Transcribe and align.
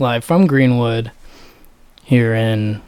live 0.00 0.22
from 0.24 0.46
Greenwood 0.46 1.10
here 2.04 2.32
in 2.34 2.80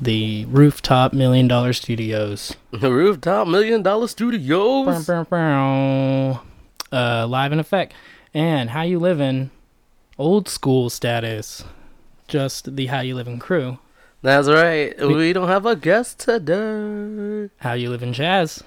the 0.00 0.44
rooftop 0.46 1.12
million 1.12 1.48
dollar 1.48 1.72
studios. 1.72 2.54
The 2.70 2.92
rooftop 2.92 3.48
million 3.48 3.82
dollar 3.82 4.06
studios. 4.06 5.08
Uh, 6.92 7.26
live 7.26 7.52
in 7.52 7.60
effect. 7.60 7.92
And 8.32 8.70
how 8.70 8.82
you 8.82 8.98
living? 8.98 9.50
Old 10.18 10.48
school 10.48 10.90
status. 10.90 11.64
Just 12.28 12.76
the 12.76 12.86
how 12.86 13.00
you 13.00 13.14
living 13.14 13.38
crew. 13.38 13.78
That's 14.22 14.48
right. 14.48 14.96
We 14.98 15.32
don't 15.32 15.48
have 15.48 15.66
a 15.66 15.74
guest 15.74 16.20
today. 16.20 17.50
How 17.58 17.72
you 17.72 17.90
living 17.90 18.12
jazz? 18.12 18.62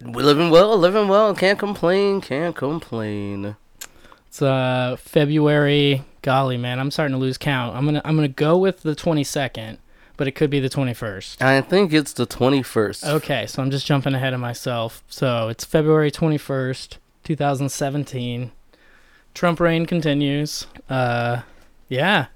We 0.00 0.22
living 0.22 0.50
well, 0.50 0.76
living 0.78 1.08
well. 1.08 1.34
Can't 1.34 1.58
complain. 1.58 2.20
Can't 2.20 2.56
complain. 2.56 3.56
It's 4.28 4.40
uh 4.40 4.96
February. 4.98 6.04
Golly, 6.24 6.56
man, 6.56 6.80
I'm 6.80 6.90
starting 6.90 7.12
to 7.12 7.18
lose 7.20 7.36
count. 7.36 7.76
I'm 7.76 7.84
gonna 7.84 8.00
I'm 8.02 8.16
gonna 8.16 8.28
go 8.28 8.56
with 8.56 8.80
the 8.80 8.96
22nd, 8.96 9.76
but 10.16 10.26
it 10.26 10.32
could 10.32 10.48
be 10.48 10.58
the 10.58 10.70
21st. 10.70 11.42
I 11.42 11.60
think 11.60 11.92
it's 11.92 12.14
the 12.14 12.24
twenty 12.24 12.62
first. 12.62 13.04
Okay, 13.04 13.44
so 13.46 13.60
I'm 13.60 13.70
just 13.70 13.84
jumping 13.84 14.14
ahead 14.14 14.32
of 14.32 14.40
myself. 14.40 15.04
So 15.06 15.48
it's 15.48 15.66
February 15.66 16.10
21st, 16.10 16.96
2017. 17.24 18.52
Trump 19.34 19.60
reign 19.60 19.84
continues. 19.84 20.66
Uh, 20.88 21.42
yeah, 21.90 22.28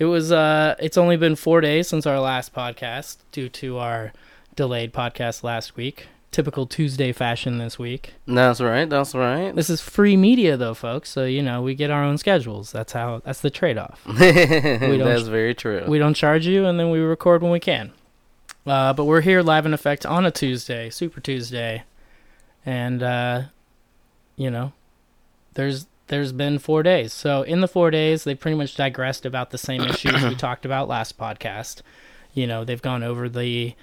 it 0.00 0.06
was. 0.06 0.32
Uh, 0.32 0.74
it's 0.80 0.98
only 0.98 1.16
been 1.16 1.36
four 1.36 1.60
days 1.60 1.86
since 1.86 2.08
our 2.08 2.18
last 2.18 2.52
podcast 2.52 3.18
due 3.30 3.48
to 3.50 3.78
our 3.78 4.12
delayed 4.56 4.92
podcast 4.92 5.44
last 5.44 5.76
week. 5.76 6.08
Typical 6.32 6.66
Tuesday 6.66 7.12
fashion 7.12 7.58
this 7.58 7.78
week. 7.78 8.14
That's 8.26 8.60
right. 8.60 8.88
That's 8.88 9.14
right. 9.14 9.54
This 9.54 9.68
is 9.70 9.80
free 9.80 10.16
media 10.16 10.56
though, 10.56 10.74
folks. 10.74 11.10
So 11.10 11.24
you 11.24 11.42
know 11.42 11.62
we 11.62 11.74
get 11.74 11.90
our 11.90 12.02
own 12.02 12.18
schedules. 12.18 12.72
That's 12.72 12.92
how. 12.94 13.20
That's 13.24 13.40
the 13.42 13.50
trade-off. 13.50 14.00
That's 14.06 15.28
very 15.28 15.54
true. 15.54 15.84
We 15.86 15.98
don't 15.98 16.14
charge 16.14 16.46
you, 16.46 16.64
and 16.64 16.80
then 16.80 16.90
we 16.90 16.98
record 17.00 17.42
when 17.42 17.52
we 17.52 17.60
can. 17.60 17.92
Uh, 18.66 18.92
but 18.92 19.04
we're 19.04 19.20
here 19.20 19.42
live 19.42 19.66
in 19.66 19.74
effect 19.74 20.06
on 20.06 20.24
a 20.24 20.30
Tuesday, 20.30 20.88
Super 20.88 21.20
Tuesday, 21.20 21.84
and 22.64 23.02
uh, 23.02 23.42
you 24.36 24.50
know, 24.50 24.72
there's 25.54 25.86
there's 26.06 26.32
been 26.32 26.58
four 26.58 26.82
days. 26.82 27.12
So 27.12 27.42
in 27.42 27.60
the 27.60 27.68
four 27.68 27.90
days, 27.90 28.24
they 28.24 28.34
pretty 28.34 28.56
much 28.56 28.74
digressed 28.74 29.26
about 29.26 29.50
the 29.50 29.58
same 29.58 29.82
issues 29.82 30.22
we 30.22 30.34
talked 30.36 30.64
about 30.64 30.88
last 30.88 31.18
podcast. 31.18 31.82
You 32.34 32.46
know, 32.46 32.64
they've 32.64 32.80
gone 32.80 33.02
over 33.02 33.28
the 33.28 33.74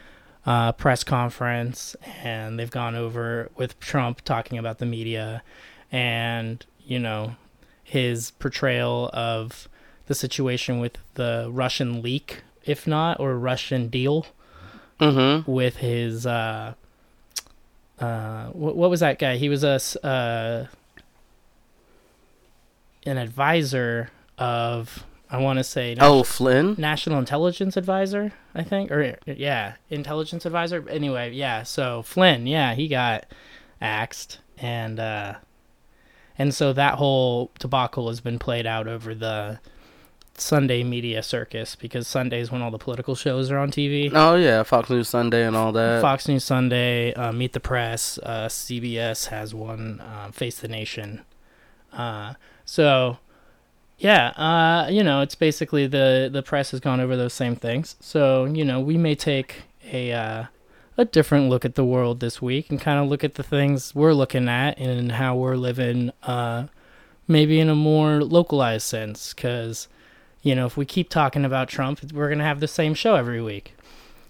uh, 0.50 0.72
press 0.72 1.04
conference, 1.04 1.96
and 2.24 2.58
they've 2.58 2.72
gone 2.72 2.96
over 2.96 3.52
with 3.56 3.80
Trump 3.80 4.22
talking 4.22 4.58
about 4.58 4.80
the 4.80 4.86
media, 4.86 5.44
and 5.92 6.66
you 6.84 6.98
know, 6.98 7.36
his 7.84 8.32
portrayal 8.32 9.12
of 9.14 9.70
the 10.08 10.16
situation 10.16 10.80
with 10.80 10.98
the 11.14 11.48
Russian 11.52 12.02
leak, 12.02 12.42
if 12.66 12.88
not, 12.88 13.20
or 13.20 13.38
Russian 13.38 13.90
deal 13.90 14.26
mm-hmm. 15.00 15.50
with 15.50 15.78
his 15.78 16.26
uh 16.26 16.74
uh 18.00 18.46
what, 18.48 18.76
what 18.76 18.90
was 18.90 19.02
that 19.02 19.20
guy 19.20 19.38
he 19.38 19.50
was 19.50 19.64
a 19.64 19.80
uh 20.04 20.66
an 23.06 23.20
advisor 23.20 24.10
of 24.40 25.04
i 25.30 25.38
want 25.38 25.58
to 25.58 25.64
say 25.64 25.96
Oh, 26.00 26.24
Flynn. 26.24 26.76
national 26.78 27.20
intelligence 27.20 27.78
advisor 27.78 28.34
i 28.56 28.64
think 28.64 28.92
or 28.92 29.16
yeah 29.26 29.74
intelligence 29.90 30.46
advisor 30.46 30.88
anyway 30.90 31.32
yeah 31.32 31.64
so 31.64 32.02
flynn 32.02 32.48
yeah 32.48 32.74
he 32.74 32.88
got 32.88 33.26
axed 33.82 34.40
and 34.58 35.00
uh 35.00 35.36
and 36.38 36.54
so 36.54 36.74
that 36.74 36.96
whole 36.96 37.52
debacle 37.60 38.08
has 38.08 38.22
been 38.22 38.40
played 38.40 38.66
out 38.66 38.88
over 38.88 39.14
the 39.14 39.60
sunday 40.36 40.84
media 40.84 41.22
circus 41.22 41.76
because 41.76 42.08
sundays 42.08 42.50
when 42.50 42.62
all 42.62 42.72
the 42.72 42.78
political 42.78 43.14
shows 43.14 43.52
are 43.52 43.58
on 43.58 43.70
tv 43.70 44.10
Oh 44.14 44.36
yeah, 44.36 44.64
Fox 44.64 44.90
News 44.90 45.10
Sunday 45.10 45.46
and 45.46 45.54
all 45.56 45.74
that. 45.74 46.02
Fox 46.02 46.28
News 46.30 46.46
Sunday, 46.46 47.14
uh, 47.14 47.34
Meet 47.34 47.52
the 47.54 47.60
Press, 47.60 48.18
uh, 48.24 48.48
CBS 48.48 49.28
has 49.28 49.54
one, 49.54 50.00
uh, 50.00 50.32
Face 50.32 50.58
the 50.60 50.70
Nation. 50.70 51.26
Uh, 51.92 52.36
so, 52.64 53.18
yeah, 54.00 54.30
uh, 54.30 54.88
you 54.90 55.04
know, 55.04 55.22
it's 55.22 55.36
basically 55.36 55.86
the 55.86 56.30
the 56.32 56.42
press 56.42 56.72
has 56.72 56.80
gone 56.80 57.02
over 57.02 57.16
those 57.18 57.34
same 57.34 57.56
things. 57.56 57.98
So, 58.00 58.46
you 58.46 58.64
know, 58.64 58.80
we 58.80 58.98
may 58.98 59.14
take 59.14 59.64
a 59.92 60.14
uh, 60.14 60.46
a 60.98 61.06
different 61.06 61.50
look 61.50 61.66
at 61.66 61.76
the 61.76 61.84
world 61.84 62.22
this 62.22 62.42
week 62.42 62.70
and 62.70 62.80
kind 62.80 62.98
of 62.98 63.10
look 63.10 63.24
at 63.24 63.36
the 63.36 63.44
things 63.44 63.94
we're 63.94 64.14
looking 64.14 64.48
at 64.48 64.78
and 64.80 65.14
how 65.14 65.36
we're 65.36 65.58
living, 65.58 66.12
uh, 66.24 66.68
maybe 67.28 67.60
in 67.60 67.70
a 67.70 67.76
more 67.76 68.24
localized 68.24 68.88
sense. 68.88 69.34
Because, 69.34 69.90
you 70.42 70.56
know, 70.56 70.66
if 70.66 70.78
we 70.78 70.86
keep 70.86 71.10
talking 71.10 71.44
about 71.44 71.68
Trump, 71.68 72.02
we're 72.14 72.30
gonna 72.30 72.44
have 72.46 72.62
the 72.62 72.68
same 72.68 72.94
show 72.94 73.16
every 73.16 73.42
week. 73.42 73.76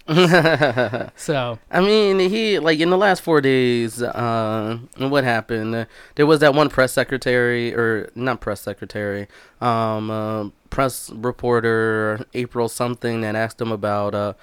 So. 1.16 1.58
I 1.70 1.80
mean, 1.80 2.18
he 2.18 2.58
like 2.58 2.80
in 2.80 2.90
the 2.90 2.98
last 2.98 3.22
four 3.22 3.40
days. 3.40 4.02
Uh, 4.02 4.78
what 4.96 5.24
happened? 5.24 5.86
There 6.14 6.26
was 6.26 6.40
that 6.40 6.54
one 6.54 6.68
press 6.68 6.92
secretary, 6.92 7.74
or 7.74 8.10
not 8.14 8.40
press 8.40 8.60
secretary, 8.60 9.28
um, 9.60 10.10
uh, 10.10 10.48
press 10.70 11.10
reporter 11.10 12.24
April 12.34 12.68
something 12.68 13.20
that 13.20 13.36
asked 13.36 13.60
him 13.60 13.72
about 13.72 14.14
uh, 14.14 14.34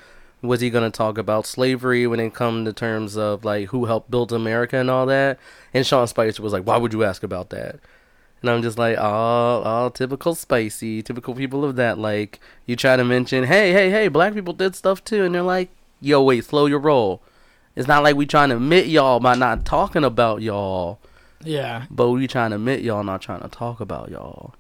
was 0.42 0.62
he 0.62 0.70
gonna 0.70 0.92
talk 0.92 1.18
about 1.18 1.46
slavery 1.46 2.08
when 2.08 2.20
it 2.20 2.34
come 2.34 2.64
to 2.66 2.74
terms 2.74 3.18
of 3.18 3.44
like 3.44 3.70
who 3.70 3.86
helped 3.86 4.12
build 4.12 4.32
America 4.32 4.78
and 4.78 4.90
all 4.90 5.06
that. 5.08 5.40
And 5.74 5.86
Sean 5.86 6.08
Spicer 6.08 6.42
was 6.42 6.54
like, 6.54 6.64
"Why 6.64 6.78
would 6.78 6.94
you 6.94 7.04
ask 7.04 7.24
about 7.24 7.50
that?" 7.50 7.80
And 8.42 8.50
I'm 8.52 8.62
just 8.62 8.78
like, 8.78 8.98
oh, 9.00 9.64
oh, 9.66 9.90
typical 9.90 10.36
spicy, 10.36 11.02
typical 11.02 11.34
people 11.34 11.66
of 11.66 11.76
that. 11.78 11.98
Like, 11.98 12.40
you 12.66 12.76
try 12.76 12.96
to 12.96 13.04
mention, 13.04 13.44
hey, 13.46 13.72
hey, 13.72 13.90
hey, 13.90 14.08
black 14.10 14.34
people 14.34 14.54
did 14.54 14.76
stuff 14.76 15.04
too, 15.04 15.24
and 15.24 15.34
they're 15.34 15.42
like, 15.42 15.70
yo, 16.02 16.22
wait, 16.22 16.46
slow 16.46 16.68
your 16.68 16.80
roll. 16.80 17.22
It's 17.76 17.88
not 17.88 18.04
like 18.04 18.16
we 18.16 18.26
trying 18.26 18.50
to 18.50 18.56
admit 18.56 18.88
y'all 18.88 19.20
by 19.20 19.36
not 19.36 19.66
talking 19.66 20.04
about 20.04 20.42
y'all, 20.42 21.00
Yeah. 21.44 21.86
but 21.90 22.10
we 22.10 22.28
trying 22.28 22.52
to 22.52 22.56
admit 22.58 22.82
y'all 22.82 23.04
not 23.04 23.22
trying 23.22 23.42
to 23.42 23.48
talk 23.50 23.80
about 23.80 24.10
y'all. 24.10 24.54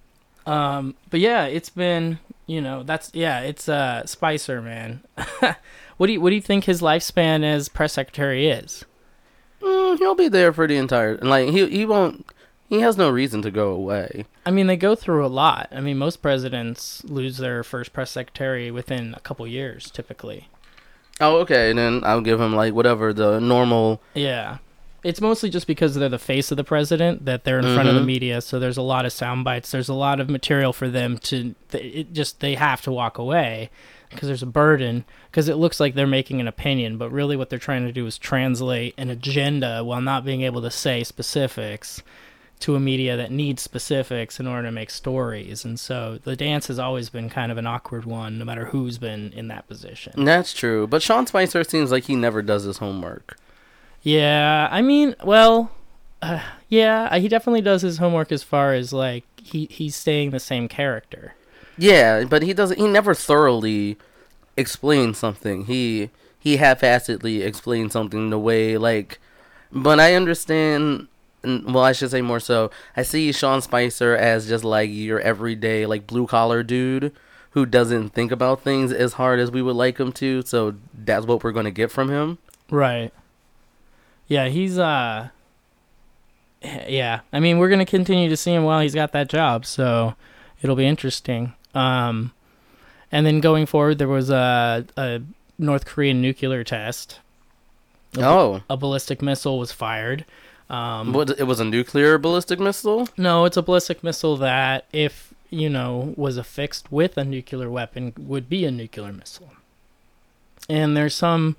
Um, 0.45 0.95
but 1.09 1.19
yeah, 1.19 1.45
it's 1.45 1.69
been 1.69 2.19
you 2.45 2.61
know 2.61 2.81
that's 2.83 3.11
yeah, 3.13 3.41
it's 3.41 3.67
uh 3.67 4.05
Spicer 4.05 4.61
man. 4.61 5.01
what 5.97 6.07
do 6.07 6.13
you 6.13 6.21
what 6.21 6.29
do 6.29 6.35
you 6.35 6.41
think 6.41 6.63
his 6.63 6.81
lifespan 6.81 7.43
as 7.43 7.67
press 7.69 7.93
secretary 7.93 8.47
is? 8.47 8.85
Mm, 9.61 9.97
he'll 9.97 10.15
be 10.15 10.29
there 10.29 10.53
for 10.53 10.65
the 10.67 10.77
entire, 10.77 11.17
like 11.17 11.49
he 11.49 11.67
he 11.67 11.85
won't, 11.85 12.25
he 12.69 12.79
has 12.81 12.97
no 12.97 13.09
reason 13.09 13.41
to 13.43 13.51
go 13.51 13.69
away. 13.71 14.25
I 14.45 14.51
mean, 14.51 14.67
they 14.67 14.77
go 14.77 14.95
through 14.95 15.25
a 15.25 15.27
lot. 15.27 15.69
I 15.71 15.81
mean, 15.81 15.97
most 15.97 16.21
presidents 16.21 17.03
lose 17.05 17.37
their 17.37 17.63
first 17.63 17.93
press 17.93 18.11
secretary 18.11 18.71
within 18.71 19.13
a 19.15 19.19
couple 19.21 19.47
years, 19.47 19.89
typically. 19.91 20.49
Oh, 21.19 21.37
okay, 21.37 21.69
and 21.71 21.79
then 21.79 22.01
I'll 22.03 22.21
give 22.21 22.39
him 22.39 22.55
like 22.55 22.73
whatever 22.73 23.13
the 23.13 23.39
normal. 23.39 24.01
Yeah. 24.13 24.57
It's 25.03 25.21
mostly 25.21 25.49
just 25.49 25.67
because 25.67 25.95
they're 25.95 26.09
the 26.09 26.19
face 26.19 26.51
of 26.51 26.57
the 26.57 26.63
president 26.63 27.25
that 27.25 27.43
they're 27.43 27.59
in 27.59 27.73
front 27.73 27.87
of 27.87 27.95
the 27.95 28.01
Mhm. 28.01 28.05
media, 28.05 28.41
so 28.41 28.59
there's 28.59 28.77
a 28.77 28.81
lot 28.81 29.05
of 29.05 29.13
sound 29.13 29.45
bites. 29.45 29.71
There's 29.71 29.89
a 29.89 29.93
lot 29.93 30.19
of 30.19 30.29
material 30.29 30.73
for 30.73 30.89
them 30.89 31.17
to. 31.19 31.55
It 31.71 32.13
just 32.13 32.39
they 32.41 32.55
have 32.55 32.81
to 32.81 32.91
walk 32.91 33.17
away 33.17 33.69
because 34.09 34.27
there's 34.27 34.43
a 34.43 34.47
burden. 34.47 35.05
Because 35.31 35.47
it 35.47 35.55
looks 35.55 35.79
like 35.79 35.93
they're 35.93 36.07
making 36.07 36.41
an 36.41 36.47
opinion, 36.47 36.97
but 36.97 37.11
really 37.11 37.37
what 37.37 37.49
they're 37.49 37.59
trying 37.59 37.85
to 37.85 37.91
do 37.93 38.05
is 38.07 38.17
translate 38.17 38.95
an 38.97 39.09
agenda 39.09 39.83
while 39.83 40.01
not 40.01 40.25
being 40.25 40.41
able 40.41 40.61
to 40.63 40.71
say 40.71 41.03
specifics 41.03 42.01
to 42.59 42.75
a 42.75 42.79
media 42.79 43.15
that 43.15 43.31
needs 43.31 43.61
specifics 43.61 44.39
in 44.39 44.47
order 44.47 44.67
to 44.67 44.71
make 44.71 44.89
stories. 44.89 45.63
And 45.63 45.79
so 45.79 46.19
the 46.23 46.35
dance 46.35 46.67
has 46.67 46.79
always 46.79 47.09
been 47.09 47.29
kind 47.29 47.51
of 47.51 47.57
an 47.57 47.67
awkward 47.67 48.05
one, 48.05 48.39
no 48.39 48.45
matter 48.45 48.65
who's 48.65 48.97
been 48.97 49.31
in 49.33 49.47
that 49.49 49.67
position. 49.67 50.25
That's 50.25 50.53
true, 50.53 50.87
but 50.87 51.01
Sean 51.01 51.27
Spicer 51.27 51.63
seems 51.63 51.91
like 51.91 52.05
he 52.05 52.15
never 52.15 52.41
does 52.41 52.63
his 52.63 52.79
homework. 52.79 53.37
Yeah, 54.01 54.67
I 54.71 54.81
mean, 54.81 55.15
well, 55.23 55.71
uh, 56.21 56.41
yeah, 56.69 57.15
he 57.17 57.27
definitely 57.27 57.61
does 57.61 57.81
his 57.81 57.97
homework 57.97 58.31
as 58.31 58.43
far 58.43 58.73
as 58.73 58.91
like 58.93 59.25
he 59.41 59.67
he's 59.69 59.95
staying 59.95 60.31
the 60.31 60.39
same 60.39 60.67
character. 60.67 61.35
Yeah, 61.77 62.23
but 62.23 62.41
he 62.41 62.53
doesn't. 62.53 62.79
He 62.79 62.87
never 62.87 63.13
thoroughly 63.13 63.97
explains 64.55 65.17
something. 65.17 65.65
He 65.65 66.09
he 66.39 66.57
half-assedly 66.57 67.45
explains 67.45 67.93
something 67.93 68.29
the 68.29 68.39
way 68.39 68.77
like. 68.77 69.19
But 69.71 69.99
I 69.99 70.15
understand. 70.15 71.07
Well, 71.43 71.83
I 71.83 71.91
should 71.91 72.11
say 72.11 72.21
more 72.21 72.39
so. 72.39 72.71
I 72.95 73.03
see 73.03 73.31
Sean 73.31 73.61
Spicer 73.61 74.15
as 74.15 74.47
just 74.47 74.63
like 74.63 74.89
your 74.91 75.19
everyday 75.19 75.85
like 75.85 76.07
blue 76.07 76.27
collar 76.27 76.63
dude 76.63 77.13
who 77.51 77.65
doesn't 77.65 78.09
think 78.09 78.31
about 78.31 78.61
things 78.61 78.91
as 78.91 79.13
hard 79.13 79.39
as 79.39 79.49
we 79.51 79.61
would 79.61 79.75
like 79.75 79.97
him 79.99 80.11
to. 80.13 80.41
So 80.43 80.75
that's 80.93 81.25
what 81.25 81.43
we're 81.43 81.51
gonna 81.51 81.71
get 81.71 81.91
from 81.91 82.09
him. 82.09 82.37
Right. 82.69 83.13
Yeah, 84.27 84.49
he's 84.49 84.77
uh 84.77 85.29
yeah. 86.61 87.21
I 87.31 87.39
mean, 87.39 87.59
we're 87.59 87.69
going 87.69 87.79
to 87.79 87.85
continue 87.85 88.29
to 88.29 88.35
see 88.37 88.51
him 88.53 88.63
while 88.63 88.81
he's 88.81 88.95
got 88.95 89.11
that 89.11 89.29
job, 89.29 89.65
so 89.65 90.15
it'll 90.61 90.75
be 90.75 90.87
interesting. 90.87 91.53
Um 91.73 92.33
and 93.11 93.25
then 93.25 93.39
going 93.39 93.65
forward 93.65 93.99
there 93.99 94.07
was 94.07 94.29
a 94.29 94.85
a 94.97 95.21
North 95.57 95.85
Korean 95.85 96.21
nuclear 96.21 96.63
test. 96.63 97.19
A, 98.17 98.23
Oh, 98.23 98.61
a 98.69 98.75
ballistic 98.77 99.21
missile 99.21 99.59
was 99.59 99.71
fired. 99.71 100.25
Um, 100.69 101.13
What? 101.13 101.29
It 101.39 101.43
was 101.45 101.59
a 101.59 101.65
nuclear 101.65 102.17
ballistic 102.17 102.59
missile. 102.59 103.07
no, 103.17 103.45
it's 103.45 103.57
a 103.57 103.61
ballistic 103.61 104.03
missile 104.03 104.37
that, 104.37 104.85
if 104.91 105.33
you 105.49 105.69
know, 105.69 106.13
was 106.17 106.35
affixed 106.37 106.91
with 106.91 107.17
a 107.17 107.23
nuclear 107.23 107.69
weapon, 107.69 108.13
would 108.17 108.49
be 108.49 108.65
a 108.65 108.71
nuclear 108.71 109.13
missile. 109.13 109.51
And 110.69 110.97
there's 110.97 111.15
some, 111.15 111.55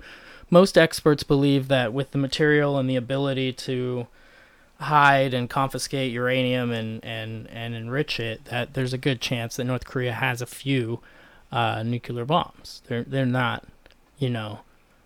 most 0.51 0.77
experts 0.77 1.23
believe 1.23 1.67
that 1.69 1.91
with 1.91 2.11
the 2.11 2.19
material 2.19 2.77
and 2.77 2.87
the 2.87 2.95
ability 2.95 3.51
to 3.53 4.05
hide 4.79 5.33
and 5.33 5.49
confiscate 5.49 6.11
uranium 6.11 6.71
and, 6.71 7.03
and, 7.03 7.47
and 7.49 7.73
enrich 7.73 8.19
it, 8.19 8.45
that 8.45 8.75
there's 8.75 8.93
a 8.93 8.97
good 8.99 9.19
chance 9.19 9.55
that 9.55 9.63
North 9.63 9.85
Korea 9.85 10.13
has 10.13 10.41
a 10.41 10.45
few 10.45 10.99
uh, 11.51 11.81
nuclear 11.83 12.25
bombs. 12.25 12.83
They're 12.87 13.03
they're 13.03 13.25
not, 13.25 13.65
you 14.19 14.29
know, 14.29 14.59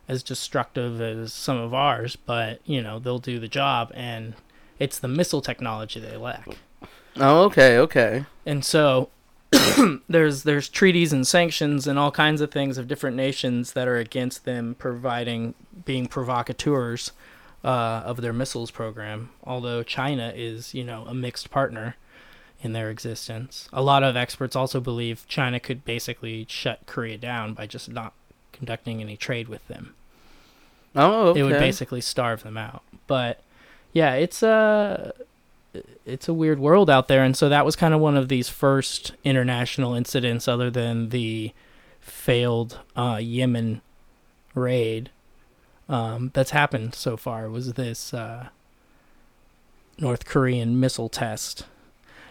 as 0.08 0.24
destructive 0.24 1.00
as 1.02 1.34
some 1.34 1.58
of 1.58 1.74
ours, 1.74 2.16
but 2.16 2.60
you 2.66 2.82
know 2.82 3.00
they'll 3.00 3.20
do 3.20 3.40
the 3.40 3.48
job, 3.48 3.92
and 3.94 4.36
it's 4.80 5.00
the 5.00 5.08
missile 5.08 5.42
technology 5.42 6.00
they 6.00 6.18
lack. 6.18 6.48
Oh, 7.18 7.44
okay, 7.44 7.78
okay. 7.78 8.26
And 8.46 8.66
so 8.66 9.10
there's 10.10 10.44
there's 10.44 10.70
treaties 10.70 11.14
and 11.14 11.28
sanctions 11.28 11.88
and 11.88 12.00
all 12.00 12.12
kinds 12.12 12.42
of 12.42 12.52
things 12.52 12.78
of 12.78 12.88
different 12.88 13.16
nations 13.16 13.74
that 13.74 13.88
are 13.88 13.98
against 13.98 14.46
them 14.46 14.76
providing 14.78 15.54
being 15.86 16.08
provocateurs 16.08 17.12
uh, 17.64 18.02
of 18.06 18.22
their 18.22 18.34
missiles 18.34 18.72
program. 18.72 19.30
Although 19.44 19.84
China 19.84 20.34
is 20.36 20.74
you 20.74 20.84
know 20.84 21.06
a 21.08 21.14
mixed 21.14 21.52
partner 21.52 21.96
in 22.62 22.74
their 22.74 22.90
existence, 22.90 23.70
a 23.72 23.82
lot 23.82 24.04
of 24.04 24.16
experts 24.16 24.56
also 24.56 24.80
believe 24.80 25.26
China 25.28 25.60
could 25.60 25.86
basically 25.86 26.46
shut 26.50 26.80
Korea 26.86 27.18
down 27.18 27.54
by 27.54 27.68
just 27.68 27.90
not 27.90 28.14
conducting 28.54 29.02
any 29.02 29.18
trade 29.18 29.50
with 29.50 29.68
them 29.68 29.94
Oh, 30.96 31.30
okay. 31.30 31.40
it 31.40 31.44
would 31.44 31.60
basically 31.60 32.02
starve 32.02 32.44
them 32.44 32.58
out. 32.58 32.84
But 33.08 33.42
yeah, 33.94 34.14
it's 34.14 34.44
a 34.44 35.14
it's 36.06 36.28
a 36.28 36.34
weird 36.34 36.60
world 36.60 36.90
out 36.90 37.08
there, 37.08 37.24
and 37.24 37.36
so 37.36 37.50
that 37.50 37.66
was 37.66 37.76
kind 37.76 37.94
of 37.94 38.00
one 38.00 38.16
of 38.16 38.30
these 38.30 38.48
first 38.48 39.14
international 39.24 39.96
incidents, 39.96 40.48
other 40.48 40.70
than 40.70 41.10
the 41.10 41.52
failed 42.00 42.80
uh, 42.96 43.18
Yemen 43.20 43.82
raid 44.54 45.10
um, 45.90 46.30
that's 46.34 46.52
happened 46.52 46.94
so 46.94 47.18
far. 47.18 47.50
Was 47.50 47.74
this 47.74 48.14
uh, 48.14 48.50
North 49.98 50.26
Korean 50.26 50.80
missile 50.80 51.10
test? 51.10 51.66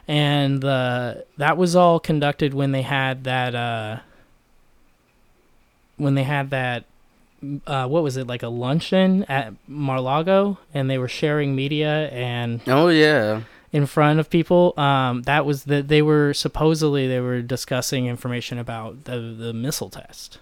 And 0.07 0.65
uh, 0.65 1.15
that 1.37 1.57
was 1.57 1.75
all 1.75 1.99
conducted 2.01 2.55
when 2.55 2.73
they 2.73 2.83
had 2.83 3.25
that 3.25 3.55
uh, 3.55 4.01
when 5.97 6.15
they 6.15 6.23
had 6.25 6.51
that 6.51 6.85
uh, 7.67 7.87
what 7.89 8.03
was 8.05 8.17
it 8.17 8.27
like 8.27 8.43
a 8.43 8.49
luncheon 8.49 9.25
at 9.25 9.53
Mar-Lago, 9.67 10.59
and 10.73 10.89
they 10.89 10.99
were 10.99 11.09
sharing 11.09 11.57
media 11.57 12.09
and 12.11 12.61
Oh 12.69 12.87
yeah. 12.89 13.41
in 13.73 13.87
front 13.87 14.21
of 14.21 14.31
people. 14.31 14.75
Um, 14.79 15.23
that 15.23 15.45
was 15.45 15.65
that 15.65 15.89
they 15.89 16.03
were 16.03 16.33
supposedly 16.35 17.09
they 17.09 17.19
were 17.21 17.43
discussing 17.43 18.07
information 18.07 18.59
about 18.59 19.05
the 19.05 19.19
the 19.19 19.53
missile 19.53 19.91
test. 19.91 20.39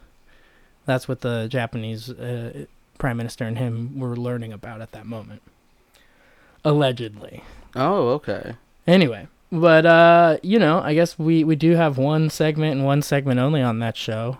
That's 0.84 1.08
what 1.08 1.20
the 1.22 1.46
Japanese 1.48 2.10
uh, 2.10 2.66
prime 2.98 3.16
minister 3.16 3.44
and 3.44 3.56
him 3.56 3.98
were 3.98 4.16
learning 4.16 4.52
about 4.52 4.80
at 4.82 4.92
that 4.92 5.06
moment, 5.06 5.40
allegedly. 6.64 7.42
Oh, 7.74 8.08
okay. 8.10 8.54
Anyway, 8.86 9.28
but 9.52 9.86
uh, 9.86 10.36
you 10.42 10.58
know, 10.58 10.80
I 10.80 10.94
guess 10.94 11.18
we 11.18 11.44
we 11.44 11.56
do 11.56 11.72
have 11.76 11.96
one 11.98 12.28
segment 12.30 12.76
and 12.76 12.84
one 12.84 13.02
segment 13.02 13.40
only 13.40 13.62
on 13.62 13.78
that 13.80 13.96
show. 13.96 14.38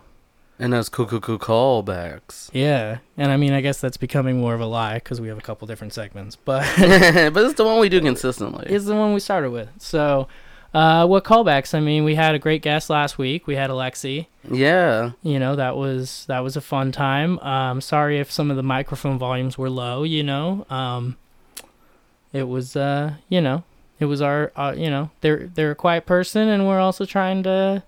And 0.61 0.75
those 0.75 0.91
cuckoo 0.91 1.39
callbacks. 1.39 2.51
Yeah, 2.53 2.99
and 3.17 3.33
I 3.33 3.39
mean, 3.39 3.55
I 3.55 3.63
guess 3.63 3.81
that's 3.81 3.97
becoming 3.97 4.41
more 4.41 4.55
of 4.55 4.61
a 4.61 4.67
lie 4.67 4.95
because 4.95 5.19
we 5.19 5.29
have 5.29 5.39
a 5.39 5.41
couple 5.41 5.67
different 5.67 5.95
segments, 5.95 6.37
but 6.37 6.61
but 6.79 7.45
it's 7.45 7.55
the 7.55 7.65
one 7.65 7.81
we 7.81 7.89
do 7.89 8.01
consistently. 8.01 8.67
it's 8.69 8.85
the 8.85 8.95
one 8.95 9.15
we 9.15 9.21
started 9.21 9.53
with. 9.53 9.71
So, 9.79 10.29
uh, 10.75 11.07
what 11.07 11.25
callbacks? 11.25 11.73
I 11.75 11.81
mean, 11.81 12.05
we 12.05 12.15
had 12.15 12.35
a 12.35 12.39
great 12.39 12.61
guest 12.61 12.91
last 12.91 13.17
week. 13.17 13.47
We 13.47 13.57
had 13.57 13.71
Alexi. 13.71 14.27
yeah. 14.51 15.13
You 15.23 15.39
know, 15.39 15.57
that 15.57 15.77
was 15.79 16.27
that 16.27 16.41
was 16.41 16.57
a 16.57 16.61
fun 16.61 16.93
time. 16.93 17.39
Um, 17.39 17.81
sorry 17.81 18.19
if 18.21 18.31
some 18.31 18.51
of 18.51 18.59
the 18.59 18.63
microphone 18.63 19.19
volumes 19.19 19.57
were 19.57 19.71
low. 19.71 20.03
You 20.03 20.23
know, 20.23 20.67
um, 20.69 21.17
it 22.35 22.45
was 22.49 22.77
uh, 22.77 23.15
you 23.31 23.41
know, 23.41 23.65
it 23.99 24.05
was 24.05 24.21
our 24.21 24.53
uh, 24.57 24.75
you 24.77 24.91
know, 24.91 25.11
they're 25.23 25.47
they're 25.55 25.71
a 25.71 25.75
quiet 25.75 26.05
person, 26.05 26.49
and 26.49 26.69
we're 26.69 26.81
also 26.81 27.07
trying 27.07 27.43
to, 27.45 27.83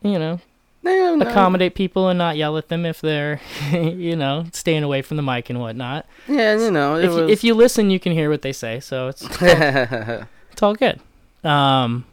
you 0.00 0.18
know, 0.18 0.40
No, 0.84 1.14
no. 1.14 1.26
accommodate 1.28 1.74
people 1.74 2.08
and 2.08 2.18
not 2.18 2.36
yell 2.36 2.56
at 2.58 2.68
them 2.68 2.84
if 2.84 3.00
they're, 3.00 3.40
you 3.72 4.16
know, 4.16 4.46
staying 4.52 4.82
away 4.82 5.02
from 5.02 5.16
the 5.16 5.22
mic 5.22 5.48
and 5.48 5.60
whatnot. 5.60 6.06
Yeah, 6.26 6.58
you 6.58 6.70
know, 6.70 6.96
If, 6.96 7.10
you, 7.10 7.16
was. 7.22 7.30
if 7.30 7.44
you 7.44 7.54
listen, 7.54 7.90
you 7.90 8.00
can 8.00 8.12
hear 8.12 8.28
what 8.30 8.42
they 8.42 8.52
say, 8.52 8.80
so 8.80 9.08
it's 9.08 9.22
it's 9.42 10.62
all 10.62 10.74
good. 10.74 11.00
Um, 11.44 12.04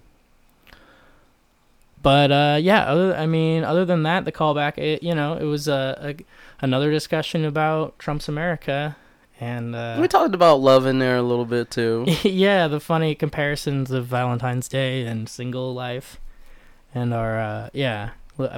but 2.02 2.32
uh, 2.32 2.58
yeah, 2.62 2.84
other, 2.84 3.16
I 3.16 3.26
mean, 3.26 3.64
other 3.64 3.86
than 3.86 4.04
that, 4.04 4.26
the 4.26 4.32
callback, 4.32 4.78
it, 4.78 5.04
you 5.04 5.14
know, 5.14 5.34
it 5.34 5.44
was 5.46 5.68
a, 5.68 5.98
a 6.20 6.24
another 6.62 6.92
discussion 6.92 7.44
about 7.46 7.98
Trump's 8.00 8.30
America, 8.30 8.96
and 9.40 9.76
uh, 9.76 9.98
we 10.00 10.08
talked 10.08 10.34
about 10.34 10.62
love 10.62 10.86
in 10.86 11.00
there 11.00 11.18
a 11.18 11.22
little 11.22 11.46
bit 11.46 11.70
too. 11.72 12.06
yeah, 12.24 12.68
the 12.68 12.80
funny 12.80 13.16
comparisons 13.16 13.92
of 13.92 14.06
Valentine's 14.06 14.68
Day 14.70 15.06
and 15.06 15.28
single 15.28 15.74
life, 15.74 16.20
and 16.96 17.14
our 17.14 17.40
uh, 17.40 17.70
yeah, 17.74 18.12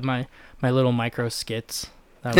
my 0.04 0.28
my 0.62 0.70
little 0.72 0.92
micro 0.92 1.30
skits. 1.30 1.88
That 2.24 2.36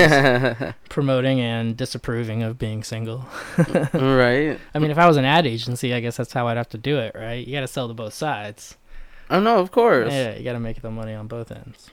was 0.62 0.74
promoting 0.90 1.40
and 1.40 1.76
disapproving 1.76 2.44
of 2.44 2.60
being 2.60 2.84
single. 2.84 3.26
right. 3.94 4.60
I 4.76 4.80
mean, 4.80 4.92
if 4.92 4.98
I 5.00 5.08
was 5.08 5.18
an 5.18 5.26
ad 5.26 5.48
agency, 5.48 5.92
I 5.94 6.00
guess 6.02 6.18
that's 6.18 6.34
how 6.34 6.48
I'd 6.48 6.58
have 6.58 6.70
to 6.70 6.78
do 6.78 7.00
it, 7.00 7.16
right? 7.16 7.46
You 7.46 7.54
got 7.54 7.62
to 7.62 7.68
sell 7.68 7.88
to 7.88 7.94
both 7.96 8.14
sides. 8.14 8.78
Oh 9.32 9.40
no, 9.40 9.58
of 9.60 9.72
course. 9.72 10.12
Yeah, 10.14 10.36
you 10.36 10.44
got 10.44 10.54
to 10.54 10.60
make 10.60 10.82
the 10.82 10.92
money 10.92 11.14
on 11.16 11.26
both 11.28 11.52
ends. 11.52 11.90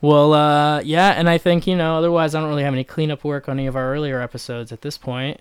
Well, 0.00 0.32
uh, 0.34 0.80
yeah, 0.80 1.10
and 1.12 1.28
I 1.30 1.38
think 1.38 1.66
you 1.66 1.76
know. 1.76 1.96
Otherwise, 1.96 2.34
I 2.34 2.40
don't 2.40 2.50
really 2.50 2.62
have 2.64 2.74
any 2.74 2.84
cleanup 2.84 3.24
work 3.24 3.48
on 3.48 3.58
any 3.58 3.66
of 3.66 3.74
our 3.74 3.92
earlier 3.92 4.20
episodes 4.20 4.70
at 4.70 4.82
this 4.82 4.98
point. 4.98 5.40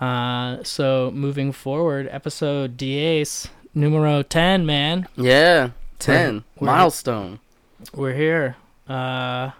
Uh, 0.00 0.62
so 0.62 1.10
moving 1.14 1.50
forward, 1.50 2.08
episode 2.10 2.76
Diez 2.76 3.48
numero 3.74 4.22
ten, 4.22 4.66
man, 4.66 5.08
Yeah. 5.16 5.70
Ten. 5.98 6.44
We're- 6.60 6.72
Milestone. 6.72 7.40
we're 7.94 8.12
here. 8.14 8.56
Uh, 8.88 9.50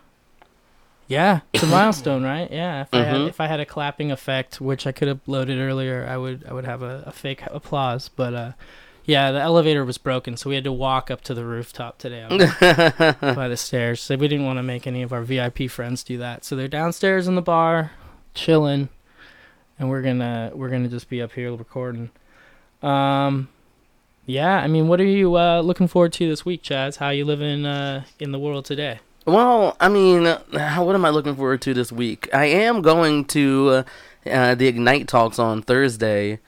yeah, 1.08 1.40
it's 1.52 1.62
a 1.62 1.66
milestone, 1.68 2.22
right? 2.24 2.50
Yeah. 2.50 2.82
If 2.82 2.88
I 2.92 3.02
had 3.04 3.16
Mhm. 3.16 3.28
if 3.28 3.40
I 3.40 3.46
had 3.46 3.60
a 3.60 3.66
clapping 3.66 4.10
effect, 4.10 4.60
which 4.60 4.86
I 4.86 4.92
could 4.92 5.08
have 5.08 5.20
loaded 5.26 5.58
earlier, 5.58 6.06
I 6.08 6.16
would 6.16 6.44
I 6.48 6.52
would 6.52 6.64
have 6.64 6.82
a, 6.82 7.04
a 7.06 7.12
fake 7.12 7.42
applause. 7.50 8.08
But 8.08 8.34
uh, 8.34 8.52
yeah, 9.04 9.30
the 9.30 9.40
elevator 9.40 9.84
was 9.84 9.98
broken, 9.98 10.36
so 10.36 10.48
we 10.50 10.56
had 10.56 10.64
to 10.64 10.72
walk 10.72 11.10
up 11.10 11.20
to 11.22 11.34
the 11.34 11.44
rooftop 11.44 11.98
today. 11.98 12.26
by 13.20 13.46
the 13.48 13.56
stairs. 13.56 14.00
So 14.00 14.16
we 14.16 14.26
didn't 14.28 14.46
want 14.46 14.58
to 14.58 14.64
make 14.64 14.86
any 14.86 15.02
of 15.02 15.12
our 15.12 15.22
VIP 15.22 15.70
friends 15.70 16.02
do 16.02 16.18
that. 16.18 16.44
So 16.44 16.56
they're 16.56 16.66
downstairs 16.68 17.28
in 17.28 17.36
the 17.36 17.42
bar, 17.42 17.92
chilling, 18.34 18.88
and 19.78 19.88
we're 19.88 20.02
gonna 20.02 20.50
we're 20.54 20.70
gonna 20.70 20.88
just 20.88 21.08
be 21.08 21.22
up 21.22 21.32
here 21.32 21.54
recording. 21.54 22.10
Um, 22.82 23.48
yeah. 24.26 24.56
I 24.58 24.66
mean, 24.66 24.88
what 24.88 25.00
are 25.00 25.04
you 25.04 25.36
uh, 25.36 25.60
looking 25.60 25.86
forward 25.86 26.12
to 26.14 26.28
this 26.28 26.44
week, 26.44 26.64
Chaz? 26.64 26.96
How 26.96 27.10
you 27.10 27.24
living 27.24 27.64
uh, 27.64 28.02
in 28.18 28.32
the 28.32 28.40
world 28.40 28.64
today? 28.64 28.98
Well, 29.26 29.76
I 29.80 29.88
mean, 29.88 30.24
what 30.24 30.94
am 30.94 31.04
I 31.04 31.10
looking 31.10 31.34
forward 31.34 31.60
to 31.62 31.74
this 31.74 31.90
week? 31.90 32.28
I 32.32 32.44
am 32.44 32.80
going 32.80 33.24
to 33.24 33.68
uh, 34.24 34.30
uh, 34.30 34.54
the 34.54 34.68
Ignite 34.68 35.08
talks 35.08 35.40
on 35.40 35.62
Thursday, 35.62 36.38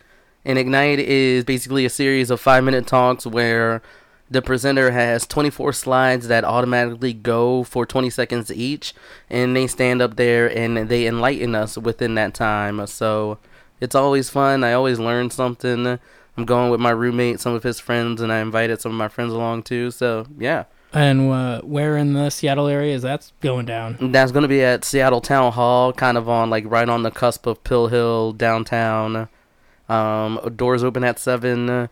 and 0.44 0.60
Ignite 0.60 1.00
is 1.00 1.42
basically 1.42 1.84
a 1.84 1.90
series 1.90 2.30
of 2.30 2.40
five 2.40 2.62
minute 2.62 2.86
talks 2.86 3.26
where 3.26 3.82
the 4.30 4.40
presenter 4.40 4.92
has 4.92 5.26
24 5.26 5.72
slides 5.72 6.28
that 6.28 6.44
automatically 6.44 7.12
go 7.12 7.64
for 7.64 7.84
20 7.84 8.10
seconds 8.10 8.52
each, 8.52 8.94
and 9.28 9.56
they 9.56 9.66
stand 9.66 10.00
up 10.00 10.14
there 10.14 10.46
and 10.46 10.88
they 10.88 11.08
enlighten 11.08 11.56
us 11.56 11.76
within 11.76 12.14
that 12.14 12.32
time. 12.32 12.86
So 12.86 13.38
it's 13.80 13.96
always 13.96 14.30
fun. 14.30 14.62
I 14.62 14.72
always 14.72 15.00
learn 15.00 15.30
something. 15.30 15.98
I'm 16.36 16.44
going 16.44 16.70
with 16.70 16.78
my 16.78 16.90
roommate, 16.90 17.40
some 17.40 17.54
of 17.54 17.64
his 17.64 17.80
friends, 17.80 18.20
and 18.20 18.32
I 18.32 18.38
invited 18.38 18.80
some 18.80 18.92
of 18.92 18.98
my 18.98 19.08
friends 19.08 19.32
along 19.32 19.64
too. 19.64 19.90
So 19.90 20.26
yeah. 20.38 20.66
And 20.92 21.30
uh, 21.30 21.60
where 21.62 21.96
in 21.96 22.14
the 22.14 22.30
Seattle 22.30 22.66
area 22.66 22.94
is 22.94 23.02
that 23.02 23.30
going 23.40 23.66
down? 23.66 24.12
That's 24.12 24.32
going 24.32 24.42
to 24.42 24.48
be 24.48 24.62
at 24.62 24.84
Seattle 24.84 25.20
Town 25.20 25.52
Hall, 25.52 25.92
kind 25.92 26.16
of 26.16 26.28
on 26.28 26.48
like 26.50 26.64
right 26.66 26.88
on 26.88 27.02
the 27.02 27.10
cusp 27.10 27.46
of 27.46 27.62
Pill 27.62 27.88
Hill 27.88 28.32
downtown. 28.32 29.28
Um, 29.88 30.40
doors 30.56 30.82
open 30.82 31.04
at 31.04 31.18
seven. 31.18 31.88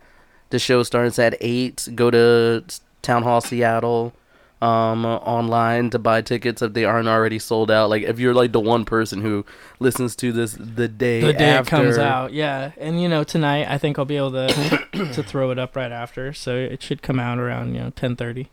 The 0.49 0.59
show 0.59 0.83
starts 0.83 1.19
at 1.19 1.35
eight. 1.41 1.87
Go 1.93 2.09
to 2.09 2.63
Town 3.01 3.23
Hall 3.23 3.41
Seattle 3.41 4.13
um 4.61 5.05
online 5.05 5.91
to 5.91 5.99
buy 5.99 6.19
tickets 6.19 6.63
if 6.63 6.73
they 6.73 6.83
aren't 6.83 7.07
already 7.07 7.37
sold 7.37 7.69
out. 7.69 7.89
Like 7.89 8.03
if 8.03 8.19
you're 8.19 8.33
like 8.33 8.51
the 8.51 8.59
one 8.59 8.85
person 8.85 9.21
who 9.21 9.45
listens 9.79 10.15
to 10.17 10.31
this 10.31 10.57
the 10.59 10.87
day 10.87 11.21
The 11.21 11.33
day 11.33 11.49
after, 11.49 11.75
it 11.75 11.79
comes 11.79 11.97
out, 11.97 12.33
yeah. 12.33 12.71
And 12.77 12.99
you 13.01 13.07
know, 13.07 13.23
tonight 13.23 13.71
I 13.71 13.77
think 13.77 13.99
I'll 13.99 14.05
be 14.05 14.17
able 14.17 14.31
to 14.31 14.47
to 15.13 15.21
throw 15.23 15.51
it 15.51 15.59
up 15.59 15.75
right 15.75 15.91
after, 15.91 16.33
so 16.33 16.55
it 16.55 16.81
should 16.81 17.01
come 17.03 17.19
out 17.19 17.37
around 17.37 17.75
you 17.75 17.81
know 17.81 17.89
ten 17.91 18.15
thirty. 18.15 18.49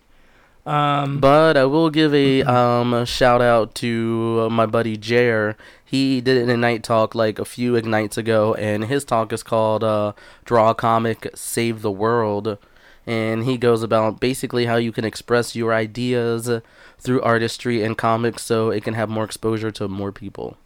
Um, 0.66 1.20
But 1.20 1.56
I 1.56 1.64
will 1.66 1.90
give 1.90 2.14
a 2.14 2.42
um 2.42 2.94
a 2.94 3.04
shout 3.04 3.42
out 3.42 3.74
to 3.76 4.44
uh, 4.46 4.48
my 4.50 4.66
buddy 4.66 4.96
Jer. 4.96 5.56
He 5.84 6.20
did 6.20 6.42
an 6.42 6.48
Ignite 6.50 6.82
talk 6.82 7.14
like 7.14 7.38
a 7.38 7.44
few 7.44 7.76
Ignites 7.76 8.16
ago, 8.16 8.54
and 8.54 8.84
his 8.86 9.04
talk 9.04 9.32
is 9.32 9.42
called 9.42 9.84
uh, 9.84 10.12
"Draw 10.44 10.70
a 10.70 10.74
Comic, 10.74 11.28
Save 11.34 11.82
the 11.82 11.90
World." 11.92 12.58
And 13.06 13.44
he 13.44 13.58
goes 13.58 13.82
about 13.82 14.18
basically 14.18 14.64
how 14.64 14.76
you 14.76 14.90
can 14.90 15.04
express 15.04 15.54
your 15.54 15.74
ideas 15.74 16.48
through 16.98 17.20
artistry 17.20 17.82
and 17.84 17.98
comics, 17.98 18.42
so 18.42 18.70
it 18.70 18.82
can 18.82 18.94
have 18.94 19.10
more 19.10 19.24
exposure 19.24 19.70
to 19.72 19.88
more 19.88 20.10
people. 20.12 20.56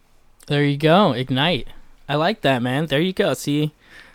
there 0.46 0.64
you 0.64 0.76
go. 0.78 1.12
Ignite. 1.12 1.66
I 2.08 2.14
like 2.14 2.40
that, 2.42 2.62
man. 2.62 2.86
There 2.86 3.00
you 3.00 3.12
go. 3.12 3.34
See, 3.34 3.72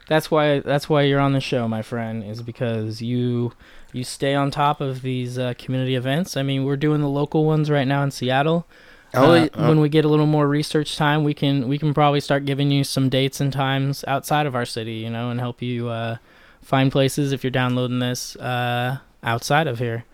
that's 0.07 0.31
why 0.31 0.59
that's 0.59 0.87
why 0.89 1.01
you're 1.03 1.19
on 1.19 1.33
the 1.33 1.41
show, 1.41 1.67
my 1.67 1.81
friend, 1.81 2.23
is 2.23 2.41
because 2.41 3.01
you 3.01 3.51
you 3.93 4.03
stay 4.03 4.33
on 4.35 4.51
top 4.51 4.81
of 4.81 5.01
these 5.01 5.38
uh, 5.38 5.53
community 5.57 5.95
events. 5.95 6.35
I 6.35 6.43
mean, 6.43 6.65
we're 6.65 6.75
doing 6.75 7.01
the 7.01 7.07
local 7.07 7.45
ones 7.45 7.69
right 7.69 7.88
now 7.88 8.03
in 8.03 8.12
Seattle. 8.12 8.65
Oh, 9.13 9.31
Uh, 9.31 9.47
uh, 9.53 9.67
when 9.67 9.79
we 9.79 9.89
get 9.89 10.03
a 10.03 10.07
little 10.07 10.25
more 10.25 10.47
research 10.47 10.97
time, 10.97 11.23
we 11.23 11.33
can 11.35 11.67
we 11.67 11.77
can 11.77 11.93
probably 11.93 12.19
start 12.19 12.45
giving 12.45 12.71
you 12.71 12.83
some 12.83 13.09
dates 13.09 13.39
and 13.39 13.53
times 13.53 14.03
outside 14.07 14.45
of 14.47 14.55
our 14.55 14.65
city, 14.65 14.93
you 14.95 15.09
know, 15.09 15.29
and 15.29 15.39
help 15.39 15.62
you 15.62 15.88
uh, 15.89 16.17
find 16.62 16.91
places 16.91 17.31
if 17.31 17.43
you're 17.43 17.51
downloading 17.51 18.00
this 18.00 18.35
uh, 18.38 18.97
outside 19.23 19.67
of 19.67 19.77
here. 19.79 20.05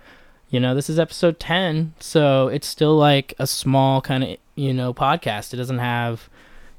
You 0.50 0.60
know, 0.60 0.76
this 0.76 0.90
is 0.90 1.00
episode 1.00 1.40
ten, 1.40 1.94
so 2.00 2.50
it's 2.50 2.68
still 2.68 2.98
like 2.98 3.34
a 3.40 3.48
small 3.48 4.02
kind 4.02 4.24
of 4.24 4.38
you 4.56 4.74
know 4.74 4.94
podcast. 4.94 5.54
It 5.54 5.58
doesn't 5.58 5.80
have 5.80 6.28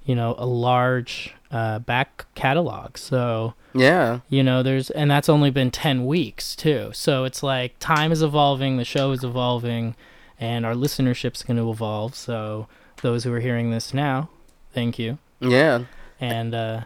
you 0.05 0.15
know 0.15 0.35
a 0.37 0.45
large 0.47 1.35
uh, 1.51 1.79
back 1.81 2.27
catalog, 2.35 2.97
so 2.97 3.55
yeah. 3.75 4.21
you 4.29 4.43
know 4.43 4.63
there's 4.63 4.91
and 4.91 5.11
that's 5.11 5.29
only 5.29 5.51
been 5.51 5.71
10 5.71 6.05
weeks 6.07 6.57
too 6.57 6.91
so 6.93 7.23
it's 7.25 7.41
like 7.43 7.79
time 7.79 8.11
is 8.13 8.21
evolving 8.23 8.77
the 8.79 8.85
show 8.85 9.13
is 9.13 9.23
evolving 9.23 9.95
and 10.41 10.67
our 10.67 10.75
listenership's 10.75 11.43
going 11.45 11.57
to 11.57 11.71
evolve 11.71 12.15
so 12.17 12.67
those 13.03 13.23
who 13.25 13.33
are 13.33 13.39
hearing 13.41 13.71
this 13.71 13.95
now 13.95 14.29
thank 14.75 14.99
you 14.99 15.19
Yeah. 15.41 15.85
and 16.21 16.53
uh 16.55 16.81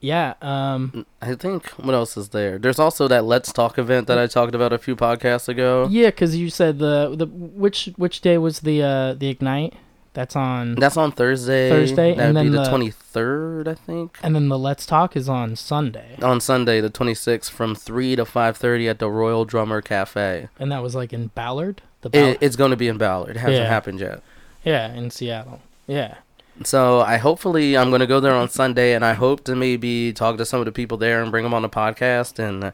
yeah 0.00 0.34
um 0.42 1.06
I 1.22 1.34
think 1.34 1.68
what 1.70 1.94
else 1.94 2.16
is 2.16 2.28
there? 2.28 2.58
There's 2.58 2.78
also 2.78 3.08
that 3.08 3.24
Let's 3.24 3.52
Talk 3.52 3.78
event 3.78 4.06
that 4.06 4.18
I 4.18 4.26
talked 4.26 4.54
about 4.54 4.72
a 4.72 4.78
few 4.78 4.94
podcasts 4.96 5.48
ago. 5.48 5.88
yeah 5.90 6.06
because 6.08 6.36
you 6.36 6.50
said 6.50 6.78
the 6.78 7.14
the 7.16 7.26
which 7.26 7.90
which 7.96 8.20
day 8.20 8.38
was 8.38 8.60
the 8.60 8.82
uh 8.82 9.14
the 9.14 9.28
ignite 9.28 9.74
that's 10.14 10.34
on 10.36 10.74
That's 10.76 10.96
on 10.96 11.12
Thursday. 11.12 11.70
Thursday, 11.70 12.14
That'd 12.14 12.18
and 12.18 12.34
be 12.34 12.42
then 12.44 12.52
the 12.52 12.62
the- 12.64 12.68
twenty 12.68 12.90
third, 12.90 13.68
I 13.68 13.74
think. 13.74 14.18
and 14.22 14.34
then 14.34 14.48
the 14.48 14.58
let's 14.58 14.84
talk 14.86 15.16
is 15.16 15.28
on 15.28 15.54
sunday 15.56 16.16
On 16.22 16.40
Sunday, 16.40 16.80
the 16.80 16.90
twenty 16.90 17.14
sixth, 17.14 17.50
from 17.52 17.74
three 17.74 18.16
to 18.16 18.24
five 18.24 18.56
thirty 18.56 18.88
at 18.88 18.98
the 18.98 19.10
Royal 19.10 19.44
Drummer 19.44 19.80
Cafe. 19.80 20.48
and 20.58 20.70
that 20.72 20.82
was 20.82 20.94
like 20.94 21.12
in 21.12 21.28
ballard 21.28 21.82
the 22.00 22.10
Ballard, 22.10 22.28
It, 22.34 22.38
it's 22.42 22.56
going 22.56 22.70
to 22.70 22.76
be 22.76 22.88
in 22.88 22.96
Ballard. 22.98 23.36
It 23.36 23.40
hasn't 23.40 23.56
Yeah. 23.64 23.68
happened 23.68 24.00
yet. 24.00 24.22
yeah 24.64 24.92
in 24.92 25.10
seattle 25.10 25.60
yeah 25.86 26.14
So 26.64 27.00
I 27.00 27.16
hopefully 27.18 27.76
I'm 27.76 27.90
going 27.90 28.00
to 28.00 28.06
go 28.06 28.18
there 28.20 28.34
on 28.34 28.48
Sunday, 28.48 28.92
and 28.94 29.04
I 29.04 29.12
hope 29.14 29.44
to 29.44 29.54
maybe 29.54 30.12
talk 30.12 30.36
to 30.38 30.44
some 30.44 30.58
of 30.60 30.66
the 30.66 30.72
people 30.72 30.96
there 30.98 31.22
and 31.22 31.30
bring 31.30 31.44
them 31.44 31.54
on 31.54 31.62
the 31.62 31.68
podcast 31.68 32.38
and 32.40 32.72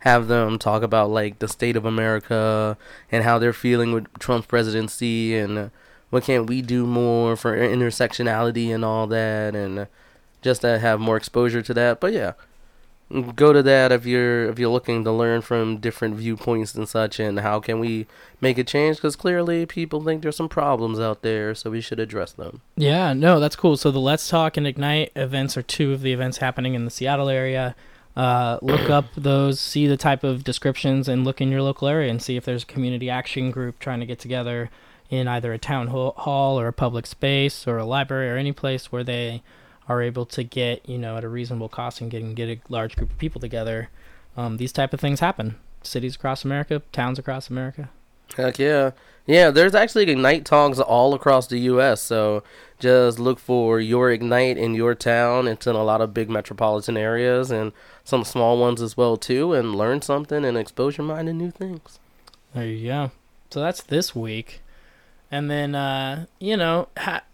have 0.00 0.28
them 0.28 0.58
talk 0.58 0.82
about 0.82 1.08
like 1.10 1.38
the 1.40 1.48
state 1.48 1.76
of 1.76 1.84
America 1.84 2.76
and 3.10 3.24
how 3.24 3.38
they're 3.38 3.52
feeling 3.54 3.90
with 3.92 4.06
Trump's 4.18 4.46
presidency 4.46 5.36
and 5.36 5.70
what 6.14 6.22
can 6.22 6.46
we 6.46 6.62
do 6.62 6.86
more 6.86 7.34
for 7.34 7.58
intersectionality 7.58 8.72
and 8.72 8.84
all 8.84 9.08
that, 9.08 9.56
and 9.56 9.88
just 10.42 10.60
to 10.60 10.78
have 10.78 11.00
more 11.00 11.16
exposure 11.16 11.60
to 11.60 11.74
that. 11.74 11.98
But 11.98 12.12
yeah. 12.12 12.34
Go 13.34 13.52
to 13.52 13.62
that 13.64 13.92
if 13.92 14.06
you're 14.06 14.48
if 14.48 14.58
you're 14.58 14.70
looking 14.70 15.04
to 15.04 15.12
learn 15.12 15.42
from 15.42 15.78
different 15.78 16.14
viewpoints 16.14 16.74
and 16.74 16.88
such, 16.88 17.18
and 17.18 17.40
how 17.40 17.58
can 17.58 17.80
we 17.80 18.06
make 18.40 18.58
a 18.58 18.64
change? 18.64 18.96
Because 18.96 19.16
clearly 19.16 19.66
people 19.66 20.02
think 20.02 20.22
there's 20.22 20.36
some 20.36 20.48
problems 20.48 21.00
out 21.00 21.22
there, 21.22 21.52
so 21.54 21.70
we 21.70 21.80
should 21.80 21.98
address 21.98 22.32
them. 22.32 22.60
Yeah, 22.76 23.12
no, 23.12 23.40
that's 23.40 23.56
cool. 23.56 23.76
So 23.76 23.90
the 23.90 23.98
Let's 23.98 24.28
Talk 24.28 24.56
and 24.56 24.66
Ignite 24.68 25.10
events 25.16 25.56
are 25.56 25.62
two 25.62 25.92
of 25.92 26.00
the 26.00 26.12
events 26.12 26.38
happening 26.38 26.74
in 26.74 26.84
the 26.84 26.90
Seattle 26.90 27.28
area. 27.28 27.74
Uh, 28.16 28.58
look 28.62 28.88
up 28.88 29.06
those, 29.16 29.58
see 29.58 29.88
the 29.88 29.96
type 29.96 30.22
of 30.22 30.44
descriptions, 30.44 31.08
and 31.08 31.24
look 31.24 31.40
in 31.40 31.50
your 31.50 31.62
local 31.62 31.88
area 31.88 32.08
and 32.08 32.22
see 32.22 32.36
if 32.36 32.44
there's 32.44 32.62
a 32.62 32.66
community 32.66 33.10
action 33.10 33.50
group 33.50 33.80
trying 33.80 34.00
to 34.00 34.06
get 34.06 34.20
together 34.20 34.70
in 35.18 35.28
either 35.28 35.52
a 35.52 35.58
town 35.58 35.88
hall 35.88 36.58
or 36.58 36.66
a 36.66 36.72
public 36.72 37.06
space 37.06 37.66
or 37.66 37.78
a 37.78 37.84
library 37.84 38.30
or 38.30 38.36
any 38.36 38.52
place 38.52 38.90
where 38.90 39.04
they 39.04 39.42
are 39.88 40.02
able 40.02 40.26
to 40.26 40.42
get, 40.42 40.88
you 40.88 40.98
know, 40.98 41.16
at 41.16 41.24
a 41.24 41.28
reasonable 41.28 41.68
cost 41.68 42.00
and 42.00 42.10
get, 42.10 42.34
get 42.34 42.48
a 42.48 42.60
large 42.68 42.96
group 42.96 43.10
of 43.10 43.18
people 43.18 43.40
together. 43.40 43.90
Um, 44.36 44.56
these 44.56 44.72
type 44.72 44.92
of 44.92 45.00
things 45.00 45.20
happen. 45.20 45.56
Cities 45.82 46.16
across 46.16 46.44
America, 46.44 46.82
towns 46.92 47.18
across 47.18 47.50
America. 47.50 47.90
Heck 48.36 48.58
yeah. 48.58 48.92
Yeah, 49.26 49.50
there's 49.50 49.74
actually 49.74 50.10
Ignite 50.10 50.44
talks 50.44 50.78
all 50.78 51.14
across 51.14 51.46
the 51.46 51.58
U.S., 51.60 52.02
so 52.02 52.42
just 52.78 53.18
look 53.18 53.38
for 53.38 53.80
your 53.80 54.10
Ignite 54.10 54.58
in 54.58 54.74
your 54.74 54.94
town. 54.94 55.48
It's 55.48 55.66
in 55.66 55.74
a 55.74 55.82
lot 55.82 56.02
of 56.02 56.12
big 56.12 56.28
metropolitan 56.28 56.98
areas 56.98 57.50
and 57.50 57.72
some 58.02 58.24
small 58.24 58.58
ones 58.58 58.82
as 58.82 58.98
well, 58.98 59.16
too, 59.16 59.54
and 59.54 59.74
learn 59.74 60.02
something 60.02 60.44
and 60.44 60.58
expose 60.58 60.98
your 60.98 61.06
mind 61.06 61.28
to 61.28 61.32
new 61.32 61.50
things. 61.50 61.98
There 62.54 62.66
you 62.66 62.86
go. 62.86 63.10
So 63.50 63.60
that's 63.60 63.82
this 63.82 64.14
week. 64.14 64.60
And 65.34 65.50
then, 65.50 65.74
uh, 65.74 66.26
you 66.38 66.56
know, 66.56 66.86
ha- 66.96 67.24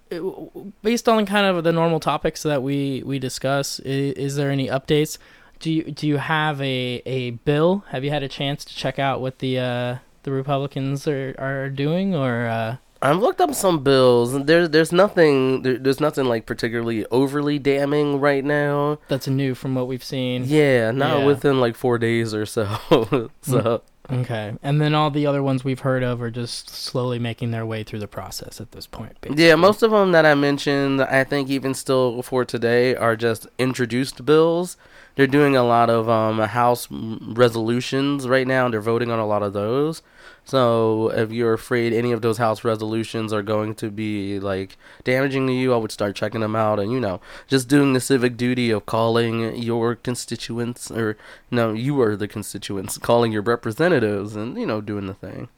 based 0.82 1.06
on 1.08 1.26
kind 1.26 1.46
of 1.46 1.62
the 1.64 1.72
normal 1.72 2.00
topics 2.00 2.42
that 2.44 2.62
we, 2.62 3.02
we 3.04 3.18
discuss, 3.18 3.78
is, 3.80 4.14
is 4.14 4.36
there 4.36 4.50
any 4.50 4.68
updates? 4.68 5.18
Do 5.58 5.70
you 5.70 5.82
do 5.90 6.08
you 6.08 6.16
have 6.16 6.58
a, 6.62 7.02
a 7.04 7.32
bill? 7.32 7.84
Have 7.88 8.02
you 8.02 8.10
had 8.10 8.22
a 8.22 8.28
chance 8.28 8.64
to 8.64 8.74
check 8.74 8.98
out 8.98 9.20
what 9.20 9.40
the 9.40 9.58
uh, 9.58 9.96
the 10.22 10.30
Republicans 10.30 11.06
are, 11.06 11.34
are 11.38 11.68
doing, 11.68 12.14
or 12.14 12.46
uh, 12.46 12.76
I've 13.02 13.18
looked 13.18 13.42
up 13.42 13.54
some 13.54 13.84
bills. 13.84 14.32
There's 14.46 14.70
there's 14.70 14.90
nothing 14.92 15.60
there, 15.60 15.76
there's 15.76 16.00
nothing 16.00 16.24
like 16.24 16.46
particularly 16.46 17.04
overly 17.10 17.58
damning 17.58 18.20
right 18.20 18.42
now. 18.42 18.98
that's 19.08 19.28
new 19.28 19.54
from 19.54 19.74
what 19.74 19.86
we've 19.86 20.02
seen? 20.04 20.44
Yeah, 20.46 20.92
not 20.92 21.18
Yeah. 21.18 21.24
within 21.26 21.60
like 21.60 21.76
four 21.76 21.98
days 21.98 22.32
or 22.32 22.46
so. 22.46 23.28
so 23.42 23.82
Okay, 24.12 24.54
and 24.62 24.80
then 24.80 24.94
all 24.94 25.10
the 25.10 25.26
other 25.26 25.42
ones 25.42 25.64
we've 25.64 25.80
heard 25.80 26.02
of 26.02 26.20
are 26.20 26.30
just 26.30 26.68
slowly 26.68 27.18
making 27.18 27.50
their 27.50 27.64
way 27.64 27.82
through 27.82 28.00
the 28.00 28.08
process 28.08 28.60
at 28.60 28.72
this 28.72 28.86
point. 28.86 29.16
Yeah, 29.34 29.54
most 29.54 29.82
of 29.82 29.90
them 29.90 30.12
that 30.12 30.26
I 30.26 30.34
mentioned, 30.34 31.00
I 31.02 31.24
think 31.24 31.48
even 31.48 31.74
still 31.74 32.22
for 32.22 32.44
today, 32.44 32.94
are 32.94 33.16
just 33.16 33.46
introduced 33.58 34.24
bills. 34.24 34.76
They're 35.16 35.26
doing 35.26 35.56
a 35.56 35.64
lot 35.64 35.90
of 35.90 36.08
um, 36.08 36.38
House 36.38 36.88
resolutions 36.90 38.26
right 38.28 38.46
now. 38.46 38.64
And 38.64 38.72
they're 38.74 38.80
voting 38.80 39.10
on 39.10 39.18
a 39.18 39.26
lot 39.26 39.42
of 39.42 39.52
those. 39.52 40.02
So 40.50 41.10
if 41.10 41.30
you're 41.30 41.52
afraid 41.52 41.92
any 41.92 42.10
of 42.10 42.22
those 42.22 42.38
House 42.38 42.64
resolutions 42.64 43.32
are 43.32 43.40
going 43.40 43.76
to 43.76 43.88
be 43.88 44.40
like 44.40 44.76
damaging 45.04 45.46
to 45.46 45.52
you, 45.52 45.72
I 45.72 45.76
would 45.76 45.92
start 45.92 46.16
checking 46.16 46.40
them 46.40 46.56
out 46.56 46.80
and 46.80 46.90
you 46.90 46.98
know 46.98 47.20
just 47.46 47.68
doing 47.68 47.92
the 47.92 48.00
civic 48.00 48.36
duty 48.36 48.72
of 48.72 48.84
calling 48.84 49.54
your 49.54 49.94
constituents 49.94 50.90
or 50.90 51.16
no, 51.52 51.72
you 51.72 52.00
are 52.00 52.16
the 52.16 52.26
constituents, 52.26 52.98
calling 52.98 53.30
your 53.30 53.42
representatives 53.42 54.34
and 54.34 54.58
you 54.58 54.66
know 54.66 54.80
doing 54.80 55.06
the 55.06 55.14
thing. 55.14 55.48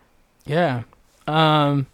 Yeah. 0.44 0.82
Um 1.26 1.86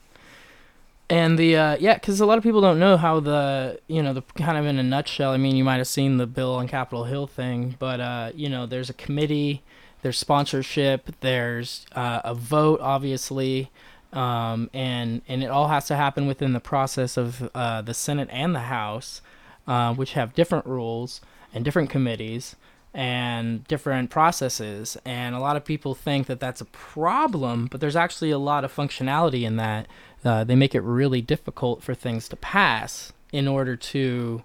and 1.08 1.38
the 1.38 1.56
uh 1.56 1.76
yeah, 1.78 1.98
cuz 1.98 2.18
a 2.18 2.26
lot 2.26 2.36
of 2.36 2.42
people 2.42 2.60
don't 2.60 2.80
know 2.80 2.96
how 2.96 3.20
the, 3.20 3.78
you 3.86 4.02
know, 4.02 4.12
the 4.12 4.22
kind 4.34 4.58
of 4.58 4.66
in 4.66 4.76
a 4.76 4.82
nutshell, 4.82 5.30
I 5.30 5.36
mean, 5.36 5.54
you 5.54 5.62
might 5.62 5.76
have 5.76 5.86
seen 5.86 6.16
the 6.16 6.26
bill 6.26 6.56
on 6.56 6.66
Capitol 6.66 7.04
Hill 7.04 7.28
thing, 7.28 7.76
but 7.78 8.00
uh, 8.00 8.32
you 8.34 8.48
know, 8.48 8.66
there's 8.66 8.90
a 8.90 8.94
committee, 8.94 9.62
there's 10.02 10.18
sponsorship, 10.18 11.10
there's 11.20 11.86
uh, 11.92 12.20
a 12.24 12.34
vote 12.34 12.80
obviously. 12.80 13.70
Um 14.12 14.70
and 14.72 15.20
and 15.28 15.42
it 15.42 15.50
all 15.50 15.68
has 15.68 15.86
to 15.88 15.96
happen 15.96 16.26
within 16.26 16.54
the 16.54 16.60
process 16.60 17.18
of 17.18 17.50
uh 17.54 17.82
the 17.82 17.92
Senate 17.92 18.28
and 18.32 18.54
the 18.54 18.60
House, 18.60 19.20
uh, 19.66 19.92
which 19.94 20.12
have 20.12 20.34
different 20.34 20.64
rules 20.64 21.20
and 21.52 21.64
different 21.64 21.90
committees 21.90 22.56
and 22.94 23.66
different 23.68 24.10
processes. 24.10 24.96
And 25.04 25.34
a 25.34 25.38
lot 25.38 25.56
of 25.56 25.64
people 25.64 25.94
think 25.94 26.26
that 26.26 26.40
that's 26.40 26.60
a 26.60 26.64
problem, 26.66 27.66
but 27.70 27.80
there's 27.80 27.96
actually 27.96 28.30
a 28.30 28.38
lot 28.38 28.64
of 28.64 28.74
functionality 28.74 29.42
in 29.44 29.56
that. 29.56 29.86
Uh, 30.24 30.42
they 30.42 30.56
make 30.56 30.74
it 30.74 30.80
really 30.80 31.20
difficult 31.20 31.82
for 31.82 31.94
things 31.94 32.28
to 32.28 32.36
pass 32.36 33.12
in 33.32 33.46
order 33.46 33.76
to 33.76 34.42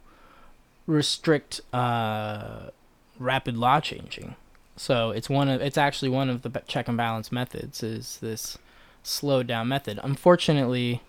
restrict 0.85 1.61
uh, 1.73 2.69
rapid 3.17 3.57
law 3.57 3.79
changing. 3.79 4.35
So 4.75 5.11
it's 5.11 5.29
one 5.29 5.49
of 5.49 5.61
it's 5.61 5.77
actually 5.77 6.09
one 6.09 6.29
of 6.29 6.41
the 6.41 6.61
check 6.67 6.87
and 6.87 6.97
balance 6.97 7.31
methods 7.31 7.83
is 7.83 8.17
this 8.21 8.57
slowed 9.03 9.47
down 9.47 9.67
method. 9.67 9.99
Unfortunately, 10.03 11.01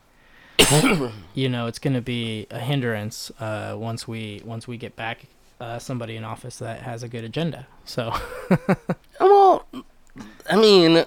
you 1.35 1.49
know 1.49 1.67
it's 1.67 1.79
going 1.79 1.95
to 1.95 2.03
be 2.03 2.47
a 2.51 2.59
hindrance 2.59 3.31
uh, 3.41 3.75
once 3.79 4.07
we 4.07 4.43
once 4.45 4.69
we 4.69 4.77
get 4.77 4.97
back 4.97 5.27
uh, 5.61 5.79
somebody 5.79 6.17
in 6.17 6.25
office 6.25 6.59
that 6.59 6.83
has 6.83 7.03
a 7.03 7.09
good 7.09 7.25
agenda. 7.25 7.67
So 7.85 8.13
Well, 9.21 9.67
I 10.51 10.57
mean, 10.57 11.05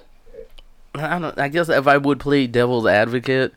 I 0.94 1.18
don't. 1.18 1.38
I 1.38 1.48
guess 1.48 1.68
if 1.68 1.86
I 1.86 1.96
would 1.96 2.20
play 2.20 2.46
devil's 2.46 2.86
advocate, 2.86 3.54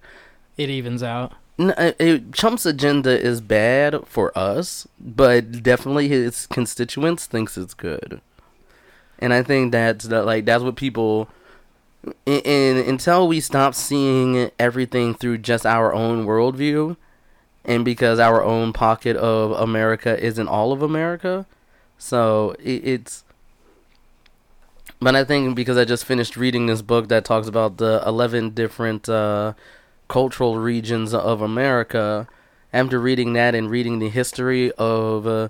it 0.58 0.70
evens 0.70 1.04
out. 1.04 1.34
uh, 1.60 1.92
it, 2.00 2.32
Trump's 2.34 2.66
agenda 2.66 3.20
is 3.20 3.42
bad 3.42 4.02
for 4.06 4.38
us, 4.38 4.88
but 5.00 5.64
definitely 5.64 6.08
his 6.10 6.48
constituents 6.48 7.26
thinks 7.26 7.58
it's 7.58 7.74
good, 7.74 8.22
and 9.22 9.34
I 9.34 9.44
think 9.44 9.72
that's 9.72 10.06
that, 10.06 10.26
like 10.26 10.46
that's 10.46 10.64
what 10.64 10.76
people 10.76 11.30
and, 12.26 12.78
until 12.78 13.28
we 13.28 13.40
stop 13.40 13.76
seeing 13.76 14.50
everything 14.58 15.14
through 15.14 15.38
just 15.40 15.66
our 15.66 15.94
own 15.94 16.26
worldview, 16.26 16.98
and 17.64 17.86
because 17.86 18.20
our 18.20 18.44
own 18.44 18.74
pocket 18.74 19.16
of 19.16 19.52
America 19.52 20.20
isn't 20.20 20.48
all 20.48 20.72
of 20.72 20.82
America, 20.82 21.46
so 21.98 22.56
it, 22.60 22.86
it's. 22.86 23.24
But 25.00 25.16
I 25.16 25.24
think 25.24 25.56
because 25.56 25.78
I 25.78 25.86
just 25.86 26.06
finished 26.06 26.38
reading 26.38 26.68
this 26.68 26.82
book 26.82 27.08
that 27.08 27.26
talks 27.26 27.48
about 27.48 27.78
the 27.78 28.04
eleven 28.06 28.52
different 28.52 29.08
uh, 29.08 29.54
cultural 30.08 30.58
regions 30.58 31.14
of 31.14 31.42
America, 31.42 32.28
after 32.74 33.00
reading 33.00 33.34
that 33.34 33.54
and 33.56 33.70
reading 33.70 34.00
the 34.00 34.10
history 34.10 34.72
of 34.74 35.28
uh, 35.28 35.50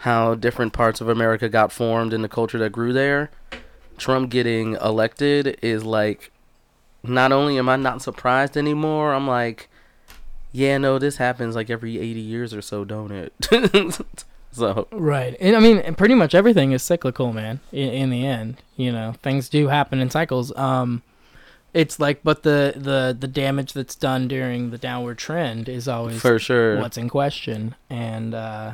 how 0.00 0.34
different 0.34 0.72
parts 0.72 1.00
of 1.00 1.08
America 1.08 1.48
got 1.48 1.72
formed 1.72 2.12
and 2.12 2.24
the 2.24 2.28
culture 2.28 2.58
that 2.58 2.72
grew 2.72 2.92
there, 2.92 3.30
Trump 3.98 4.30
getting 4.30 4.74
elected 4.76 5.58
is 5.62 5.84
like. 5.84 6.32
Not 7.02 7.32
only 7.32 7.56
am 7.56 7.66
I 7.66 7.76
not 7.76 8.02
surprised 8.02 8.58
anymore, 8.58 9.14
I'm 9.14 9.26
like, 9.26 9.70
yeah, 10.52 10.78
no, 10.78 10.98
this 10.98 11.16
happens 11.16 11.54
like 11.54 11.70
every 11.70 11.98
80 11.98 12.20
years 12.20 12.52
or 12.52 12.60
so, 12.60 12.84
don't 12.84 13.10
it? 13.10 13.32
so, 14.52 14.88
Right. 14.90 15.36
And 15.40 15.56
I 15.56 15.60
mean, 15.60 15.94
pretty 15.94 16.14
much 16.14 16.34
everything 16.34 16.72
is 16.72 16.82
cyclical, 16.82 17.32
man. 17.32 17.60
In, 17.72 17.88
in 17.90 18.10
the 18.10 18.26
end, 18.26 18.58
you 18.76 18.92
know, 18.92 19.14
things 19.22 19.48
do 19.48 19.68
happen 19.68 20.00
in 20.00 20.10
cycles. 20.10 20.54
Um, 20.56 21.02
it's 21.72 22.00
like, 22.00 22.22
but 22.24 22.42
the 22.42 22.74
the 22.76 23.16
the 23.18 23.28
damage 23.28 23.74
that's 23.74 23.94
done 23.94 24.26
during 24.26 24.70
the 24.70 24.78
downward 24.78 25.18
trend 25.18 25.68
is 25.68 25.86
always 25.86 26.20
for 26.20 26.38
sure. 26.38 26.78
what's 26.78 26.96
in 26.96 27.08
question. 27.08 27.76
And 27.88 28.34
uh, 28.34 28.72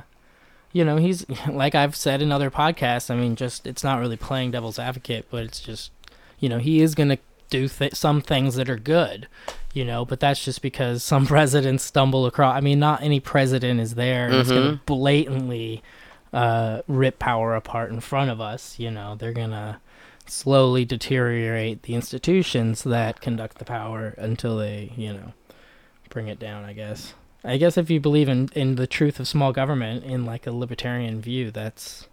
you 0.72 0.84
know, 0.84 0.96
he's 0.96 1.26
like 1.48 1.74
I've 1.74 1.96
said 1.96 2.22
in 2.22 2.32
other 2.32 2.50
podcasts. 2.50 3.10
I 3.10 3.16
mean, 3.16 3.36
just 3.36 3.66
it's 3.66 3.84
not 3.84 4.00
really 4.00 4.16
playing 4.16 4.50
devil's 4.52 4.78
advocate, 4.78 5.26
but 5.30 5.44
it's 5.44 5.60
just, 5.60 5.90
you 6.38 6.48
know, 6.48 6.58
he 6.58 6.80
is 6.80 6.94
gonna 6.94 7.18
do 7.50 7.68
th- 7.68 7.94
some 7.94 8.20
things 8.20 8.56
that 8.56 8.68
are 8.68 8.76
good. 8.76 9.28
You 9.72 9.84
know, 9.84 10.06
but 10.06 10.20
that's 10.20 10.42
just 10.42 10.62
because 10.62 11.02
some 11.02 11.26
presidents 11.34 11.84
stumble 11.84 12.24
across. 12.26 12.56
I 12.56 12.60
mean, 12.60 12.78
not 12.78 13.02
any 13.02 13.20
president 13.20 13.80
is 13.80 13.94
there 13.94 14.30
is 14.30 14.48
going 14.48 14.78
to 14.78 14.80
blatantly 14.86 15.82
uh, 16.32 16.80
rip 16.88 17.18
power 17.18 17.54
apart 17.54 17.90
in 17.90 18.00
front 18.00 18.30
of 18.30 18.40
us. 18.40 18.78
You 18.78 18.90
know, 18.90 19.16
they're 19.16 19.34
going 19.34 19.50
to 19.50 19.78
slowly 20.24 20.86
deteriorate 20.86 21.82
the 21.82 21.94
institutions 21.94 22.84
that 22.84 23.20
conduct 23.20 23.58
the 23.58 23.66
power 23.66 24.14
until 24.16 24.56
they, 24.56 24.92
you 24.96 25.12
know, 25.12 25.34
bring 26.08 26.28
it 26.28 26.38
down. 26.38 26.64
I 26.64 26.72
guess. 26.72 27.12
I 27.46 27.56
guess 27.56 27.76
if 27.76 27.90
you 27.90 28.00
believe 28.00 28.28
in 28.28 28.48
in 28.54 28.74
the 28.74 28.86
truth 28.86 29.20
of 29.20 29.28
small 29.28 29.52
government 29.52 30.04
in 30.04 30.24
like 30.24 30.46
a 30.46 30.52
libertarian 30.52 31.20
view, 31.20 31.50
that's 31.50 32.08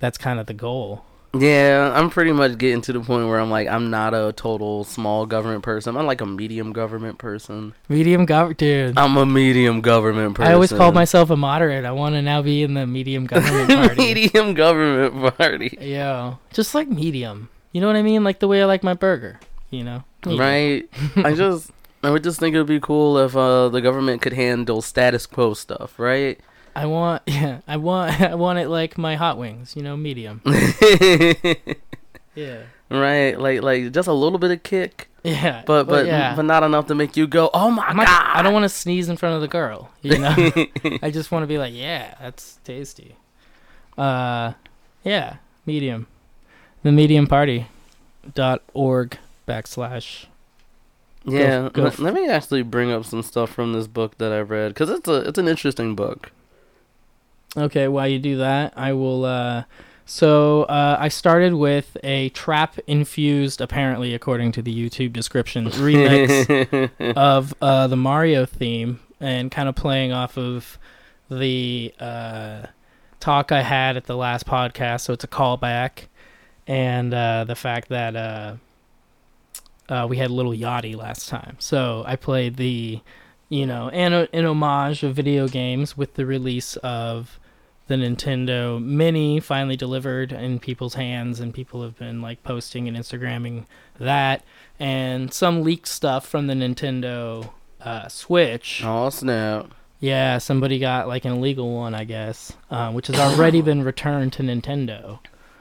that's 0.00 0.18
kind 0.18 0.38
of 0.38 0.46
the 0.46 0.54
goal. 0.54 1.04
Yeah, 1.34 1.92
I'm 1.94 2.10
pretty 2.10 2.32
much 2.32 2.58
getting 2.58 2.82
to 2.82 2.92
the 2.92 3.00
point 3.00 3.26
where 3.26 3.40
I'm 3.40 3.50
like, 3.50 3.66
I'm 3.66 3.88
not 3.88 4.12
a 4.12 4.34
total 4.36 4.84
small 4.84 5.24
government 5.24 5.62
person. 5.62 5.96
I'm 5.96 6.04
like 6.04 6.20
a 6.20 6.26
medium 6.26 6.74
government 6.74 7.16
person. 7.16 7.72
Medium 7.88 8.26
government, 8.26 8.58
dude. 8.58 8.98
I'm 8.98 9.16
a 9.16 9.24
medium 9.24 9.80
government 9.80 10.34
person. 10.34 10.50
I 10.50 10.54
always 10.54 10.72
called 10.72 10.94
myself 10.94 11.30
a 11.30 11.36
moderate. 11.36 11.86
I 11.86 11.92
want 11.92 12.16
to 12.16 12.22
now 12.22 12.42
be 12.42 12.62
in 12.62 12.74
the 12.74 12.86
medium 12.86 13.24
government 13.24 13.70
party. 13.86 13.96
medium 13.96 14.52
government 14.52 15.38
party. 15.38 15.78
Yeah, 15.80 16.34
just 16.52 16.74
like 16.74 16.88
medium. 16.88 17.48
You 17.72 17.80
know 17.80 17.86
what 17.86 17.96
I 17.96 18.02
mean? 18.02 18.24
Like 18.24 18.40
the 18.40 18.48
way 18.48 18.60
I 18.60 18.66
like 18.66 18.82
my 18.82 18.94
burger. 18.94 19.40
You 19.70 19.84
know? 19.84 20.04
Medium. 20.26 20.40
Right? 20.40 20.88
I 21.16 21.32
just, 21.36 21.70
I 22.02 22.10
would 22.10 22.24
just 22.24 22.40
think 22.40 22.54
it 22.54 22.58
would 22.58 22.66
be 22.66 22.80
cool 22.80 23.16
if 23.18 23.36
uh, 23.36 23.68
the 23.68 23.80
government 23.80 24.22
could 24.22 24.32
handle 24.32 24.82
status 24.82 25.26
quo 25.26 25.54
stuff, 25.54 25.98
right? 25.98 26.40
I 26.74 26.86
want, 26.86 27.22
yeah, 27.26 27.60
I 27.68 27.76
want, 27.76 28.20
I 28.20 28.34
want 28.34 28.58
it 28.58 28.68
like 28.68 28.98
my 28.98 29.14
hot 29.16 29.38
wings. 29.38 29.74
You 29.76 29.82
know, 29.82 29.96
medium. 29.96 30.42
Yeah. 32.34 32.62
right? 32.90 33.38
Like, 33.38 33.60
like 33.60 33.92
just 33.92 34.08
a 34.08 34.12
little 34.14 34.38
bit 34.38 34.50
of 34.50 34.62
kick, 34.62 35.08
Yeah. 35.22 35.64
but 35.66 35.84
but 35.84 36.06
yeah. 36.06 36.34
but 36.34 36.46
not 36.46 36.62
enough 36.62 36.86
to 36.86 36.94
make 36.94 37.14
you 37.14 37.26
go, 37.26 37.50
oh 37.52 37.70
my 37.70 37.84
I'm 37.84 37.96
not! 37.96 38.08
I 38.08 38.40
don't 38.40 38.54
want 38.54 38.62
to 38.64 38.70
sneeze 38.70 39.10
in 39.10 39.18
front 39.18 39.34
of 39.34 39.42
the 39.42 39.48
girl. 39.48 39.90
You 40.00 40.16
know? 40.18 40.34
I 41.02 41.10
just 41.10 41.30
want 41.30 41.42
to 41.42 41.46
be 41.46 41.58
like, 41.58 41.74
yeah, 41.74 42.14
that's 42.22 42.58
tasty. 42.64 43.16
Uh, 43.98 44.54
yeah, 45.04 45.36
medium. 45.66 46.06
The 46.82 46.90
medium 46.90 47.26
party 47.26 47.66
dot 48.34 48.62
org 48.72 49.18
backslash. 49.46 50.24
Yeah, 51.24 51.68
go 51.72 51.82
let, 51.82 51.98
let 51.98 52.14
me 52.14 52.28
actually 52.28 52.62
bring 52.62 52.90
up 52.90 53.04
some 53.04 53.22
stuff 53.22 53.50
from 53.50 53.72
this 53.72 53.86
book 53.86 54.18
that 54.18 54.32
I've 54.32 54.50
read 54.50 54.68
because 54.68 54.90
it's 54.90 55.08
a 55.08 55.28
it's 55.28 55.38
an 55.38 55.48
interesting 55.48 55.94
book. 55.94 56.32
Okay, 57.56 57.86
while 57.88 58.08
you 58.08 58.18
do 58.18 58.38
that, 58.38 58.72
I 58.76 58.92
will. 58.92 59.24
Uh, 59.24 59.64
so 60.04 60.64
uh, 60.64 60.96
I 60.98 61.08
started 61.08 61.54
with 61.54 61.96
a 62.02 62.30
trap 62.30 62.78
infused, 62.86 63.60
apparently 63.60 64.14
according 64.14 64.52
to 64.52 64.62
the 64.62 64.74
YouTube 64.74 65.12
description, 65.12 65.66
remix 65.70 66.90
of 67.16 67.54
uh, 67.62 67.86
the 67.86 67.96
Mario 67.96 68.44
theme, 68.44 69.00
and 69.20 69.50
kind 69.50 69.68
of 69.68 69.76
playing 69.76 70.12
off 70.12 70.36
of 70.36 70.78
the 71.30 71.94
uh, 72.00 72.66
talk 73.20 73.52
I 73.52 73.62
had 73.62 73.96
at 73.96 74.06
the 74.06 74.16
last 74.16 74.44
podcast. 74.46 75.02
So 75.02 75.12
it's 75.12 75.24
a 75.24 75.28
callback, 75.28 76.06
and 76.66 77.14
uh, 77.14 77.44
the 77.44 77.54
fact 77.54 77.90
that 77.90 78.58
uh, 79.88 80.06
we 80.08 80.16
had 80.16 80.30
Lil 80.30 80.52
Yachty 80.52 80.96
last 80.96 81.28
time. 81.28 81.56
So 81.58 82.04
I 82.06 82.16
played 82.16 82.56
the, 82.56 83.00
you 83.48 83.66
know, 83.66 83.88
an, 83.90 84.12
an 84.32 84.44
homage 84.44 85.02
of 85.02 85.14
video 85.14 85.48
games 85.48 85.96
with 85.96 86.14
the 86.14 86.26
release 86.26 86.76
of 86.76 87.38
the 87.88 87.94
Nintendo 87.96 88.82
Mini 88.82 89.40
finally 89.40 89.76
delivered 89.76 90.32
in 90.32 90.58
people's 90.58 90.94
hands, 90.94 91.40
and 91.40 91.52
people 91.52 91.82
have 91.82 91.98
been 91.98 92.22
like 92.22 92.42
posting 92.42 92.88
and 92.88 92.96
Instagramming 92.96 93.66
that, 93.98 94.44
and 94.78 95.32
some 95.32 95.62
leaked 95.62 95.88
stuff 95.88 96.26
from 96.26 96.46
the 96.46 96.54
Nintendo 96.54 97.50
uh, 97.80 98.08
Switch. 98.08 98.82
oh 98.84 99.10
snap! 99.10 99.72
Yeah, 100.00 100.38
somebody 100.38 100.78
got 100.78 101.06
like 101.06 101.24
an 101.24 101.32
illegal 101.32 101.72
one, 101.74 101.94
I 101.94 102.04
guess, 102.04 102.54
uh, 102.70 102.90
which 102.92 103.08
has 103.08 103.18
already 103.18 103.60
been 103.62 103.82
returned 103.82 104.32
to 104.34 104.42
Nintendo. 104.42 105.18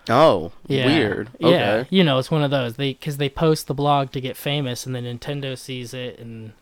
Oh, 0.10 0.52
Yeah. 0.68 0.86
weird. 0.88 1.30
Yeah, 1.40 1.84
you 1.90 2.04
know, 2.04 2.18
it's 2.18 2.32
one 2.32 2.44
of 2.44 2.52
those 2.52 2.76
they 2.76 2.94
because 2.94 3.18
they 3.18 3.30
post 3.30 3.68
the 3.68 3.74
blog 3.74 4.12
to 4.12 4.22
get 4.22 4.36
famous, 4.36 4.86
and 4.86 4.96
then 4.96 5.04
Nintendo 5.04 5.58
sees 5.58 5.94
it, 5.94 6.18
and 6.20 6.54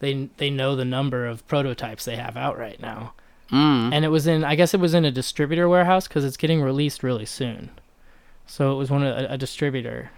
they 0.00 0.28
they 0.36 0.50
know 0.50 0.76
the 0.76 0.84
number 0.84 1.26
of 1.26 1.46
prototypes 1.48 2.04
they 2.04 2.16
have 2.16 2.36
out 2.36 2.58
right 2.58 2.80
now. 2.80 3.14
Mm. 3.50 3.92
and 3.92 4.02
it 4.02 4.08
was 4.08 4.26
in 4.26 4.44
I 4.44 4.54
guess 4.54 4.72
it 4.72 4.80
was 4.80 4.94
in 4.94 5.04
a 5.04 5.10
distributor 5.10 5.68
warehouse 5.68 6.08
because 6.08 6.24
it's 6.24 6.38
getting 6.38 6.62
released 6.62 7.02
really 7.02 7.26
soon. 7.26 7.68
So 8.46 8.72
it 8.72 8.76
was 8.76 8.90
one 8.90 9.02
of 9.02 9.16
a, 9.16 9.34
a 9.34 9.38
distributor. 9.38 10.10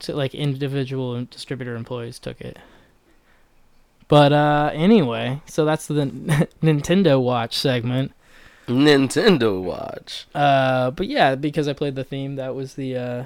To 0.00 0.16
like 0.16 0.34
individual 0.34 1.24
distributor 1.26 1.76
employees 1.76 2.18
took 2.18 2.40
it. 2.40 2.58
But 4.08 4.32
uh 4.32 4.70
anyway, 4.72 5.40
so 5.46 5.64
that's 5.64 5.86
the 5.86 5.94
Nintendo 6.62 7.22
Watch 7.22 7.56
segment. 7.56 8.12
Nintendo 8.70 9.60
Watch. 9.62 10.26
Uh 10.34 10.90
but 10.90 11.08
yeah, 11.08 11.34
because 11.34 11.68
I 11.68 11.72
played 11.72 11.94
the 11.96 12.04
theme, 12.04 12.36
that 12.36 12.54
was 12.54 12.74
the 12.74 12.96
uh 12.96 13.24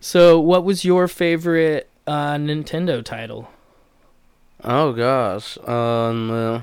So 0.00 0.38
what 0.38 0.64
was 0.64 0.84
your 0.84 1.08
favorite 1.08 1.88
uh 2.06 2.34
Nintendo 2.34 3.04
title? 3.04 3.48
Oh 4.62 4.92
gosh. 4.92 5.58
Um. 5.66 6.30
uh, 6.30 6.62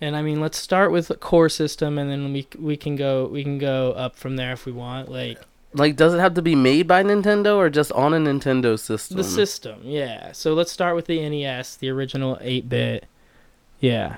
And 0.00 0.16
I 0.16 0.22
mean, 0.22 0.40
let's 0.40 0.58
start 0.58 0.92
with 0.92 1.08
the 1.08 1.16
core 1.16 1.48
system 1.48 1.98
and 1.98 2.10
then 2.10 2.32
we 2.32 2.46
we 2.58 2.76
can 2.76 2.96
go 2.96 3.26
we 3.26 3.42
can 3.42 3.58
go 3.58 3.92
up 3.92 4.16
from 4.16 4.36
there 4.36 4.52
if 4.52 4.64
we 4.66 4.72
want. 4.72 5.10
Like 5.10 5.38
like, 5.74 5.96
does 5.96 6.14
it 6.14 6.18
have 6.18 6.32
to 6.34 6.42
be 6.42 6.54
made 6.54 6.88
by 6.88 7.02
Nintendo 7.02 7.56
or 7.56 7.68
just 7.68 7.92
on 7.92 8.14
a 8.14 8.16
Nintendo 8.16 8.78
system? 8.78 9.18
The 9.18 9.22
system, 9.24 9.80
yeah. 9.84 10.32
So 10.32 10.54
let's 10.54 10.72
start 10.72 10.96
with 10.96 11.04
the 11.04 11.28
NES, 11.28 11.76
the 11.76 11.90
original 11.90 12.38
8 12.40 12.70
bit. 12.70 13.04
Yeah. 13.78 14.16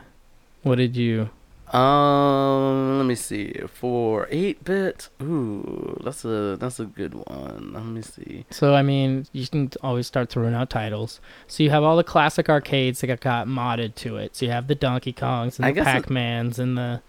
What 0.62 0.76
did 0.76 0.96
you. 0.96 1.30
Um, 1.74 2.98
let 2.98 3.06
me 3.06 3.14
see. 3.14 3.52
For 3.72 4.26
eight 4.30 4.64
bit, 4.64 5.08
ooh, 5.22 5.98
that's 6.04 6.24
a 6.24 6.56
that's 6.56 6.80
a 6.80 6.84
good 6.84 7.14
one. 7.14 7.72
Let 7.72 7.84
me 7.84 8.02
see. 8.02 8.44
So, 8.50 8.74
I 8.74 8.82
mean, 8.82 9.26
you 9.32 9.46
can 9.46 9.70
always 9.82 10.06
start 10.06 10.30
throwing 10.30 10.54
out 10.54 10.70
titles. 10.70 11.20
So 11.46 11.62
you 11.62 11.70
have 11.70 11.82
all 11.82 11.96
the 11.96 12.04
classic 12.04 12.48
arcades 12.48 13.00
that 13.00 13.06
got, 13.06 13.20
got 13.20 13.46
modded 13.46 13.94
to 13.96 14.16
it. 14.16 14.36
So 14.36 14.46
you 14.46 14.52
have 14.52 14.66
the 14.66 14.74
Donkey 14.74 15.12
Kongs 15.12 15.58
and 15.58 15.66
I 15.66 15.72
the 15.72 15.82
Pac 15.82 16.10
Mans 16.10 16.58
and 16.58 16.76
the. 16.76 17.02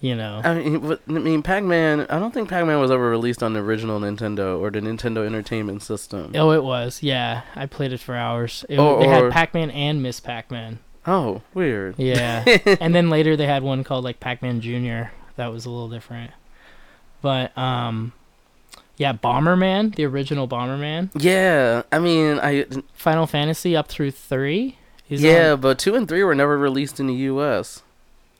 You 0.00 0.14
know. 0.14 0.42
I 0.44 0.54
mean, 0.56 0.98
I 1.08 1.12
mean, 1.12 1.42
Pac-Man. 1.42 2.06
I 2.10 2.18
don't 2.18 2.34
think 2.34 2.50
Pac-Man 2.50 2.78
was 2.78 2.90
ever 2.90 3.08
released 3.08 3.42
on 3.42 3.54
the 3.54 3.60
original 3.60 3.98
Nintendo 4.00 4.60
or 4.60 4.70
the 4.70 4.80
Nintendo 4.80 5.24
Entertainment 5.24 5.82
System. 5.82 6.32
Oh, 6.34 6.50
it 6.50 6.62
was. 6.62 7.02
Yeah. 7.02 7.40
I 7.56 7.64
played 7.64 7.90
it 7.90 8.00
for 8.00 8.14
hours. 8.14 8.66
It, 8.68 8.78
Or- 8.78 9.00
they 9.00 9.08
had 9.08 9.32
Pac 9.32 9.54
Man 9.54 9.70
and 9.70 10.02
Miss 10.02 10.20
Pac 10.20 10.50
Man. 10.50 10.80
Oh, 11.06 11.42
weird. 11.52 11.98
Yeah. 11.98 12.44
and 12.80 12.94
then 12.94 13.10
later 13.10 13.36
they 13.36 13.46
had 13.46 13.62
one 13.62 13.84
called 13.84 14.04
like 14.04 14.20
Pac-Man 14.20 14.60
Junior. 14.60 15.12
That 15.36 15.48
was 15.48 15.66
a 15.66 15.70
little 15.70 15.88
different. 15.88 16.32
But 17.22 17.56
um 17.56 18.12
yeah, 18.96 19.12
Bomberman, 19.12 19.94
the 19.96 20.04
original 20.04 20.46
Bomberman. 20.46 21.10
Yeah, 21.14 21.82
I 21.90 21.98
mean, 21.98 22.38
I 22.38 22.66
Final 22.94 23.26
Fantasy 23.26 23.76
up 23.76 23.88
through 23.88 24.12
3 24.12 24.78
is 25.10 25.22
yeah, 25.22 25.56
but 25.56 25.78
two 25.78 25.94
and 25.94 26.08
three 26.08 26.22
were 26.22 26.34
never 26.34 26.56
released 26.56 26.98
in 27.00 27.08
the 27.08 27.14
U.S. 27.14 27.82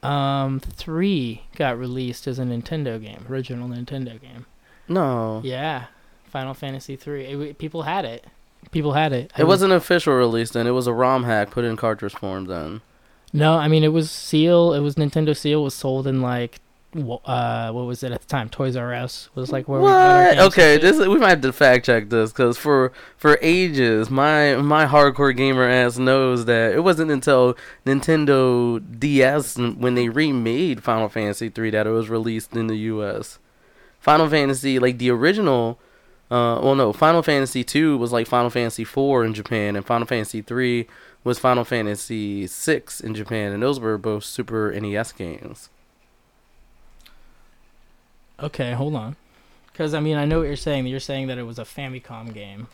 um 0.02 0.60
3 0.60 1.42
got 1.56 1.78
released 1.78 2.26
as 2.26 2.38
a 2.38 2.44
Nintendo 2.44 3.02
game, 3.02 3.26
original 3.28 3.68
Nintendo 3.68 4.20
game. 4.20 4.46
No. 4.88 5.40
Yeah. 5.44 5.86
Final 6.34 6.54
Fantasy 6.54 6.96
three. 6.96 7.54
People 7.54 7.82
had 7.82 8.04
it. 8.04 8.26
People 8.70 8.92
had 8.92 9.12
it. 9.12 9.30
I 9.36 9.40
It 9.40 9.44
was- 9.44 9.54
wasn't 9.60 9.72
an 9.72 9.76
official 9.78 10.14
release 10.14 10.50
then. 10.50 10.66
It 10.66 10.70
was 10.72 10.86
a 10.86 10.92
ROM 10.92 11.24
hack 11.24 11.50
put 11.50 11.64
in 11.64 11.76
cartridge 11.76 12.14
form 12.14 12.46
then. 12.46 12.80
No, 13.32 13.54
I 13.54 13.68
mean 13.68 13.82
it 13.84 13.92
was 13.92 14.10
Seal. 14.10 14.72
It 14.74 14.80
was 14.80 14.94
Nintendo 14.94 15.36
Seal. 15.36 15.62
Was 15.62 15.74
sold 15.74 16.06
in 16.06 16.20
like, 16.22 16.60
uh, 17.24 17.72
what 17.72 17.86
was 17.86 18.04
it 18.04 18.12
at 18.12 18.20
the 18.20 18.26
time? 18.28 18.48
Toys 18.48 18.76
R 18.76 18.94
Us 18.94 19.28
was 19.34 19.50
like 19.50 19.66
where 19.66 19.80
we 19.80 19.86
What? 19.86 20.34
games 20.34 20.42
Okay, 20.46 20.76
this 20.78 20.98
we 21.04 21.18
might 21.18 21.30
have 21.30 21.40
to 21.40 21.52
fact 21.52 21.86
check 21.86 22.10
this 22.10 22.30
because 22.30 22.56
for 22.56 22.92
for 23.16 23.36
ages, 23.42 24.08
my 24.10 24.54
my 24.56 24.86
hardcore 24.86 25.36
gamer 25.36 25.68
ass 25.68 25.98
knows 25.98 26.44
that 26.44 26.72
it 26.74 26.84
wasn't 26.84 27.10
until 27.10 27.56
Nintendo 27.84 28.80
DS 29.00 29.56
when 29.56 29.94
they 29.96 30.08
remade 30.08 30.82
Final 30.84 31.08
Fantasy 31.08 31.48
three 31.48 31.70
that 31.70 31.86
it 31.88 31.90
was 31.90 32.08
released 32.08 32.54
in 32.54 32.68
the 32.68 32.76
U.S. 32.76 33.38
Final 33.98 34.28
Fantasy, 34.28 34.78
like 34.78 34.98
the 34.98 35.10
original, 35.10 35.78
uh, 36.30 36.58
well 36.62 36.74
no, 36.74 36.92
Final 36.92 37.22
Fantasy 37.22 37.62
two 37.64 37.96
was 37.96 38.12
like 38.12 38.26
Final 38.26 38.50
Fantasy 38.50 38.84
four 38.84 39.24
in 39.24 39.34
Japan, 39.34 39.76
and 39.76 39.84
Final 39.84 40.06
Fantasy 40.06 40.42
three 40.42 40.86
was 41.22 41.38
Final 41.38 41.64
Fantasy 41.64 42.46
six 42.46 43.00
in 43.00 43.14
Japan, 43.14 43.52
and 43.52 43.62
those 43.62 43.78
were 43.80 43.96
both 43.98 44.24
Super 44.24 44.72
NES 44.78 45.12
games. 45.12 45.68
Okay, 48.40 48.72
hold 48.72 48.94
on. 48.94 49.16
Because 49.72 49.94
I 49.94 50.00
mean, 50.00 50.16
I 50.16 50.24
know 50.24 50.38
what 50.38 50.46
you're 50.46 50.56
saying. 50.56 50.86
You're 50.86 51.00
saying 51.00 51.28
that 51.28 51.38
it 51.38 51.44
was 51.44 51.58
a 51.58 51.64
Famicom 51.64 52.32
game. 52.32 52.68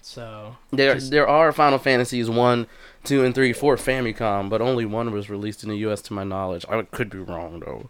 So 0.00 0.56
There, 0.70 0.94
Just- 0.94 1.10
there 1.10 1.26
are 1.26 1.50
Final 1.52 1.78
Fantasies 1.78 2.28
one, 2.28 2.66
two, 3.04 3.24
and 3.24 3.34
three 3.34 3.52
for 3.54 3.76
Famicom, 3.76 4.50
but 4.50 4.60
only 4.60 4.84
one 4.84 5.10
was 5.12 5.30
released 5.30 5.62
in 5.62 5.70
the 5.70 5.76
U.S. 5.78 6.02
to 6.02 6.12
my 6.12 6.24
knowledge. 6.24 6.64
I 6.68 6.82
could 6.82 7.08
be 7.10 7.18
wrong 7.18 7.60
though. 7.60 7.88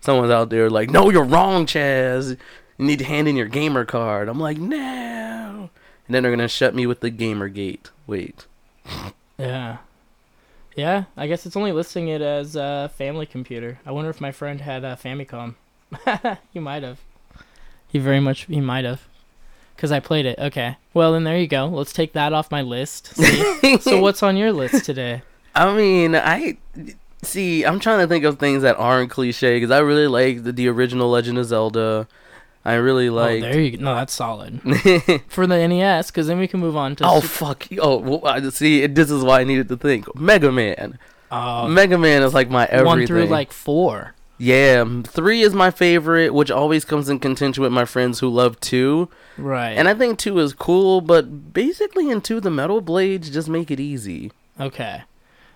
Someone's 0.00 0.30
out 0.30 0.48
there 0.48 0.70
like, 0.70 0.88
"No, 0.90 1.10
you're 1.10 1.24
wrong, 1.24 1.66
Chaz. 1.66 2.38
You 2.80 2.86
need 2.86 2.98
to 3.00 3.04
hand 3.04 3.28
in 3.28 3.36
your 3.36 3.46
gamer 3.46 3.84
card." 3.84 4.28
I'm 4.28 4.40
like, 4.40 4.56
"No," 4.56 5.68
and 6.06 6.14
then 6.14 6.22
they're 6.22 6.32
gonna 6.32 6.48
shut 6.48 6.74
me 6.74 6.86
with 6.86 7.00
the 7.00 7.10
gamer 7.10 7.48
gate. 7.48 7.90
Wait, 8.06 8.46
yeah, 9.38 9.78
yeah. 10.74 11.04
I 11.16 11.26
guess 11.26 11.44
it's 11.44 11.56
only 11.56 11.72
listing 11.72 12.08
it 12.08 12.22
as 12.22 12.56
a 12.56 12.90
family 12.96 13.26
computer. 13.26 13.78
I 13.84 13.92
wonder 13.92 14.08
if 14.08 14.20
my 14.20 14.32
friend 14.32 14.62
had 14.62 14.82
a 14.82 14.96
Famicom. 14.96 15.56
he 16.52 16.58
might 16.58 16.82
have. 16.82 17.00
He 17.86 17.98
very 17.98 18.20
much. 18.20 18.46
He 18.46 18.60
might 18.60 18.84
have. 18.84 19.02
Because 19.76 19.92
I 19.92 20.00
played 20.00 20.26
it. 20.26 20.38
Okay. 20.38 20.76
Well, 20.94 21.12
then 21.12 21.24
there 21.24 21.38
you 21.38 21.46
go. 21.46 21.66
Let's 21.66 21.92
take 21.92 22.12
that 22.12 22.32
off 22.32 22.50
my 22.50 22.62
list. 22.62 23.14
So 23.80 24.00
what's 24.00 24.22
on 24.22 24.36
your 24.36 24.52
list 24.52 24.84
today? 24.84 25.22
I 25.54 25.74
mean, 25.74 26.16
I 26.16 26.56
see. 27.22 27.64
I'm 27.64 27.78
trying 27.78 28.00
to 28.00 28.06
think 28.06 28.24
of 28.24 28.38
things 28.38 28.62
that 28.62 28.76
aren't 28.76 29.10
cliche 29.10 29.56
because 29.56 29.70
I 29.70 29.78
really 29.78 30.06
like 30.06 30.44
the, 30.44 30.52
the 30.52 30.68
original 30.68 31.10
Legend 31.10 31.38
of 31.38 31.44
Zelda. 31.46 32.08
I 32.64 32.74
really 32.74 33.08
like. 33.10 33.38
oh, 33.38 33.40
there 33.40 33.60
you 33.60 33.76
go. 33.78 33.84
No, 33.84 33.94
that's 33.94 34.12
solid 34.12 34.60
for 35.28 35.46
the 35.46 35.66
NES. 35.68 36.10
Because 36.10 36.26
then 36.26 36.38
we 36.38 36.46
can 36.46 36.60
move 36.60 36.76
on 36.76 36.94
to. 36.96 37.04
oh 37.06 37.20
Super- 37.20 37.28
fuck! 37.28 37.66
Oh, 37.80 37.96
well, 37.98 38.26
I- 38.26 38.48
see, 38.50 38.86
this 38.86 39.10
is 39.10 39.24
why 39.24 39.40
I 39.40 39.44
needed 39.44 39.68
to 39.68 39.76
think. 39.76 40.14
Mega 40.14 40.52
Man. 40.52 40.98
Oh, 41.32 41.68
Mega 41.68 41.96
Man 41.96 42.22
is 42.22 42.34
like 42.34 42.50
my 42.50 42.64
everything. 42.66 42.86
one 42.86 43.06
through 43.06 43.26
like 43.26 43.52
four. 43.52 44.14
yeah, 44.36 44.84
three 45.04 45.42
is 45.42 45.54
my 45.54 45.70
favorite, 45.70 46.34
which 46.34 46.50
always 46.50 46.84
comes 46.84 47.08
in 47.08 47.18
contention 47.20 47.62
with 47.62 47.72
my 47.72 47.84
friends 47.84 48.18
who 48.20 48.28
love 48.28 48.58
two. 48.60 49.08
Right. 49.38 49.70
And 49.72 49.88
I 49.88 49.94
think 49.94 50.18
two 50.18 50.38
is 50.40 50.52
cool, 50.52 51.00
but 51.00 51.52
basically 51.54 52.10
in 52.10 52.20
two, 52.20 52.40
the 52.40 52.50
metal 52.50 52.80
blades 52.80 53.30
just 53.30 53.48
make 53.48 53.70
it 53.70 53.78
easy. 53.80 54.32
Okay. 54.58 55.02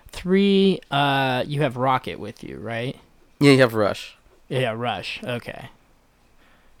Three, 0.07 0.79
uh, 0.89 1.43
you 1.45 1.61
have 1.61 1.75
Rocket 1.77 2.19
with 2.19 2.43
you, 2.43 2.57
right? 2.57 2.95
Yeah, 3.39 3.51
you 3.51 3.59
have 3.59 3.73
Rush. 3.73 4.15
Yeah, 4.47 4.71
Rush. 4.71 5.19
Okay. 5.23 5.69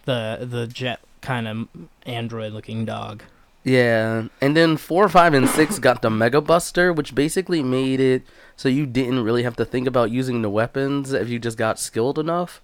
The 0.05 0.47
the 0.49 0.67
jet 0.67 0.99
kind 1.21 1.47
of 1.47 1.67
android 2.05 2.53
looking 2.53 2.85
dog. 2.85 3.23
Yeah, 3.63 4.27
and 4.41 4.55
then 4.55 4.77
four, 4.77 5.09
five, 5.09 5.33
and 5.33 5.49
six 5.49 5.79
got 5.79 6.03
the 6.03 6.11
Mega 6.11 6.39
Buster, 6.39 6.93
which 6.93 7.15
basically 7.15 7.63
made 7.63 7.99
it 7.99 8.21
so 8.55 8.69
you 8.69 8.85
didn't 8.85 9.23
really 9.23 9.41
have 9.41 9.55
to 9.55 9.65
think 9.65 9.87
about 9.87 10.11
using 10.11 10.43
the 10.43 10.51
weapons 10.51 11.13
if 11.13 11.29
you 11.29 11.39
just 11.39 11.57
got 11.57 11.79
skilled 11.79 12.19
enough, 12.19 12.61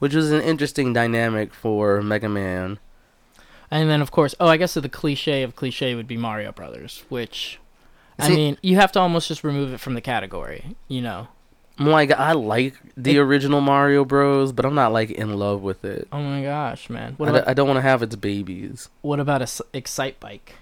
which 0.00 0.14
was 0.14 0.30
an 0.30 0.42
interesting 0.42 0.92
dynamic 0.92 1.54
for 1.54 2.02
Mega 2.02 2.28
Man. 2.28 2.78
And 3.70 3.88
then 3.88 4.02
of 4.02 4.10
course, 4.10 4.34
oh, 4.38 4.48
I 4.48 4.58
guess 4.58 4.74
the 4.74 4.86
cliche 4.86 5.42
of 5.42 5.56
cliche 5.56 5.94
would 5.94 6.06
be 6.06 6.18
Mario 6.18 6.52
Brothers, 6.52 7.04
which 7.08 7.58
I 8.18 8.28
mean, 8.28 8.58
you 8.62 8.76
have 8.76 8.92
to 8.92 9.00
almost 9.00 9.28
just 9.28 9.44
remove 9.44 9.72
it 9.72 9.80
from 9.80 9.94
the 9.94 10.00
category, 10.00 10.76
you 10.88 11.00
know. 11.00 11.28
Like 11.78 12.12
I 12.12 12.32
like 12.32 12.74
the 12.96 13.16
It- 13.16 13.20
original 13.20 13.60
Mario 13.60 14.04
Bros, 14.04 14.52
but 14.52 14.64
I'm 14.64 14.74
not 14.76 14.92
like 14.92 15.10
in 15.10 15.36
love 15.36 15.62
with 15.62 15.84
it. 15.84 16.06
Oh 16.12 16.20
my 16.22 16.42
gosh, 16.42 16.88
man. 16.88 17.14
What 17.16 17.28
I, 17.28 17.32
about 17.32 17.48
I 17.48 17.54
don't 17.54 17.66
want 17.66 17.78
to 17.78 17.82
have 17.82 18.02
its 18.02 18.14
babies. 18.16 18.88
what 19.02 19.18
about 19.20 19.42
a 19.42 19.46
Excitebike? 19.46 20.54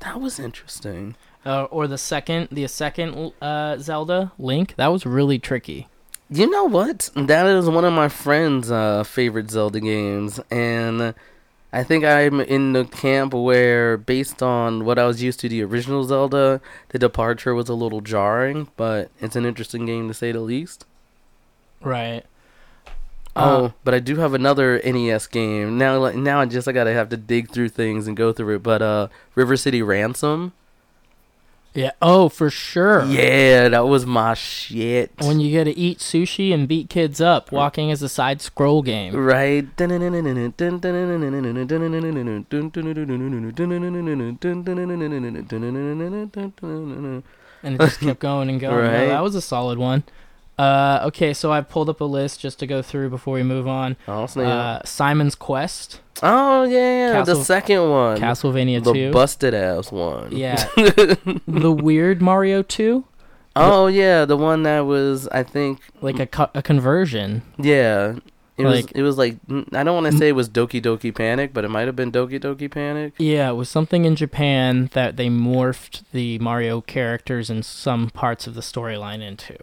That 0.00 0.20
was 0.20 0.38
interesting. 0.38 1.14
Uh, 1.44 1.64
or 1.64 1.86
the 1.86 1.96
second, 1.98 2.48
the 2.50 2.66
second 2.66 3.32
uh, 3.40 3.76
Zelda 3.78 4.32
Link, 4.38 4.74
that 4.76 4.88
was 4.88 5.06
really 5.06 5.38
tricky. 5.38 5.86
You 6.28 6.50
know 6.50 6.64
what? 6.64 7.10
That 7.14 7.46
is 7.46 7.70
one 7.70 7.84
of 7.84 7.92
my 7.92 8.08
friend's 8.08 8.68
uh, 8.68 9.04
favorite 9.04 9.48
Zelda 9.52 9.78
games, 9.78 10.40
and 10.50 11.14
I 11.76 11.84
think 11.84 12.06
I'm 12.06 12.40
in 12.40 12.72
the 12.72 12.86
camp 12.86 13.34
where, 13.34 13.98
based 13.98 14.42
on 14.42 14.86
what 14.86 14.98
I 14.98 15.04
was 15.04 15.22
used 15.22 15.40
to 15.40 15.48
the 15.50 15.62
original 15.62 16.04
Zelda, 16.04 16.62
the 16.88 16.98
departure 16.98 17.54
was 17.54 17.68
a 17.68 17.74
little 17.74 18.00
jarring, 18.00 18.68
but 18.78 19.10
it's 19.20 19.36
an 19.36 19.44
interesting 19.44 19.84
game 19.84 20.08
to 20.08 20.14
say 20.14 20.32
the 20.32 20.40
least. 20.40 20.86
Right. 21.82 22.24
Oh, 23.36 23.74
but 23.84 23.92
I 23.92 23.98
do 23.98 24.16
have 24.16 24.32
another 24.32 24.80
NES 24.82 25.26
game 25.26 25.76
now. 25.76 26.10
Now, 26.12 26.40
I 26.40 26.46
just 26.46 26.66
I 26.66 26.72
gotta 26.72 26.94
have 26.94 27.10
to 27.10 27.16
dig 27.18 27.50
through 27.50 27.68
things 27.68 28.08
and 28.08 28.16
go 28.16 28.32
through 28.32 28.56
it. 28.56 28.62
But 28.62 28.80
uh, 28.80 29.08
River 29.34 29.58
City 29.58 29.82
Ransom, 29.82 30.54
Yeah. 31.76 31.92
Oh, 32.00 32.28
for 32.28 32.50
sure. 32.50 33.04
yeah, 33.04 33.68
that 33.68 33.86
was 33.86 34.06
my 34.06 34.34
shit. 34.34 35.12
When 35.20 35.40
you 35.40 35.50
get 35.50 35.64
to 35.64 35.78
eat 35.78 35.98
sushi 35.98 36.52
and 36.52 36.66
beat 36.66 36.88
kids 36.88 37.20
up, 37.20 37.52
walking 37.52 37.90
as 37.90 38.02
a 38.02 38.08
side 38.08 38.40
scroll 38.40 38.82
game. 38.82 39.14
Right. 39.14 39.66
and 47.62 47.74
it 47.74 47.80
just 47.80 48.00
kept 48.00 48.20
going 48.20 48.48
and 48.48 48.60
going. 48.60 48.74
Right. 48.74 49.08
that 49.08 49.22
was 49.22 49.34
a 49.34 49.42
solid 49.42 49.78
one. 49.78 50.04
Uh, 50.58 51.00
okay, 51.04 51.34
so 51.34 51.52
I 51.52 51.60
pulled 51.60 51.88
up 51.90 52.00
a 52.00 52.04
list 52.04 52.40
just 52.40 52.58
to 52.60 52.66
go 52.66 52.80
through 52.80 53.10
before 53.10 53.34
we 53.34 53.42
move 53.42 53.68
on. 53.68 53.96
Snap. 54.06 54.36
Uh, 54.38 54.80
Simon's 54.86 55.34
Quest, 55.34 56.00
oh 56.22 56.64
yeah, 56.64 57.08
the 57.20 57.26
Castle- 57.32 57.44
second 57.44 57.90
one, 57.90 58.18
Castlevania 58.18 58.82
the 58.82 58.92
2. 58.92 59.12
busted 59.12 59.52
ass 59.52 59.92
one. 59.92 60.34
yeah. 60.34 60.66
the 61.46 61.70
weird 61.72 62.22
Mario 62.22 62.62
2, 62.62 63.04
oh 63.56 63.86
yeah, 63.86 64.24
the 64.24 64.36
one 64.36 64.62
that 64.62 64.80
was 64.86 65.28
I 65.28 65.42
think 65.42 65.80
like 66.00 66.18
a, 66.18 66.26
co- 66.26 66.50
a 66.54 66.62
conversion. 66.62 67.42
yeah. 67.58 68.14
It 68.58 68.64
was 68.64 68.84
Like- 68.84 68.92
it 68.96 69.02
was 69.02 69.18
like 69.18 69.36
I 69.74 69.84
don't 69.84 70.02
want 70.02 70.10
to 70.10 70.16
say 70.16 70.28
it 70.28 70.32
was 70.34 70.48
Doki 70.48 70.80
Doki 70.80 71.14
Panic, 71.14 71.52
but 71.52 71.66
it 71.66 71.68
might 71.68 71.86
have 71.86 71.94
been 71.96 72.10
Doki 72.10 72.40
Doki 72.40 72.70
Panic. 72.70 73.12
Yeah, 73.18 73.50
it 73.50 73.52
was 73.52 73.68
something 73.68 74.06
in 74.06 74.16
Japan 74.16 74.88
that 74.94 75.18
they 75.18 75.28
morphed 75.28 76.04
the 76.12 76.38
Mario 76.38 76.80
characters 76.80 77.50
and 77.50 77.62
some 77.62 78.08
parts 78.08 78.46
of 78.46 78.54
the 78.54 78.62
storyline 78.62 79.20
into. 79.20 79.58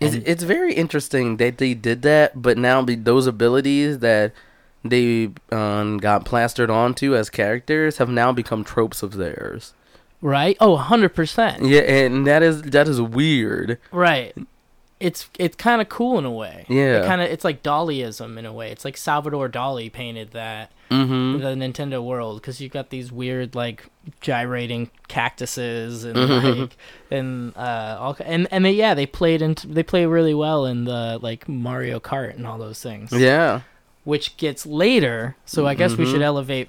It's, 0.00 0.14
And- 0.14 0.26
it's 0.26 0.42
very 0.42 0.72
interesting 0.74 1.36
that 1.36 1.58
they 1.58 1.74
did 1.74 2.02
that, 2.02 2.40
but 2.40 2.56
now 2.58 2.82
be 2.82 2.94
those 2.94 3.26
abilities 3.26 3.98
that 4.00 4.32
they 4.84 5.30
um, 5.52 5.98
got 5.98 6.24
plastered 6.24 6.70
onto 6.70 7.14
as 7.14 7.28
characters 7.28 7.98
have 7.98 8.08
now 8.08 8.32
become 8.32 8.64
tropes 8.64 9.02
of 9.02 9.12
theirs. 9.14 9.74
right? 10.22 10.56
Oh, 10.60 10.76
100%. 10.78 11.68
Yeah, 11.68 11.80
and 11.80 12.26
that 12.26 12.42
is 12.42 12.62
that 12.62 12.88
is 12.88 13.00
weird. 13.00 13.78
Right. 13.92 14.34
It's 14.98 15.28
it's 15.38 15.56
kind 15.56 15.80
of 15.80 15.88
cool 15.88 16.18
in 16.18 16.24
a 16.26 16.30
way. 16.30 16.66
Yeah. 16.68 17.02
It 17.02 17.06
kind 17.06 17.20
of 17.22 17.30
it's 17.30 17.44
like 17.44 17.62
Daliism 17.62 18.38
in 18.38 18.44
a 18.44 18.52
way. 18.52 18.70
It's 18.70 18.84
like 18.84 18.96
Salvador 18.98 19.48
Dali 19.48 19.90
painted 19.90 20.32
that 20.32 20.70
Mm-hmm. 20.90 21.38
the 21.38 21.54
Nintendo 21.54 22.02
world 22.04 22.40
because 22.40 22.60
you've 22.60 22.72
got 22.72 22.90
these 22.90 23.12
weird 23.12 23.54
like 23.54 23.86
gyrating 24.20 24.90
cactuses 25.08 26.04
and 26.04 26.16
Mhm. 26.16 26.60
like 26.62 26.76
and 27.10 27.56
uh 27.56 27.96
all 28.00 28.16
and 28.24 28.48
and 28.50 28.64
they 28.64 28.72
yeah 28.72 28.94
they 28.94 29.06
played 29.06 29.40
and 29.42 29.56
they 29.58 29.82
play 29.84 30.04
really 30.06 30.34
well 30.34 30.66
in 30.66 30.84
the 30.84 31.18
like 31.22 31.48
Mario 31.48 32.00
Kart 32.00 32.34
and 32.34 32.46
all 32.46 32.58
those 32.58 32.82
things. 32.82 33.12
Yeah. 33.12 33.60
Which 34.04 34.36
gets 34.36 34.66
later, 34.66 35.36
so 35.44 35.66
I 35.66 35.74
guess 35.74 35.96
we 35.96 36.04
Mhm. 36.06 36.10
should 36.10 36.22
elevate 36.22 36.68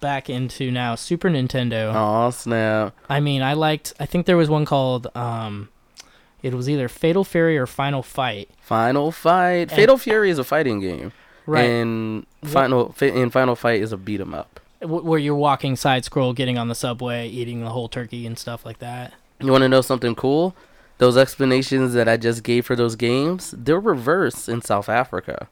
back 0.00 0.28
into 0.28 0.70
now 0.70 0.94
Super 0.96 1.30
Nintendo. 1.30 1.92
Oh 1.94 2.30
snap! 2.30 2.94
I 3.08 3.20
mean, 3.20 3.40
I 3.40 3.52
liked. 3.54 3.94
I 4.00 4.04
think 4.06 4.26
there 4.26 4.36
was 4.36 4.50
one 4.50 4.64
called. 4.66 5.06
um 5.16 5.68
It 6.42 6.54
was 6.54 6.68
either 6.68 6.88
Fatal 6.88 7.22
Fury 7.22 7.56
or 7.56 7.68
Final 7.68 8.02
Fight. 8.02 8.50
Final 8.60 9.12
Fight. 9.12 9.70
And- 9.70 9.70
Fatal 9.70 9.96
Fury 9.96 10.28
is 10.28 10.40
a 10.40 10.44
fighting 10.44 10.80
game, 10.80 11.12
Right. 11.46 11.64
and 11.64 12.26
Final 12.44 12.92
Fi- 12.92 13.08
and 13.10 13.32
Final 13.32 13.56
Fight 13.56 13.80
is 13.82 13.92
a 13.92 13.96
beat 13.96 14.20
'em 14.20 14.34
up. 14.34 14.60
where 14.84 15.18
you're 15.18 15.34
walking 15.36 15.76
side 15.76 16.04
scroll, 16.04 16.32
getting 16.32 16.58
on 16.58 16.66
the 16.68 16.74
subway, 16.74 17.28
eating 17.28 17.60
the 17.62 17.70
whole 17.70 17.88
turkey 17.88 18.26
and 18.26 18.36
stuff 18.36 18.64
like 18.66 18.78
that. 18.80 19.12
You 19.40 19.52
want 19.52 19.62
to 19.62 19.68
know 19.68 19.80
something 19.80 20.16
cool? 20.16 20.56
Those 20.98 21.16
explanations 21.16 21.94
that 21.94 22.08
I 22.08 22.16
just 22.16 22.42
gave 22.42 22.66
for 22.66 22.74
those 22.74 22.96
games, 22.96 23.54
they're 23.56 23.78
reversed 23.78 24.48
in 24.48 24.60
South 24.60 24.88
Africa. 24.88 25.46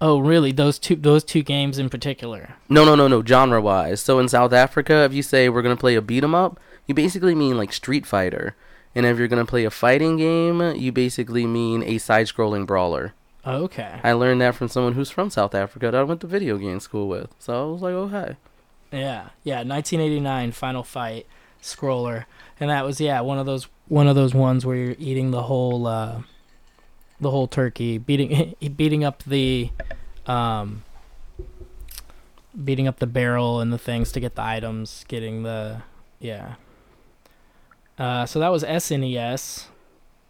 Oh, 0.00 0.18
really? 0.18 0.52
Those 0.52 0.78
two 0.78 0.96
those 0.96 1.24
two 1.24 1.42
games 1.42 1.78
in 1.78 1.88
particular. 1.88 2.54
No, 2.68 2.84
no, 2.84 2.94
no, 2.94 3.08
no. 3.08 3.24
Genre 3.24 3.60
wise. 3.62 4.00
So 4.00 4.18
in 4.18 4.28
South 4.28 4.52
Africa, 4.52 5.04
if 5.04 5.14
you 5.14 5.22
say 5.22 5.48
we're 5.48 5.62
gonna 5.62 5.76
play 5.76 5.94
a 5.94 6.02
beat 6.02 6.24
'em 6.24 6.34
up, 6.34 6.58
you 6.86 6.94
basically 6.94 7.34
mean 7.34 7.56
like 7.56 7.72
Street 7.72 8.04
Fighter. 8.04 8.54
And 8.94 9.06
if 9.06 9.18
you're 9.18 9.28
gonna 9.28 9.46
play 9.46 9.64
a 9.64 9.70
fighting 9.70 10.16
game, 10.18 10.60
you 10.76 10.92
basically 10.92 11.46
mean 11.46 11.82
a 11.82 11.96
side-scrolling 11.98 12.66
brawler. 12.66 13.14
Okay. 13.46 14.00
I 14.02 14.12
learned 14.12 14.40
that 14.40 14.54
from 14.54 14.68
someone 14.68 14.94
who's 14.94 15.10
from 15.10 15.30
South 15.30 15.54
Africa 15.54 15.90
that 15.90 15.94
I 15.94 16.02
went 16.02 16.20
to 16.22 16.26
video 16.26 16.56
game 16.56 16.80
school 16.80 17.08
with. 17.08 17.34
So 17.38 17.68
I 17.68 17.72
was 17.72 17.82
like, 17.82 17.92
oh 17.92 18.08
hey. 18.08 18.36
Yeah, 18.90 19.30
yeah. 19.42 19.62
1989 19.62 20.52
Final 20.52 20.82
Fight 20.82 21.26
scroller, 21.62 22.24
and 22.60 22.70
that 22.70 22.84
was 22.84 23.00
yeah 23.00 23.20
one 23.20 23.38
of 23.38 23.46
those 23.46 23.68
one 23.88 24.06
of 24.06 24.14
those 24.14 24.34
ones 24.34 24.64
where 24.64 24.76
you're 24.76 24.96
eating 24.98 25.30
the 25.30 25.42
whole 25.42 25.86
uh, 25.86 26.22
the 27.20 27.30
whole 27.30 27.48
turkey, 27.48 27.98
beating 27.98 28.54
beating 28.76 29.04
up 29.04 29.22
the 29.24 29.70
um, 30.26 30.84
beating 32.62 32.86
up 32.86 32.98
the 32.98 33.06
barrel 33.06 33.60
and 33.60 33.72
the 33.72 33.78
things 33.78 34.12
to 34.12 34.20
get 34.20 34.36
the 34.36 34.42
items, 34.42 35.04
getting 35.08 35.42
the 35.42 35.82
yeah. 36.20 36.54
Uh, 37.98 38.26
so 38.26 38.40
that 38.40 38.48
was 38.48 38.64
SNES. 38.64 39.66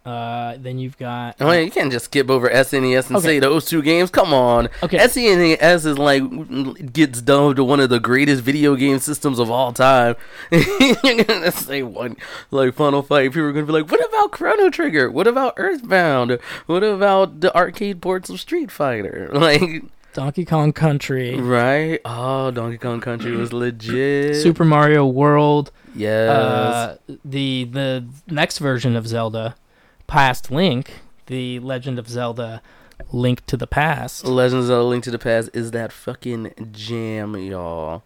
Uh, 0.05 0.55
then 0.59 0.77
you've 0.77 0.97
got 0.99 1.35
Oh, 1.39 1.51
yeah, 1.51 1.61
you 1.61 1.71
can't 1.71 1.91
just 1.91 2.05
skip 2.05 2.29
over 2.29 2.47
SNES 2.47 3.07
and 3.07 3.17
Okay. 3.17 3.25
say 3.27 3.39
those 3.39 3.65
two 3.65 3.81
games. 3.81 4.11
Come 4.11 4.33
on. 4.35 4.69
okay. 4.83 4.99
SNES 4.99 5.85
is 5.87 5.97
like 5.97 6.93
gets 6.93 7.21
dubbed 7.21 7.55
to 7.55 7.63
one 7.63 7.79
of 7.79 7.89
the 7.89 7.99
greatest 7.99 8.43
video 8.43 8.75
game 8.75 8.99
systems 8.99 9.39
of 9.39 9.49
all 9.49 9.73
time. 9.73 10.15
You're 10.51 11.23
gonna 11.23 11.51
say 11.51 11.81
one 11.81 12.17
like 12.51 12.75
Final 12.75 13.01
Fight. 13.01 13.31
People 13.31 13.47
are 13.49 13.51
gonna 13.53 13.65
be 13.65 13.71
like, 13.73 13.89
"What 13.89 14.05
about 14.07 14.31
Chrono 14.31 14.69
Trigger? 14.69 15.09
What 15.09 15.25
about 15.25 15.53
Earthbound? 15.57 16.37
What 16.67 16.83
about 16.83 17.41
the 17.41 17.55
arcade 17.55 17.99
ports 18.01 18.29
of 18.29 18.39
Street 18.39 18.69
Fighter?" 18.69 19.29
Like, 19.33 19.83
Donkey 20.13 20.45
Kong 20.45 20.71
Country, 20.71 21.35
right? 21.35 21.99
Oh, 22.05 22.49
Donkey 22.51 22.77
Kong 22.77 23.01
Country 23.01 23.35
was 23.35 23.51
legit. 23.65 24.35
Super 24.37 24.63
Mario 24.65 25.05
World, 25.05 25.71
Yes. 25.95 26.29
uh, 26.29 26.97
the 27.25 27.63
the 27.65 28.05
next 28.27 28.59
version 28.59 28.95
of 28.95 29.07
Zelda, 29.07 29.55
Past 30.07 30.51
Link, 30.51 30.91
the 31.27 31.59
Legend 31.59 31.99
of 31.99 32.07
Zelda, 32.07 32.61
Link 33.11 33.45
to 33.47 33.57
the 33.57 33.67
Past. 33.67 34.25
Legends 34.25 34.69
of 34.69 34.77
the 34.77 34.83
Link 34.83 35.03
to 35.03 35.11
the 35.11 35.19
Past 35.19 35.49
is 35.53 35.71
that 35.71 35.91
fucking 35.91 36.69
jam, 36.71 37.35
y'all. 37.35 38.03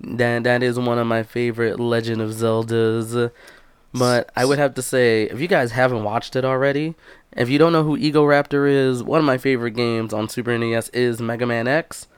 That 0.00 0.44
that 0.44 0.62
is 0.62 0.78
one 0.78 0.98
of 0.98 1.06
my 1.06 1.22
favorite 1.22 1.78
Legend 1.78 2.20
of 2.20 2.30
Zeldas. 2.30 3.30
But 3.92 4.30
I 4.34 4.44
would 4.44 4.58
have 4.58 4.74
to 4.74 4.82
say, 4.82 5.24
if 5.24 5.40
you 5.40 5.46
guys 5.46 5.70
haven't 5.70 6.02
watched 6.02 6.34
it 6.34 6.44
already, 6.44 6.96
if 7.32 7.48
you 7.48 7.58
don't 7.58 7.72
know 7.72 7.84
who 7.84 7.96
Egoraptor 7.96 8.68
is, 8.68 9.04
one 9.04 9.20
of 9.20 9.24
my 9.24 9.38
favorite 9.38 9.72
games 9.72 10.12
on 10.12 10.28
Super 10.28 10.56
NES 10.58 10.88
is 10.88 11.20
Mega 11.20 11.46
Man 11.46 11.68
X. 11.68 12.08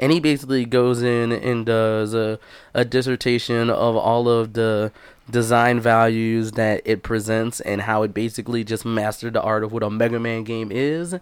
And 0.00 0.12
he 0.12 0.20
basically 0.20 0.64
goes 0.64 1.02
in 1.02 1.32
and 1.32 1.66
does 1.66 2.14
a, 2.14 2.38
a 2.72 2.84
dissertation 2.84 3.68
of 3.68 3.96
all 3.96 4.28
of 4.28 4.52
the 4.52 4.92
design 5.30 5.80
values 5.80 6.52
that 6.52 6.82
it 6.84 7.02
presents 7.02 7.60
and 7.60 7.82
how 7.82 8.02
it 8.02 8.14
basically 8.14 8.64
just 8.64 8.84
mastered 8.84 9.32
the 9.34 9.42
art 9.42 9.62
of 9.64 9.72
what 9.72 9.82
a 9.82 9.90
Mega 9.90 10.18
Man 10.18 10.44
game 10.44 10.70
is 10.72 11.14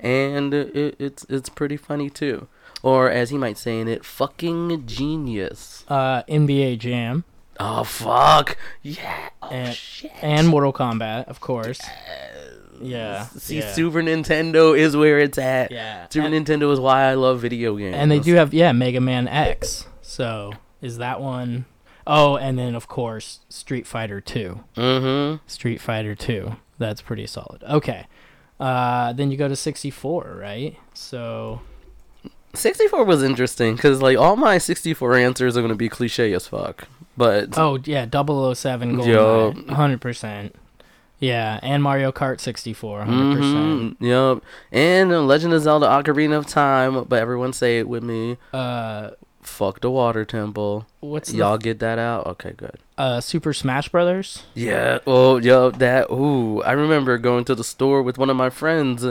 and 0.00 0.54
it, 0.54 0.94
it's 1.00 1.26
it's 1.28 1.48
pretty 1.48 1.76
funny 1.76 2.08
too. 2.08 2.46
Or 2.82 3.10
as 3.10 3.30
he 3.30 3.36
might 3.38 3.58
say 3.58 3.80
in 3.80 3.88
it, 3.88 4.04
fucking 4.04 4.86
genius. 4.86 5.84
Uh, 5.88 6.22
NBA 6.28 6.78
Jam 6.78 7.24
Oh 7.58 7.82
fuck 7.82 8.56
yeah! 8.82 9.30
Oh 9.42 9.48
And- 9.50 9.74
shit! 9.74 10.12
and 10.22 10.46
Mortal 10.46 10.72
Kombat, 10.72 11.26
of 11.26 11.40
course. 11.40 11.80
Yeah, 12.80 13.24
See, 13.36 13.58
yeah. 13.58 13.72
Super 13.72 14.00
Nintendo 14.02 14.78
is 14.78 14.96
where 14.96 15.18
it's 15.18 15.36
at. 15.38 15.72
Yeah, 15.72 16.06
Super 16.10 16.28
and, 16.28 16.46
Nintendo 16.46 16.72
is 16.72 16.78
why 16.78 17.02
I 17.10 17.14
love 17.14 17.40
video 17.40 17.74
games. 17.76 17.96
and 17.96 18.08
they 18.08 18.20
do 18.20 18.34
have 18.34 18.54
yeah 18.54 18.70
Mega 18.70 19.00
Man 19.00 19.26
X. 19.26 19.84
So 20.00 20.52
is 20.80 20.98
that 20.98 21.20
one? 21.20 21.64
Oh, 22.10 22.36
and 22.36 22.58
then 22.58 22.74
of 22.74 22.88
course 22.88 23.40
Street 23.50 23.86
Fighter 23.86 24.20
Two. 24.20 24.64
Mm-hmm. 24.76 25.44
Street 25.46 25.80
Fighter 25.80 26.14
Two. 26.14 26.56
That's 26.78 27.02
pretty 27.02 27.26
solid. 27.26 27.62
Okay. 27.64 28.06
Uh, 28.58 29.12
then 29.12 29.30
you 29.30 29.36
go 29.36 29.46
to 29.46 29.54
64, 29.54 30.36
right? 30.40 30.76
So 30.94 31.60
64 32.54 33.04
was 33.04 33.22
interesting 33.22 33.76
because 33.76 34.00
like 34.02 34.16
all 34.18 34.34
my 34.36 34.58
64 34.58 35.14
answers 35.16 35.56
are 35.56 35.60
gonna 35.62 35.74
be 35.76 35.88
cliche 35.88 36.32
as 36.32 36.46
fuck. 36.48 36.88
But 37.16 37.56
Oh 37.58 37.78
yeah, 37.84 38.06
007 38.10 39.00
Yo. 39.00 39.52
Hundred 39.68 40.00
percent. 40.00 40.54
Yeah, 41.20 41.58
and 41.64 41.82
Mario 41.82 42.12
Kart 42.12 42.38
sixty 42.40 42.72
four, 42.72 43.04
hundred 43.04 43.36
Mhm, 43.36 43.96
percent. 43.96 43.96
Yep. 44.00 44.42
And 44.70 45.26
Legend 45.26 45.52
of 45.52 45.62
Zelda: 45.62 45.86
Ocarina 45.86 46.38
of 46.38 46.46
Time. 46.46 47.02
But 47.08 47.18
everyone 47.20 47.52
say 47.52 47.80
it 47.80 47.88
with 47.88 48.04
me. 48.04 48.36
Uh, 48.52 49.10
Fuck 49.48 49.80
the 49.80 49.90
water 49.90 50.24
temple. 50.24 50.86
what's 51.00 51.30
the 51.32 51.38
Y'all 51.38 51.58
get 51.58 51.78
that 51.80 51.98
out? 51.98 52.26
Okay, 52.26 52.52
good. 52.56 52.76
uh 52.96 53.20
Super 53.20 53.52
Smash 53.52 53.88
Brothers? 53.88 54.44
Yeah. 54.54 54.98
Oh, 55.06 55.38
yo, 55.38 55.70
that. 55.70 56.10
Ooh, 56.10 56.62
I 56.62 56.72
remember 56.72 57.18
going 57.18 57.44
to 57.46 57.54
the 57.54 57.64
store 57.64 58.02
with 58.02 58.18
one 58.18 58.30
of 58.30 58.36
my 58.36 58.50
friends, 58.50 59.04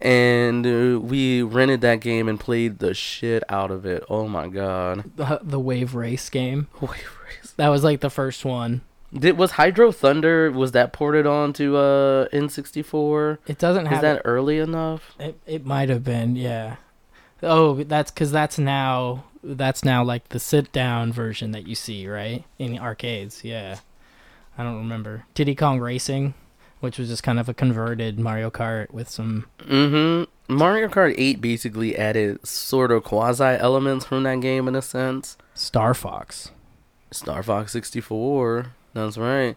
and 0.00 0.66
uh, 0.66 1.00
we 1.00 1.42
rented 1.42 1.80
that 1.80 2.00
game 2.00 2.28
and 2.28 2.38
played 2.38 2.78
the 2.78 2.94
shit 2.94 3.42
out 3.48 3.70
of 3.70 3.84
it. 3.86 4.04
Oh 4.08 4.28
my 4.28 4.48
god. 4.48 5.10
The 5.16 5.40
the 5.42 5.58
Wave 5.60 5.94
Race 5.94 6.28
game. 6.30 6.68
Wave 6.80 7.18
race. 7.24 7.52
That 7.56 7.68
was 7.68 7.82
like 7.82 8.00
the 8.00 8.10
first 8.10 8.44
one. 8.44 8.82
Did 9.12 9.38
was 9.38 9.52
Hydro 9.52 9.92
Thunder? 9.92 10.50
Was 10.50 10.72
that 10.72 10.92
ported 10.92 11.26
on 11.26 11.52
to 11.54 11.76
uh 11.76 12.28
N64? 12.28 13.38
It 13.46 13.58
doesn't 13.58 13.86
Is 13.86 13.92
have 13.92 14.02
that 14.02 14.22
early 14.24 14.58
enough? 14.58 15.14
It 15.18 15.38
it 15.46 15.64
might 15.64 15.88
have 15.88 16.04
been, 16.04 16.36
yeah. 16.36 16.76
Oh, 17.42 17.82
that's 17.84 18.10
because 18.10 18.30
that's 18.32 18.58
now 18.58 19.24
that's 19.44 19.84
now 19.84 20.02
like 20.02 20.30
the 20.30 20.40
sit 20.40 20.72
down 20.72 21.12
version 21.12 21.52
that 21.52 21.66
you 21.66 21.74
see, 21.74 22.08
right? 22.08 22.44
In 22.58 22.72
the 22.72 22.78
arcades, 22.78 23.44
yeah. 23.44 23.78
I 24.56 24.62
don't 24.62 24.78
remember 24.78 25.26
Diddy 25.34 25.54
Kong 25.54 25.80
Racing, 25.80 26.34
which 26.80 26.98
was 26.98 27.08
just 27.08 27.22
kind 27.22 27.38
of 27.38 27.48
a 27.48 27.54
converted 27.54 28.18
Mario 28.18 28.50
Kart 28.50 28.90
with 28.90 29.08
some. 29.08 29.46
Mm-hmm. 29.58 30.54
Mario 30.54 30.88
Kart 30.88 31.14
8 31.16 31.40
basically 31.40 31.96
added 31.96 32.46
sort 32.46 32.90
of 32.90 33.04
quasi 33.04 33.44
elements 33.44 34.04
from 34.04 34.22
that 34.24 34.40
game 34.40 34.68
in 34.68 34.74
a 34.74 34.82
sense. 34.82 35.36
Star 35.54 35.94
Fox. 35.94 36.50
Star 37.10 37.42
Fox 37.42 37.72
64. 37.72 38.66
That's 38.92 39.16
right. 39.16 39.56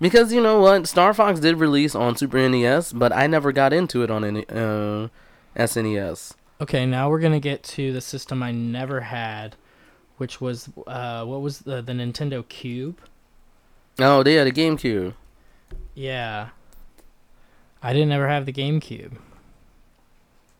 Because 0.00 0.32
you 0.32 0.40
know 0.40 0.60
what, 0.60 0.86
Star 0.86 1.12
Fox 1.12 1.40
did 1.40 1.56
release 1.56 1.94
on 1.94 2.16
Super 2.16 2.48
NES, 2.48 2.92
but 2.92 3.12
I 3.12 3.26
never 3.26 3.50
got 3.50 3.72
into 3.72 4.02
it 4.02 4.10
on 4.10 4.24
any 4.24 4.44
uh, 4.48 5.08
SNES. 5.56 6.34
Okay, 6.60 6.86
now 6.86 7.08
we're 7.08 7.20
gonna 7.20 7.40
get 7.40 7.62
to 7.64 7.92
the 7.92 8.00
system 8.00 8.42
I 8.42 8.50
never 8.50 9.00
had, 9.02 9.54
which 10.16 10.40
was 10.40 10.68
uh, 10.86 11.24
what 11.24 11.40
was 11.40 11.60
the 11.60 11.80
the 11.80 11.92
Nintendo 11.92 12.46
Cube? 12.48 12.98
Oh, 14.00 14.24
yeah, 14.24 14.44
the 14.44 14.52
GameCube. 14.52 15.14
Yeah. 15.94 16.50
I 17.82 17.92
didn't 17.92 18.12
ever 18.12 18.28
have 18.28 18.46
the 18.46 18.52
GameCube. 18.52 19.16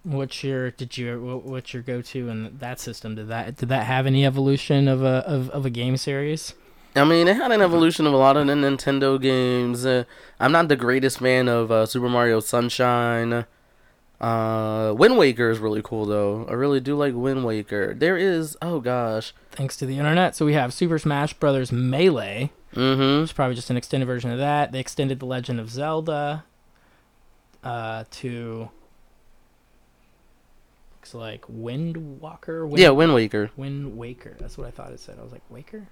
What's 0.04 0.42
your 0.42 0.70
did 0.70 0.96
you 0.96 1.42
what's 1.44 1.74
your 1.74 1.82
go 1.82 2.00
to 2.00 2.28
in 2.28 2.56
that 2.58 2.80
system? 2.80 3.16
Did 3.16 3.28
that 3.28 3.56
did 3.56 3.68
that 3.68 3.84
have 3.84 4.06
any 4.06 4.24
evolution 4.24 4.88
of 4.88 5.02
a 5.02 5.24
of, 5.26 5.50
of 5.50 5.66
a 5.66 5.70
game 5.70 5.96
series? 5.96 6.54
I 6.96 7.04
mean, 7.04 7.28
it 7.28 7.36
had 7.36 7.52
an 7.52 7.60
evolution 7.60 8.06
of 8.06 8.12
a 8.12 8.16
lot 8.16 8.36
of 8.36 8.46
the 8.46 8.54
Nintendo 8.54 9.20
games. 9.20 9.84
Uh, 9.84 10.04
I'm 10.40 10.52
not 10.52 10.68
the 10.68 10.76
greatest 10.76 11.18
fan 11.18 11.48
of 11.48 11.70
uh, 11.70 11.86
Super 11.86 12.08
Mario 12.08 12.40
Sunshine. 12.40 13.44
Uh, 14.20 14.94
Wind 14.96 15.16
Waker 15.16 15.48
is 15.50 15.58
really 15.58 15.82
cool 15.82 16.04
though. 16.04 16.44
I 16.48 16.54
really 16.54 16.80
do 16.80 16.96
like 16.96 17.14
Wind 17.14 17.44
Waker. 17.44 17.94
There 17.94 18.16
is, 18.16 18.56
oh 18.60 18.80
gosh, 18.80 19.32
Thanks 19.52 19.76
to 19.76 19.86
the 19.86 19.98
internet. 19.98 20.34
So 20.34 20.44
we 20.44 20.54
have 20.54 20.72
Super 20.74 20.98
Smash 20.98 21.34
Brothers 21.34 21.70
Melee, 21.70 22.50
mm-hmm. 22.74 23.22
is 23.24 23.32
probably 23.32 23.54
just 23.54 23.70
an 23.70 23.76
extended 23.76 24.06
version 24.06 24.30
of 24.30 24.38
that. 24.38 24.72
They 24.72 24.80
extended 24.80 25.20
The 25.20 25.26
Legend 25.26 25.60
of 25.60 25.70
Zelda 25.70 26.44
uh 27.64 28.04
to 28.10 28.70
looks 31.08 31.14
like 31.14 31.44
Wind 31.48 32.20
Walker. 32.20 32.66
Wind 32.66 32.80
Yeah, 32.80 32.90
Wind 32.90 33.14
Waker. 33.14 33.50
Wind 33.56 33.96
Waker. 33.96 34.36
That's 34.38 34.58
what 34.58 34.66
I 34.66 34.70
thought 34.70 34.92
it 34.92 35.00
said. 35.00 35.16
I 35.18 35.22
was 35.22 35.32
like, 35.32 35.42
Waker? 35.50 35.88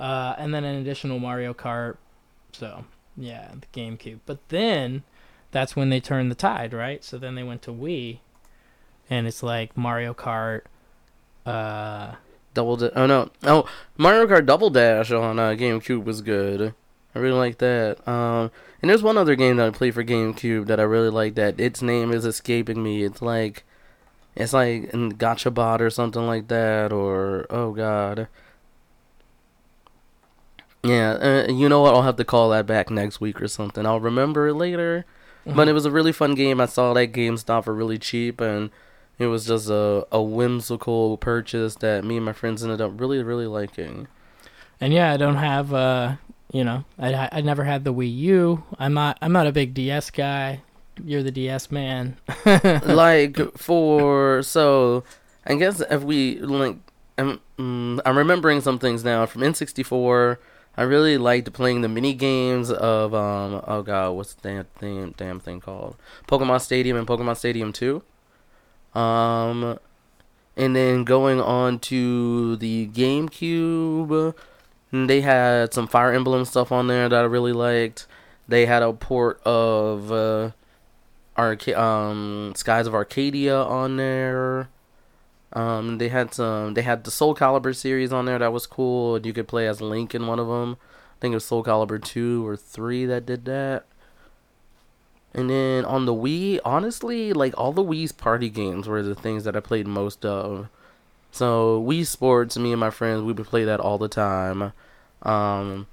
Uh, 0.00 0.34
and 0.38 0.54
then 0.54 0.64
an 0.64 0.76
additional 0.76 1.18
Mario 1.18 1.54
Kart. 1.54 1.96
So, 2.52 2.84
yeah, 3.16 3.52
the 3.60 3.80
GameCube. 3.80 4.20
But 4.26 4.48
then 4.48 5.02
that's 5.54 5.76
when 5.76 5.88
they 5.88 6.00
turned 6.00 6.30
the 6.32 6.34
tide, 6.34 6.74
right? 6.74 7.02
So 7.04 7.16
then 7.16 7.36
they 7.36 7.44
went 7.44 7.62
to 7.62 7.70
Wii. 7.70 8.18
And 9.08 9.26
it's 9.26 9.42
like 9.42 9.76
Mario 9.76 10.12
Kart. 10.12 10.62
Uh, 11.46 12.16
Double 12.54 12.90
oh 12.96 13.06
no 13.06 13.30
oh 13.42 13.68
Mario 13.98 14.26
Kart 14.26 14.46
Double 14.46 14.70
Dash 14.70 15.10
on 15.10 15.38
uh, 15.38 15.50
GameCube 15.50 16.04
was 16.04 16.22
good. 16.22 16.74
I 17.14 17.18
really 17.18 17.38
like 17.38 17.58
that. 17.58 18.06
Um, 18.08 18.50
and 18.82 18.90
there's 18.90 19.02
one 19.02 19.16
other 19.16 19.36
game 19.36 19.56
that 19.56 19.66
I 19.66 19.70
played 19.70 19.94
for 19.94 20.02
GameCube 20.02 20.66
that 20.66 20.80
I 20.80 20.84
really 20.84 21.10
like. 21.10 21.36
That 21.36 21.60
its 21.60 21.82
name 21.82 22.10
is 22.12 22.24
escaping 22.24 22.82
me. 22.82 23.04
It's 23.04 23.22
like, 23.22 23.64
it's 24.34 24.52
like 24.52 24.90
Gotcha 25.18 25.50
Bot 25.50 25.80
or 25.80 25.90
something 25.90 26.26
like 26.26 26.48
that. 26.48 26.92
Or 26.92 27.46
oh 27.50 27.72
god. 27.72 28.26
Yeah, 30.82 31.12
uh, 31.12 31.52
you 31.52 31.68
know 31.68 31.82
what? 31.82 31.94
I'll 31.94 32.02
have 32.02 32.16
to 32.16 32.24
call 32.24 32.50
that 32.50 32.66
back 32.66 32.90
next 32.90 33.20
week 33.20 33.40
or 33.40 33.48
something. 33.48 33.86
I'll 33.86 34.00
remember 34.00 34.48
it 34.48 34.54
later. 34.54 35.04
But 35.46 35.68
it 35.68 35.72
was 35.72 35.84
a 35.84 35.90
really 35.90 36.12
fun 36.12 36.34
game. 36.34 36.60
I 36.60 36.66
saw 36.66 36.94
that 36.94 37.12
GameStop 37.12 37.64
for 37.64 37.74
really 37.74 37.98
cheap, 37.98 38.40
and 38.40 38.70
It 39.18 39.26
was 39.26 39.46
just 39.46 39.68
a, 39.70 40.06
a 40.10 40.20
whimsical 40.22 41.18
purchase 41.18 41.76
that 41.76 42.04
me 42.04 42.16
and 42.16 42.24
my 42.26 42.32
friends 42.32 42.62
ended 42.64 42.80
up 42.80 42.98
really, 43.00 43.22
really 43.22 43.46
liking. 43.46 44.08
And 44.80 44.92
yeah, 44.92 45.12
I 45.12 45.16
don't 45.16 45.36
have 45.36 45.72
uh, 45.72 46.16
you 46.52 46.64
know, 46.64 46.84
I 46.98 47.28
I 47.32 47.40
never 47.40 47.64
had 47.64 47.84
the 47.84 47.94
Wii 47.94 48.16
U. 48.16 48.64
I'm 48.78 48.94
not 48.94 49.18
I'm 49.22 49.32
not 49.32 49.46
a 49.46 49.52
big 49.52 49.74
DS 49.74 50.10
guy. 50.10 50.62
You're 51.04 51.22
the 51.22 51.30
DS 51.32 51.70
man. 51.70 52.16
like 52.84 53.38
for 53.56 54.42
so, 54.42 55.04
I 55.46 55.54
guess 55.56 55.80
if 55.80 56.02
we 56.02 56.38
like, 56.38 56.76
I'm 57.18 57.40
mm, 57.58 58.00
I'm 58.04 58.18
remembering 58.18 58.60
some 58.60 58.78
things 58.78 59.04
now 59.04 59.26
from 59.26 59.42
N64. 59.42 60.38
I 60.76 60.82
really 60.82 61.18
liked 61.18 61.52
playing 61.52 61.82
the 61.82 61.88
mini 61.88 62.14
games 62.14 62.70
of 62.70 63.14
um 63.14 63.62
oh 63.66 63.82
god 63.82 64.12
what's 64.12 64.34
the 64.34 64.42
damn 64.48 64.64
thing 64.64 65.14
damn 65.16 65.40
thing 65.40 65.60
called 65.60 65.96
Pokemon 66.26 66.60
Stadium 66.60 66.96
and 66.96 67.06
Pokemon 67.06 67.36
Stadium 67.36 67.72
Two. 67.72 68.02
Um, 68.94 69.78
and 70.56 70.76
then 70.76 71.04
going 71.04 71.40
on 71.40 71.80
to 71.80 72.56
the 72.56 72.86
GameCube, 72.88 74.34
they 74.92 75.20
had 75.20 75.74
some 75.74 75.88
Fire 75.88 76.12
Emblem 76.12 76.44
stuff 76.44 76.70
on 76.70 76.86
there 76.86 77.08
that 77.08 77.18
I 77.18 77.26
really 77.26 77.52
liked. 77.52 78.06
They 78.46 78.66
had 78.66 78.82
a 78.82 78.92
port 78.92 79.40
of 79.44 80.12
uh, 80.12 80.50
Arca- 81.36 81.80
um, 81.80 82.52
Skies 82.54 82.86
of 82.86 82.94
Arcadia 82.94 83.56
on 83.56 83.96
there. 83.96 84.68
Um, 85.54 85.98
they 85.98 86.08
had 86.08 86.34
some. 86.34 86.74
They 86.74 86.82
had 86.82 87.04
the 87.04 87.10
Soul 87.10 87.34
Calibur 87.34 87.74
series 87.74 88.12
on 88.12 88.26
there 88.26 88.38
that 88.38 88.52
was 88.52 88.66
cool. 88.66 89.16
And 89.16 89.24
you 89.24 89.32
could 89.32 89.48
play 89.48 89.68
as 89.68 89.80
Link 89.80 90.14
in 90.14 90.26
one 90.26 90.38
of 90.38 90.48
them. 90.48 90.76
I 91.16 91.20
think 91.20 91.32
it 91.32 91.36
was 91.36 91.44
Soul 91.44 91.64
Calibur 91.64 92.02
two 92.02 92.46
or 92.46 92.56
three 92.56 93.06
that 93.06 93.24
did 93.24 93.44
that. 93.44 93.86
And 95.32 95.50
then 95.50 95.84
on 95.84 96.06
the 96.06 96.14
Wii, 96.14 96.60
honestly, 96.64 97.32
like 97.32 97.54
all 97.58 97.72
the 97.72 97.84
Wii's 97.84 98.12
party 98.12 98.48
games 98.48 98.86
were 98.86 99.02
the 99.02 99.16
things 99.16 99.44
that 99.44 99.56
I 99.56 99.60
played 99.60 99.86
most 99.86 100.24
of. 100.24 100.68
So 101.32 101.82
Wii 101.82 102.06
Sports, 102.06 102.56
me 102.56 102.70
and 102.72 102.78
my 102.78 102.90
friends, 102.90 103.22
we 103.22 103.32
would 103.32 103.46
play 103.46 103.64
that 103.64 103.80
all 103.80 103.98
the 103.98 104.08
time. 104.08 104.72
Um, 105.22 105.88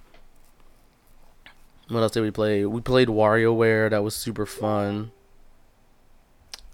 what 1.87 2.01
else 2.01 2.11
did 2.11 2.21
we 2.21 2.29
play? 2.31 2.65
We 2.65 2.81
played 2.81 3.07
WarioWare. 3.07 3.89
That 3.89 4.03
was 4.03 4.15
super 4.15 4.45
fun. 4.45 5.11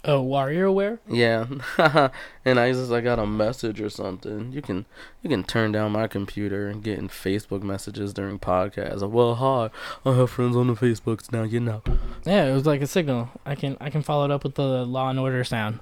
Oh, 0.04 0.24
WarioWare? 0.24 1.00
Yeah, 1.08 1.46
and 2.44 2.60
I 2.60 2.72
just 2.72 2.92
I 2.92 3.00
got 3.00 3.18
a 3.18 3.26
message 3.26 3.80
or 3.80 3.90
something. 3.90 4.52
You 4.52 4.62
can 4.62 4.86
you 5.22 5.30
can 5.30 5.42
turn 5.42 5.72
down 5.72 5.92
my 5.92 6.06
computer 6.06 6.68
and 6.68 6.82
get 6.82 6.98
in 6.98 7.08
Facebook 7.08 7.62
messages 7.62 8.12
during 8.12 8.38
podcasts. 8.38 9.00
Like, 9.00 9.10
well, 9.10 9.34
hi, 9.34 9.70
I 10.04 10.14
have 10.14 10.30
friends 10.30 10.56
on 10.56 10.68
the 10.68 10.74
Facebooks 10.74 11.32
now. 11.32 11.42
You 11.42 11.60
know. 11.60 11.82
Yeah, 12.24 12.44
it 12.44 12.54
was 12.54 12.64
like 12.64 12.80
a 12.80 12.86
signal. 12.86 13.30
I 13.44 13.54
can 13.56 13.76
I 13.80 13.90
can 13.90 14.02
follow 14.02 14.24
it 14.24 14.30
up 14.30 14.44
with 14.44 14.54
the 14.54 14.84
Law 14.84 15.10
and 15.10 15.18
Order 15.18 15.42
sound. 15.42 15.80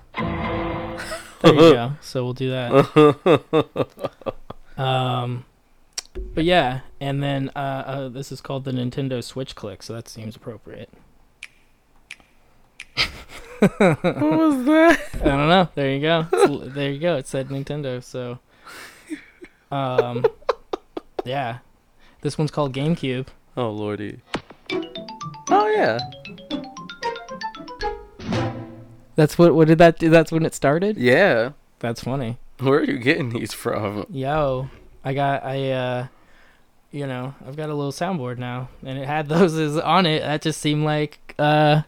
There 1.43 1.55
you 1.55 1.61
go. 1.61 1.93
So 2.01 2.25
we'll 2.25 2.33
do 2.33 2.51
that. 2.51 3.87
Um, 4.77 5.47
but 6.35 6.45
yeah, 6.45 6.81
and 7.01 7.23
then 7.23 7.51
uh, 7.57 7.59
uh, 7.87 8.09
this 8.09 8.31
is 8.31 8.41
called 8.41 8.65
the 8.65 8.73
Nintendo 8.73 9.23
Switch 9.23 9.55
Click, 9.55 9.83
so 9.83 9.95
that 9.95 10.09
seems 10.09 10.37
appropriate. 10.37 10.91
What 13.61 14.21
was 14.21 14.65
that? 14.67 15.01
I 15.15 15.25
don't 15.25 15.49
know. 15.49 15.69
There 15.75 15.91
you 15.91 16.01
go. 16.01 16.27
It's- 16.33 16.75
there 16.75 16.91
you 16.91 16.99
go. 17.01 17.17
It 17.17 17.27
said 17.27 17.49
Nintendo. 17.49 18.03
So, 18.03 18.39
um, 19.71 20.25
yeah, 21.25 21.59
this 22.23 22.37
one's 22.39 22.51
called 22.51 22.73
GameCube. 22.75 23.27
Oh 23.57 23.71
lordy. 23.71 24.21
Oh 25.49 25.69
yeah. 25.69 25.99
That's 29.15 29.39
what. 29.39 29.55
What 29.55 29.69
did 29.69 29.79
that 29.79 29.99
do? 29.99 30.11
That's 30.11 30.31
when 30.31 30.45
it 30.45 30.55
started. 30.55 30.97
Yeah. 30.99 31.53
That's 31.79 32.03
funny. 32.03 32.39
Where 32.59 32.81
are 32.81 32.85
you 32.85 32.99
getting 32.99 33.31
these 33.31 33.53
from? 33.53 34.07
Yo, 34.11 34.69
I 35.05 35.15
got 35.15 35.45
I 35.45 35.71
uh, 35.71 36.07
you 36.91 37.07
know, 37.07 37.35
I've 37.47 37.57
got 37.57 37.71
a 37.71 37.75
little 37.75 37.93
soundboard 37.93 38.39
now, 38.39 38.69
and 38.85 38.99
it 38.99 39.07
had 39.07 39.29
those 39.29 39.57
as 39.57 39.77
on 39.79 40.07
it. 40.07 40.21
That 40.21 40.43
just 40.43 40.61
seemed 40.61 40.85
like 40.85 41.35
uh, 41.39 41.83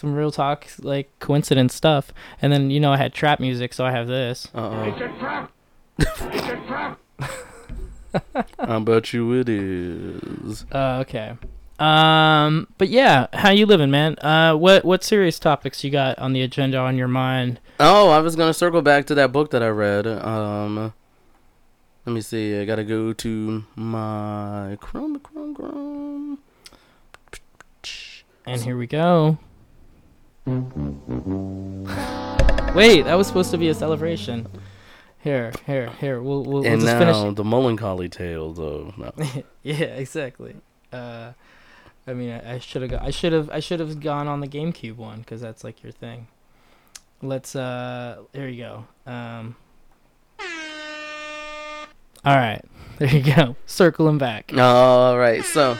some 0.00 0.14
real 0.14 0.30
talk, 0.30 0.66
like 0.80 1.10
coincidence 1.18 1.74
stuff. 1.74 2.12
And 2.40 2.52
then 2.52 2.70
you 2.70 2.80
know 2.80 2.92
I 2.92 2.96
had 2.96 3.12
trap 3.12 3.38
music, 3.38 3.74
so 3.74 3.84
I 3.84 3.92
have 3.92 4.06
this. 4.06 4.48
Uh 4.54 4.96
oh. 4.96 5.36
I 8.58 8.78
bet 8.80 9.12
you 9.12 9.32
it 9.34 9.48
is. 9.48 10.64
Uh, 10.72 11.04
okay. 11.06 11.36
Um, 11.78 12.66
but 12.76 12.88
yeah, 12.88 13.28
how 13.32 13.50
you 13.50 13.66
living, 13.66 13.90
man? 13.90 14.18
Uh, 14.18 14.54
what 14.54 14.84
what 14.84 15.04
serious 15.04 15.38
topics 15.38 15.84
you 15.84 15.90
got 15.90 16.18
on 16.18 16.32
the 16.32 16.42
agenda 16.42 16.78
on 16.78 16.96
your 16.96 17.08
mind? 17.08 17.60
Oh, 17.78 18.10
I 18.10 18.18
was 18.18 18.36
gonna 18.36 18.54
circle 18.54 18.82
back 18.82 19.06
to 19.06 19.14
that 19.14 19.32
book 19.32 19.50
that 19.52 19.62
I 19.62 19.68
read. 19.68 20.06
Um, 20.06 20.92
let 22.04 22.12
me 22.12 22.20
see. 22.20 22.58
I 22.58 22.64
gotta 22.64 22.84
go 22.84 23.12
to 23.12 23.64
my 23.76 24.76
Chrome, 24.80 25.20
Chrome, 25.20 25.54
Chrome. 25.54 26.38
And 28.46 28.60
here 28.62 28.76
we 28.76 28.86
go. 28.86 29.38
Wait, 32.74 33.02
that 33.02 33.14
was 33.14 33.28
supposed 33.28 33.52
to 33.52 33.58
be 33.58 33.68
a 33.68 33.74
celebration. 33.74 34.48
Here, 35.20 35.52
here, 35.64 35.90
here. 36.00 36.20
We'll 36.20 36.42
we'll, 36.42 36.62
we'll 36.62 36.66
and 36.66 36.80
just 36.80 36.92
now 36.92 36.98
finish. 36.98 37.36
the 37.36 37.44
melancholy 37.44 38.08
tales 38.08 38.58
of 38.58 38.98
no. 38.98 39.12
yeah, 39.62 39.84
exactly. 39.84 40.56
Uh, 40.92 41.32
I 42.06 42.14
mean, 42.14 42.32
I 42.32 42.58
should 42.58 42.82
have. 42.82 43.00
I 43.00 43.10
should 43.10 43.32
have. 43.32 43.48
I 43.50 43.60
should 43.60 43.78
have 43.78 44.00
gone 44.00 44.26
on 44.26 44.40
the 44.40 44.48
GameCube 44.48 44.96
one 44.96 45.20
because 45.20 45.40
that's 45.40 45.62
like 45.62 45.84
your 45.84 45.92
thing. 45.92 46.26
Let's. 47.22 47.54
Uh, 47.54 48.22
there 48.32 48.48
you 48.48 48.64
go. 48.64 49.10
Um. 49.10 49.54
All 52.24 52.36
right, 52.36 52.64
there 52.98 53.14
you 53.14 53.34
go. 53.34 53.54
Circling 53.66 54.18
back. 54.18 54.52
All 54.56 55.16
right, 55.16 55.44
so 55.44 55.76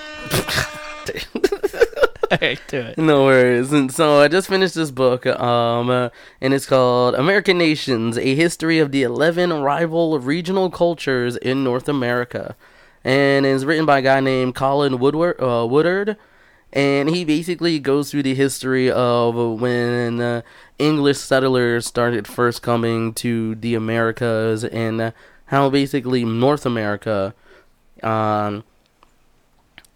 Right, 2.41 2.61
do 2.69 2.79
it. 2.79 2.99
no 2.99 3.25
worries. 3.25 3.73
And 3.73 3.93
so 3.93 4.21
I 4.21 4.29
just 4.29 4.49
finished 4.49 4.75
this 4.77 4.91
book, 4.93 5.27
um, 5.27 5.91
uh, 5.91 6.11
and 6.41 6.55
it's 6.55 6.67
called 6.67 7.15
"American 7.15 7.59
Nations: 7.59 8.17
A 8.17 8.35
History 8.37 8.79
of 8.79 8.93
the 8.93 9.03
Eleven 9.03 9.53
Rival 9.53 10.19
Regional 10.21 10.71
Cultures 10.71 11.37
in 11.37 11.65
North 11.65 11.89
America," 11.89 12.55
and 13.05 13.45
it's 13.47 13.65
written 13.65 13.85
by 13.85 13.99
a 13.99 14.03
guy 14.03 14.21
named 14.21 14.55
Colin 14.55 15.01
Woodward. 15.01 15.41
Uh, 15.43 15.67
Woodard, 15.69 16.17
and 16.73 17.09
he 17.11 17.25
basically 17.25 17.81
goes 17.81 18.13
through 18.13 18.23
the 18.23 18.35
history 18.37 18.89
of 18.91 19.35
when 19.61 20.21
uh, 20.21 20.43
English 20.79 21.19
settlers 21.19 21.85
started 21.87 22.29
first 22.29 22.63
coming 22.63 23.13
to 23.15 23.57
the 23.57 23.75
Americas 23.75 24.65
and 24.65 25.01
uh, 25.01 25.11
how 25.47 25.69
basically 25.69 26.25
North 26.25 26.65
America. 26.65 27.35
Um, 28.05 28.63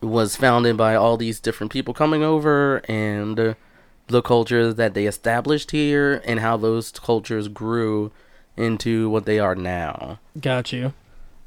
was 0.04 0.36
founded 0.36 0.76
by 0.76 0.94
all 0.94 1.16
these 1.16 1.40
different 1.40 1.72
people 1.72 1.94
coming 1.94 2.22
over 2.22 2.82
and 2.88 3.38
uh, 3.38 3.54
the 4.08 4.22
cultures 4.22 4.74
that 4.76 4.94
they 4.94 5.06
established 5.06 5.70
here 5.70 6.20
and 6.24 6.40
how 6.40 6.56
those 6.56 6.90
cultures 6.92 7.48
grew 7.48 8.12
into 8.56 9.08
what 9.08 9.24
they 9.24 9.38
are 9.38 9.54
now. 9.54 10.18
Got 10.40 10.72
you. 10.72 10.92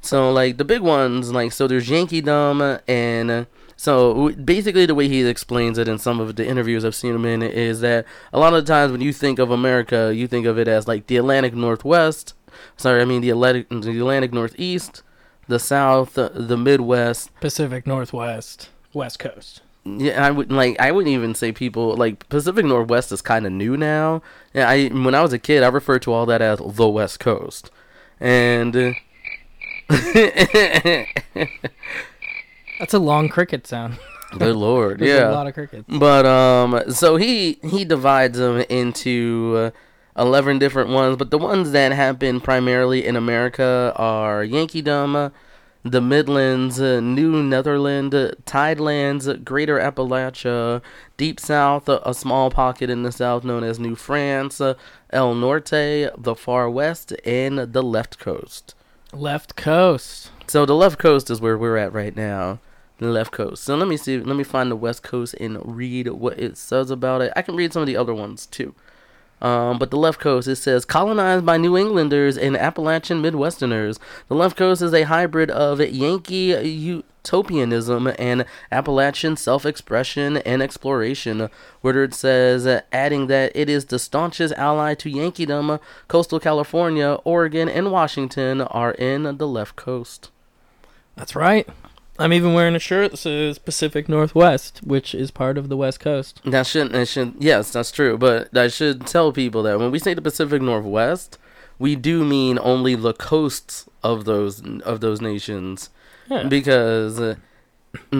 So 0.00 0.30
like 0.32 0.56
the 0.56 0.64
big 0.64 0.82
ones, 0.82 1.32
like 1.32 1.52
so 1.52 1.66
there's 1.66 1.88
Yankeedom 1.88 2.80
and 2.86 3.46
so 3.76 4.30
basically 4.32 4.86
the 4.86 4.94
way 4.94 5.08
he 5.08 5.26
explains 5.26 5.78
it 5.78 5.88
in 5.88 5.98
some 5.98 6.20
of 6.20 6.36
the 6.36 6.46
interviews 6.46 6.84
I've 6.84 6.94
seen 6.94 7.14
him 7.14 7.24
in 7.24 7.42
is 7.42 7.80
that 7.80 8.06
a 8.32 8.38
lot 8.38 8.54
of 8.54 8.64
the 8.64 8.72
times 8.72 8.92
when 8.92 9.00
you 9.00 9.12
think 9.12 9.38
of 9.38 9.50
America, 9.50 10.12
you 10.14 10.26
think 10.26 10.46
of 10.46 10.58
it 10.58 10.68
as 10.68 10.88
like 10.88 11.06
the 11.06 11.16
Atlantic 11.16 11.54
Northwest. 11.54 12.34
Sorry, 12.76 13.00
I 13.00 13.04
mean 13.04 13.20
the 13.20 13.30
Atlantic 13.30 13.68
the 13.68 13.98
Atlantic 13.98 14.32
Northeast, 14.32 15.02
the 15.48 15.58
South, 15.58 16.14
the 16.14 16.56
Midwest, 16.56 17.34
Pacific 17.40 17.86
Northwest, 17.86 18.68
West 18.92 19.18
Coast. 19.18 19.62
Yeah, 19.84 20.24
I 20.24 20.30
would 20.30 20.52
like. 20.52 20.78
I 20.78 20.92
wouldn't 20.92 21.12
even 21.14 21.34
say 21.34 21.50
people 21.52 21.96
like 21.96 22.28
Pacific 22.28 22.64
Northwest 22.64 23.10
is 23.10 23.22
kind 23.22 23.46
of 23.46 23.52
new 23.52 23.76
now. 23.76 24.22
Yeah, 24.52 24.68
I 24.68 24.88
when 24.88 25.14
I 25.14 25.22
was 25.22 25.32
a 25.32 25.38
kid, 25.38 25.62
I 25.62 25.68
referred 25.68 26.02
to 26.02 26.12
all 26.12 26.26
that 26.26 26.42
as 26.42 26.58
the 26.58 26.88
West 26.88 27.20
Coast, 27.20 27.70
and 28.20 28.76
uh, 28.76 28.92
That's 32.78 32.94
a 32.94 32.98
long 32.98 33.28
cricket 33.28 33.66
sound. 33.66 33.98
good 34.38 34.56
lord, 34.68 35.00
yeah. 35.00 35.30
a 35.30 35.32
lot 35.32 35.46
of 35.46 35.54
crickets. 35.54 35.84
But 35.88 36.26
um, 36.26 36.90
so 36.92 37.16
he 37.16 37.58
he 37.62 37.84
divides 37.84 38.38
them 38.38 38.58
into 38.68 39.54
uh, 39.56 39.70
eleven 40.18 40.58
different 40.58 40.90
ones. 40.90 41.16
But 41.16 41.30
the 41.30 41.38
ones 41.38 41.70
that 41.70 41.92
happen 41.92 42.40
primarily 42.40 43.06
in 43.06 43.16
America 43.16 43.92
are 43.96 44.44
Yankeedom, 44.44 45.32
the 45.84 46.00
Midlands, 46.00 46.80
New 46.80 47.42
Netherland, 47.42 48.12
Tidelands, 48.44 49.44
Greater 49.44 49.78
Appalachia, 49.78 50.82
Deep 51.16 51.38
South, 51.38 51.88
a 51.88 52.12
small 52.12 52.50
pocket 52.50 52.90
in 52.90 53.04
the 53.04 53.12
south 53.12 53.44
known 53.44 53.62
as 53.62 53.78
New 53.78 53.94
France, 53.94 54.60
El 55.10 55.34
Norte, 55.34 56.10
the 56.18 56.34
Far 56.36 56.68
West, 56.68 57.12
and 57.24 57.72
the 57.72 57.82
Left 57.82 58.18
Coast. 58.18 58.74
Left 59.12 59.56
Coast. 59.56 60.30
So 60.48 60.66
the 60.66 60.74
left 60.74 60.98
coast 60.98 61.30
is 61.30 61.40
where 61.40 61.56
we're 61.56 61.76
at 61.76 61.92
right 61.92 62.14
now. 62.14 62.58
The 62.98 63.06
left 63.06 63.32
coast. 63.32 63.62
So 63.62 63.76
let 63.76 63.86
me 63.86 63.96
see. 63.96 64.18
Let 64.18 64.34
me 64.34 64.42
find 64.42 64.70
the 64.70 64.76
west 64.76 65.02
coast 65.02 65.34
and 65.34 65.58
read 65.64 66.08
what 66.08 66.38
it 66.38 66.56
says 66.56 66.90
about 66.90 67.20
it. 67.20 67.32
I 67.36 67.42
can 67.42 67.54
read 67.54 67.72
some 67.72 67.82
of 67.82 67.86
the 67.86 67.96
other 67.96 68.12
ones 68.12 68.44
too. 68.44 68.74
Um, 69.40 69.78
but 69.78 69.90
the 69.90 69.96
left 69.96 70.20
coast, 70.20 70.48
it 70.48 70.56
says, 70.56 70.84
colonized 70.84 71.46
by 71.46 71.56
New 71.56 71.76
Englanders 71.76 72.36
and 72.36 72.56
Appalachian 72.56 73.22
Midwesterners. 73.22 73.98
The 74.28 74.34
left 74.34 74.56
coast 74.56 74.82
is 74.82 74.92
a 74.92 75.04
hybrid 75.04 75.50
of 75.50 75.80
Yankee 75.80 76.54
utopianism 77.28 78.12
and 78.18 78.44
Appalachian 78.72 79.36
self 79.36 79.64
expression 79.64 80.38
and 80.38 80.62
exploration. 80.62 81.48
Woodard 81.82 82.14
says, 82.14 82.82
adding 82.92 83.28
that 83.28 83.52
it 83.54 83.68
is 83.68 83.86
the 83.86 83.98
staunchest 83.98 84.54
ally 84.54 84.94
to 84.94 85.10
Yankeedom. 85.10 85.80
Coastal 86.08 86.40
California, 86.40 87.18
Oregon, 87.24 87.68
and 87.68 87.92
Washington 87.92 88.62
are 88.62 88.92
in 88.92 89.36
the 89.38 89.46
left 89.46 89.76
coast. 89.76 90.30
That's 91.16 91.34
right. 91.36 91.68
I'm 92.18 92.32
even 92.32 92.52
wearing 92.54 92.74
a 92.74 92.80
shirt 92.80 93.12
that 93.12 93.16
says 93.18 93.58
Pacific 93.58 94.08
Northwest, 94.08 94.80
which 94.82 95.14
is 95.14 95.30
part 95.30 95.56
of 95.56 95.68
the 95.68 95.76
West 95.76 96.00
Coast. 96.00 96.40
That 96.44 96.66
shouldn't. 96.66 96.94
It 96.94 97.06
should. 97.06 97.34
Yes, 97.38 97.70
that's 97.70 97.92
true. 97.92 98.18
But 98.18 98.56
I 98.56 98.68
should 98.68 99.06
tell 99.06 99.32
people 99.32 99.62
that 99.64 99.78
when 99.78 99.90
we 99.90 99.98
say 99.98 100.14
the 100.14 100.22
Pacific 100.22 100.60
Northwest, 100.60 101.38
we 101.78 101.94
do 101.94 102.24
mean 102.24 102.58
only 102.60 102.94
the 102.96 103.12
coasts 103.14 103.88
of 104.02 104.24
those 104.24 104.60
of 104.80 105.00
those 105.00 105.20
nations, 105.20 105.90
Yeah. 106.28 106.44
because. 106.44 107.20
Uh, 107.20 107.34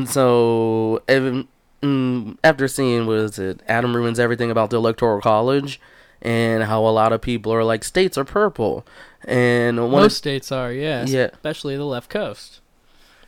so 0.07 1.03
even, 1.09 1.47
mm, 1.83 2.37
after 2.43 2.69
seeing 2.69 3.07
what 3.07 3.19
is 3.19 3.39
it, 3.39 3.61
Adam 3.69 3.95
ruins 3.95 4.19
everything 4.19 4.51
about 4.51 4.71
the 4.71 4.77
electoral 4.77 5.21
college, 5.21 5.81
and 6.23 6.65
how 6.65 6.87
a 6.87 6.89
lot 6.91 7.13
of 7.13 7.21
people 7.21 7.53
are 7.53 7.65
like 7.65 7.85
states 7.85 8.17
are 8.17 8.25
purple, 8.25 8.87
and 9.25 9.79
one 9.79 10.03
Most 10.03 10.17
states 10.17 10.51
are, 10.51 10.73
yes. 10.73 11.11
Yeah. 11.11 11.29
Especially 11.33 11.77
the 11.77 11.85
left 11.85 12.09
coast. 12.11 12.61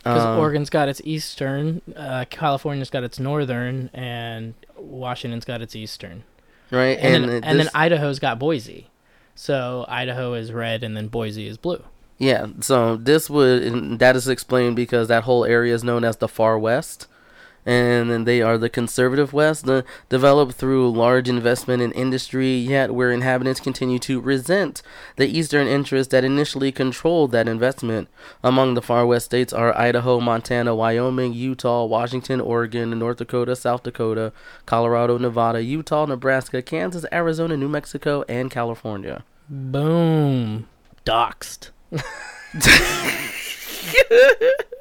Because 0.03 0.23
um, 0.23 0.39
Oregon's 0.39 0.69
got 0.69 0.89
its 0.89 1.01
eastern, 1.03 1.81
uh, 1.95 2.25
California's 2.29 2.89
got 2.89 3.03
its 3.03 3.19
northern, 3.19 3.89
and 3.93 4.55
Washington's 4.75 5.45
got 5.45 5.61
its 5.61 5.75
eastern. 5.75 6.23
right, 6.71 6.97
And, 6.97 7.15
and, 7.15 7.29
then, 7.29 7.43
uh, 7.43 7.47
and 7.47 7.59
then 7.59 7.69
Idaho's 7.75 8.17
got 8.17 8.39
Boise. 8.39 8.87
So 9.35 9.85
Idaho 9.87 10.33
is 10.33 10.51
red, 10.51 10.83
and 10.83 10.97
then 10.97 11.07
Boise 11.07 11.47
is 11.47 11.57
blue. 11.57 11.83
Yeah, 12.17 12.47
so 12.59 12.97
this 12.97 13.29
would 13.31 13.97
that 13.97 14.15
is 14.15 14.27
explained 14.27 14.75
because 14.75 15.07
that 15.07 15.23
whole 15.23 15.43
area 15.43 15.73
is 15.73 15.83
known 15.83 16.03
as 16.03 16.17
the 16.17 16.27
Far 16.27 16.59
West, 16.59 17.07
and 17.65 18.09
then 18.09 18.23
they 18.23 18.41
are 18.41 18.57
the 18.57 18.69
conservative 18.69 19.33
West, 19.33 19.65
the, 19.65 19.85
developed 20.09 20.53
through 20.53 20.91
large 20.91 21.29
investment 21.29 21.81
in 21.81 21.91
industry, 21.91 22.55
yet 22.55 22.93
where 22.93 23.11
inhabitants 23.11 23.59
continue 23.59 23.99
to 23.99 24.19
resent 24.19 24.81
the 25.17 25.27
Eastern 25.27 25.67
interests 25.67 26.11
that 26.11 26.23
initially 26.23 26.71
controlled 26.71 27.31
that 27.31 27.47
investment. 27.47 28.07
Among 28.43 28.73
the 28.73 28.81
Far 28.81 29.05
West 29.05 29.25
states 29.27 29.53
are 29.53 29.77
Idaho, 29.77 30.19
Montana, 30.19 30.73
Wyoming, 30.75 31.33
Utah, 31.33 31.85
Washington, 31.85 32.41
Oregon, 32.41 32.97
North 32.97 33.17
Dakota, 33.17 33.55
South 33.55 33.83
Dakota, 33.83 34.33
Colorado, 34.65 35.17
Nevada, 35.17 35.63
Utah, 35.63 36.05
Nebraska, 36.05 36.61
Kansas, 36.61 37.05
Arizona, 37.11 37.55
New 37.55 37.69
Mexico, 37.69 38.23
and 38.27 38.49
California. 38.49 39.23
Boom. 39.49 40.67
Doxed. 41.05 41.69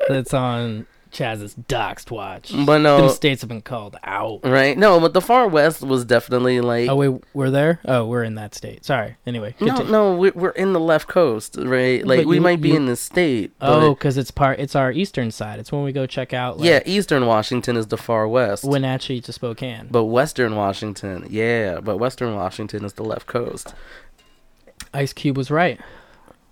That's 0.09 0.35
on 0.35 0.87
Chaz's 1.11 1.55
Doxed 1.55 2.11
watch. 2.11 2.53
But 2.65 2.79
no, 2.79 2.99
Them 3.01 3.09
states 3.11 3.43
have 3.43 3.49
been 3.49 3.63
called 3.63 3.97
out. 4.05 4.41
Right. 4.45 4.77
No, 4.79 4.99
but 5.01 5.13
the 5.13 5.21
far 5.21 5.49
west 5.49 5.83
was 5.83 6.05
definitely 6.05 6.61
like 6.61 6.89
Oh, 6.89 6.97
wait, 6.97 7.23
we're 7.35 7.51
there? 7.51 7.81
Oh, 7.85 8.07
we're 8.07 8.23
in 8.25 8.35
that 8.37 8.55
state. 8.55 8.85
Sorry. 8.85 9.17
Anyway. 9.27 9.55
no, 9.61 9.67
continue. 9.69 9.93
no, 9.93 10.15
we're, 10.17 10.33
we're 10.35 10.51
in 10.51 10.73
the 10.73 10.81
left 10.81 11.09
coast, 11.09 11.57
right? 11.61 12.07
Like 12.07 12.21
But 12.21 12.27
we 12.27 12.37
you- 12.37 12.41
might 12.41 12.61
be 12.61 12.71
you- 12.71 12.77
in 12.77 12.87
the 12.87 12.97
state. 12.97 13.53
Oh, 13.61 13.95
because 13.95 14.17
it's 14.17 14.31
part. 14.31 14.59
It's 14.61 14.75
our 14.77 14.93
eastern 14.93 15.31
side. 15.31 15.59
It's 15.59 15.73
when 15.73 15.83
we 15.83 15.93
go 15.93 16.07
check 16.07 16.33
out. 16.33 16.59
Like, 16.59 16.69
yeah, 16.69 16.81
Eastern 16.87 17.27
Washington 17.27 17.77
is 17.77 17.89
the 17.89 17.97
far 17.99 18.29
west. 18.29 18.65
Wenatchee 18.65 19.21
to 19.23 19.33
Spokane. 19.33 19.89
but 19.91 20.05
Western 20.05 20.55
Washington, 20.57 21.27
yeah, 21.29 21.81
but 21.81 21.97
Western 21.99 22.35
Washington 22.37 22.85
is 22.85 22.93
the 22.95 23.05
left 23.05 23.27
coast. 23.27 23.75
Ice 24.95 25.13
Cube 25.13 25.37
was 25.37 25.51
right. 25.51 25.81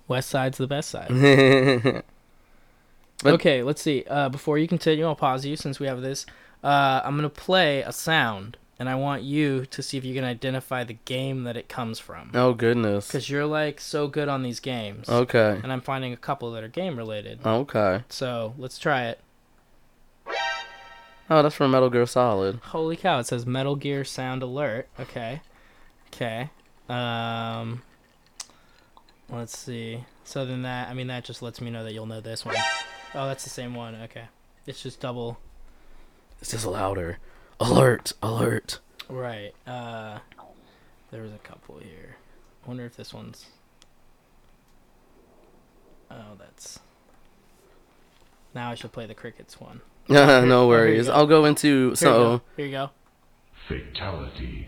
West 0.07 0.29
side's 0.29 0.57
the 0.57 0.67
best 0.67 0.89
side. 0.89 1.09
But- 3.23 3.33
okay, 3.35 3.63
let's 3.63 3.81
see. 3.81 4.05
Uh, 4.09 4.29
before 4.29 4.57
you 4.57 4.67
continue, 4.67 5.05
I'll 5.05 5.15
pause 5.15 5.45
you 5.45 5.55
since 5.55 5.79
we 5.79 5.87
have 5.87 6.01
this. 6.01 6.25
Uh, 6.63 7.01
I'm 7.03 7.15
gonna 7.15 7.29
play 7.29 7.81
a 7.81 7.91
sound, 7.91 8.57
and 8.79 8.89
I 8.89 8.95
want 8.95 9.23
you 9.23 9.65
to 9.67 9.81
see 9.83 9.97
if 9.97 10.03
you 10.05 10.13
can 10.13 10.23
identify 10.23 10.83
the 10.83 10.97
game 11.05 11.43
that 11.43 11.55
it 11.57 11.67
comes 11.69 11.99
from. 11.99 12.31
oh 12.33 12.53
goodness. 12.53 13.07
Because 13.07 13.29
you're 13.29 13.45
like 13.45 13.79
so 13.81 14.07
good 14.07 14.27
on 14.29 14.43
these 14.43 14.59
games, 14.59 15.07
Okay. 15.09 15.59
and 15.63 15.71
I'm 15.71 15.81
finding 15.81 16.13
a 16.13 16.17
couple 16.17 16.51
that 16.51 16.63
are 16.63 16.67
game 16.69 16.97
related. 16.97 17.39
Okay. 17.45 18.03
So 18.09 18.53
let's 18.57 18.77
try 18.79 19.05
it. 19.07 19.19
Oh, 21.31 21.43
that's 21.43 21.53
from 21.55 21.71
Metal 21.71 21.89
Gear 21.91 22.05
Solid. 22.07 22.59
Holy 22.63 22.95
cow! 22.97 23.19
It 23.19 23.27
says 23.27 23.45
Metal 23.45 23.75
Gear 23.75 24.03
Sound 24.03 24.41
Alert. 24.41 24.87
Okay, 24.99 25.41
okay. 26.13 26.49
Um, 26.89 27.83
let's 29.29 29.55
see. 29.57 30.05
So 30.23 30.43
then 30.45 30.63
that, 30.63 30.89
I 30.89 30.93
mean, 30.95 31.05
that 31.07 31.23
just 31.25 31.41
lets 31.43 31.61
me 31.61 31.69
know 31.69 31.83
that 31.83 31.93
you'll 31.93 32.07
know 32.07 32.19
this 32.21 32.43
one. 32.45 32.55
Oh, 33.15 33.27
that's 33.27 33.43
the 33.43 33.49
same 33.49 33.73
one. 33.73 33.95
Okay, 34.03 34.25
it's 34.65 34.81
just 34.81 34.99
double. 34.99 35.39
It's 36.41 36.51
just 36.51 36.65
louder. 36.65 37.17
Alert! 37.59 38.13
Alert! 38.21 38.79
Right. 39.09 39.53
Uh, 39.67 40.19
there 41.11 41.21
was 41.21 41.31
a 41.33 41.39
couple 41.39 41.79
here. 41.79 42.17
I 42.63 42.67
wonder 42.67 42.85
if 42.85 42.95
this 42.95 43.13
one's. 43.13 43.47
Oh, 46.11 46.37
that's. 46.37 46.79
Now 48.53 48.71
I 48.71 48.75
should 48.75 48.91
play 48.91 49.05
the 49.05 49.15
crickets 49.15 49.59
one. 49.59 49.81
no 50.09 50.63
you 50.63 50.67
worries. 50.67 51.09
I'll 51.09 51.27
go 51.27 51.45
into 51.45 51.67
Here 51.67 51.89
you 51.89 51.95
so 51.95 52.13
go. 52.13 52.41
Here 52.57 52.65
you 52.65 52.71
go. 52.71 52.89
Fatality. 53.69 54.67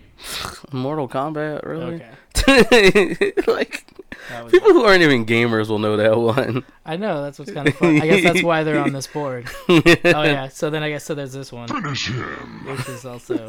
Mortal 0.72 1.08
Kombat, 1.10 1.66
really? 1.66 1.96
Okay. 1.96 3.34
like 3.48 3.84
That 4.30 4.44
was 4.44 4.52
people 4.52 4.72
who 4.74 4.84
aren't 4.84 5.02
even 5.02 5.26
gamers 5.26 5.68
will 5.70 5.80
know 5.80 5.98
that 5.98 6.16
one. 6.18 6.64
I 6.86 6.96
know 6.98 7.24
that's 7.24 7.40
what's 7.40 7.52
kind 7.52 7.68
of 7.68 7.76
fun. 7.76 8.00
I 8.02 8.06
guess 8.08 8.24
that's 8.24 8.44
why 8.44 8.64
they're 8.64 8.80
on 8.80 8.94
this 8.94 9.08
board. 9.08 9.50
Oh 9.68 9.82
yeah. 10.24 10.48
So 10.50 10.70
then 10.70 10.84
I 10.84 10.90
guess 10.90 11.04
so. 11.04 11.16
There's 11.16 11.34
this 11.34 11.52
one, 11.52 11.68
Finish 11.68 12.10
him. 12.10 12.66
which 12.68 12.88
is 12.88 13.06
also 13.06 13.48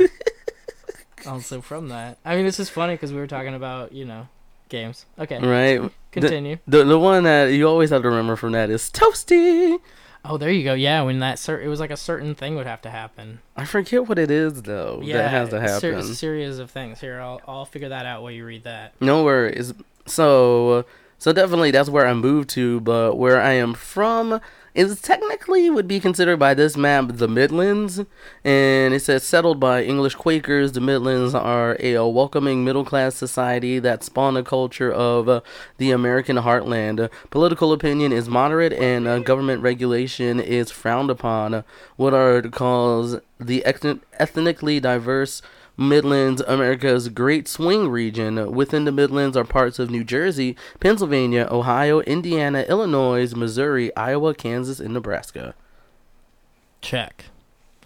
also 1.27 1.61
from 1.61 1.89
that. 1.91 2.17
I 2.25 2.37
mean, 2.37 2.47
this 2.47 2.59
is 2.59 2.71
funny 2.71 2.95
because 2.95 3.13
we 3.13 3.19
were 3.19 3.27
talking 3.27 3.55
about 3.55 3.93
you 3.93 4.05
know 4.07 4.29
games. 4.71 5.05
Okay, 5.19 5.39
Right? 5.39 5.91
continue. 6.11 6.57
The 6.67 6.85
the 6.85 6.99
one 6.99 7.25
that 7.25 7.49
you 7.53 7.69
always 7.69 7.91
have 7.91 8.03
to 8.03 8.09
remember 8.09 8.37
from 8.37 8.53
that 8.53 8.71
is 8.71 8.91
Toasty. 8.91 9.79
Oh, 10.25 10.37
there 10.39 10.51
you 10.51 10.63
go. 10.63 10.75
Yeah, 10.75 11.03
when 11.03 11.19
that 11.19 11.39
cer- 11.39 11.61
it 11.61 11.67
was 11.69 11.81
like 11.81 11.91
a 11.91 11.97
certain 11.97 12.35
thing 12.35 12.55
would 12.55 12.67
have 12.67 12.81
to 12.83 12.91
happen. 12.91 13.41
I 13.57 13.65
forget 13.65 14.07
what 14.09 14.19
it 14.19 14.31
is 14.31 14.63
though. 14.63 15.01
Yeah, 15.03 15.17
that 15.19 15.31
has 15.31 15.49
to 15.51 15.57
a 15.57 15.81
ser- 15.81 15.95
happen. 15.95 16.15
series 16.15 16.59
of 16.59 16.71
things. 16.71 17.01
Here, 17.01 17.21
I'll 17.21 17.41
I'll 17.47 17.65
figure 17.65 17.89
that 17.89 18.07
out 18.07 18.23
while 18.23 18.31
you 18.31 18.45
read 18.47 18.65
that. 18.65 18.95
No 19.01 19.25
worries. 19.25 19.75
So, 20.07 20.85
so 21.19 21.33
definitely 21.33 21.71
that's 21.73 21.89
where 21.89 22.07
I 22.07 22.15
moved 22.15 22.51
to, 22.51 22.81
but 22.81 23.17
where 23.17 23.41
I 23.41 23.53
am 23.53 23.75
from 23.75 24.41
is 24.75 25.01
technically 25.01 25.69
would 25.69 25.87
be 25.87 26.01
considered 26.01 26.39
by 26.39 26.55
this 26.55 26.77
map 26.77 27.05
the 27.13 27.29
Midlands, 27.29 28.01
and 28.45 28.95
it 28.95 29.03
says 29.03 29.23
settled 29.23 29.61
by 29.61 29.83
English 29.83 30.15
Quakers. 30.15 30.73
The 30.73 30.81
Midlands 30.81 31.35
are 31.35 31.77
a, 31.81 31.99
welcoming 32.07 32.65
middle 32.65 32.85
class 32.85 33.15
society 33.15 33.79
that 33.79 34.03
spawned 34.03 34.39
a 34.39 34.43
culture 34.43 34.91
of 34.91 35.29
uh, 35.29 35.41
the 35.79 35.91
American 35.91 36.37
heartland. 36.37 37.11
Political 37.31 37.73
opinion 37.73 38.13
is 38.13 38.29
moderate, 38.29 38.73
and 38.73 39.07
uh, 39.07 39.19
government 39.19 39.63
regulation 39.63 40.41
is 40.41 40.71
frowned 40.71 41.11
upon. 41.11 41.65
What 41.97 42.15
are 42.15 42.41
calls 42.43 43.17
the 43.39 43.65
ethnic- 43.65 44.01
ethnically 44.19 44.81
diverse 44.81 45.43
Midlands, 45.77 46.43
America's 46.43 47.09
Great 47.09 47.49
Swing 47.49 47.89
region. 47.89 48.53
Within 48.53 48.85
the 48.85 48.93
Midlands 48.93 49.37
are 49.37 49.45
parts 49.45 49.79
of 49.79 49.91
New 49.91 50.05
Jersey, 50.05 50.57
Pennsylvania, 50.81 51.49
Ohio, 51.51 52.01
Indiana, 52.01 52.65
Illinois, 52.69 53.35
Missouri, 53.35 53.95
Iowa, 53.97 54.35
Kansas, 54.35 54.81
and 54.81 54.95
Nebraska. 54.95 55.55
Check. 56.81 57.27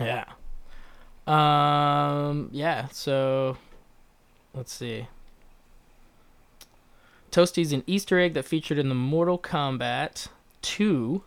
Yeah. 0.00 0.24
Um. 1.26 2.48
Yeah. 2.52 2.88
So, 2.88 3.56
let's 4.54 4.72
see. 4.72 5.08
Toasty's 7.30 7.72
an 7.72 7.84
Easter 7.86 8.18
egg 8.18 8.34
that 8.34 8.44
featured 8.44 8.78
in 8.78 8.88
the 8.88 8.94
Mortal 8.94 9.38
Kombat 9.38 10.28
2. 10.62 11.22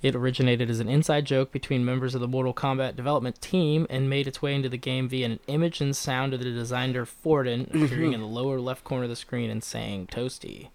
It 0.00 0.14
originated 0.14 0.70
as 0.70 0.78
an 0.78 0.88
inside 0.88 1.24
joke 1.24 1.50
between 1.50 1.84
members 1.84 2.14
of 2.14 2.20
the 2.20 2.28
Mortal 2.28 2.54
Kombat 2.54 2.94
development 2.94 3.40
team 3.40 3.86
and 3.90 4.08
made 4.08 4.28
its 4.28 4.40
way 4.40 4.54
into 4.54 4.68
the 4.68 4.76
game 4.76 5.08
via 5.08 5.26
an 5.26 5.40
image 5.48 5.80
and 5.80 5.96
sound 5.96 6.32
of 6.32 6.40
the 6.40 6.44
designer 6.44 7.04
Forden 7.04 7.66
mm-hmm. 7.66 7.84
appearing 7.84 8.12
in 8.12 8.20
the 8.20 8.26
lower 8.26 8.60
left 8.60 8.84
corner 8.84 9.04
of 9.04 9.10
the 9.10 9.16
screen 9.16 9.50
and 9.50 9.64
saying 9.64 10.06
Toasty. 10.06 10.68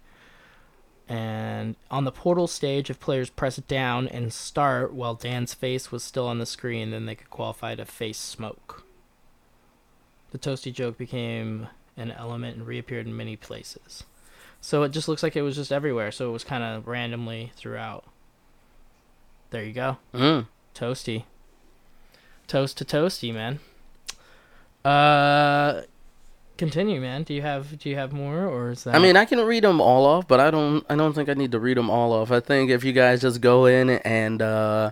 And 1.08 1.76
on 1.90 2.04
the 2.04 2.12
portal 2.12 2.46
stage, 2.46 2.90
if 2.90 3.00
players 3.00 3.30
press 3.30 3.56
down 3.56 4.08
and 4.08 4.32
start 4.32 4.92
while 4.92 5.14
Dan's 5.14 5.54
face 5.54 5.90
was 5.90 6.02
still 6.02 6.26
on 6.26 6.38
the 6.38 6.46
screen, 6.46 6.90
then 6.90 7.06
they 7.06 7.14
could 7.14 7.30
qualify 7.30 7.74
to 7.74 7.84
face 7.84 8.18
smoke. 8.18 8.84
The 10.30 10.38
Toasty 10.38 10.72
joke 10.72 10.98
became 10.98 11.68
an 11.96 12.10
element 12.10 12.56
and 12.56 12.66
reappeared 12.66 13.06
in 13.06 13.16
many 13.16 13.36
places. 13.36 14.04
So 14.60 14.82
it 14.82 14.90
just 14.90 15.08
looks 15.08 15.22
like 15.22 15.36
it 15.36 15.42
was 15.42 15.56
just 15.56 15.72
everywhere, 15.72 16.10
so 16.10 16.28
it 16.28 16.32
was 16.32 16.44
kind 16.44 16.64
of 16.64 16.88
randomly 16.88 17.52
throughout. 17.56 18.04
There 19.54 19.62
you 19.62 19.72
go. 19.72 19.98
Mm. 20.12 20.48
Toasty. 20.74 21.26
Toast 22.48 22.76
to 22.78 22.84
Toasty, 22.84 23.32
man. 23.32 23.60
Uh 24.84 25.82
continue, 26.56 27.00
man. 27.00 27.22
Do 27.22 27.34
you 27.34 27.42
have 27.42 27.78
do 27.78 27.88
you 27.88 27.94
have 27.94 28.12
more, 28.12 28.48
or 28.48 28.72
is 28.72 28.82
that? 28.82 28.96
I 28.96 28.98
mean, 28.98 29.16
I 29.16 29.24
can 29.24 29.38
read 29.38 29.62
them 29.62 29.80
all 29.80 30.06
off, 30.06 30.26
but 30.26 30.40
I 30.40 30.50
don't. 30.50 30.84
I 30.90 30.96
don't 30.96 31.12
think 31.12 31.28
I 31.28 31.34
need 31.34 31.52
to 31.52 31.60
read 31.60 31.76
them 31.76 31.88
all 31.88 32.12
off. 32.12 32.32
I 32.32 32.40
think 32.40 32.72
if 32.72 32.82
you 32.82 32.92
guys 32.92 33.20
just 33.20 33.40
go 33.40 33.66
in 33.66 33.90
and 33.90 34.42
uh, 34.42 34.90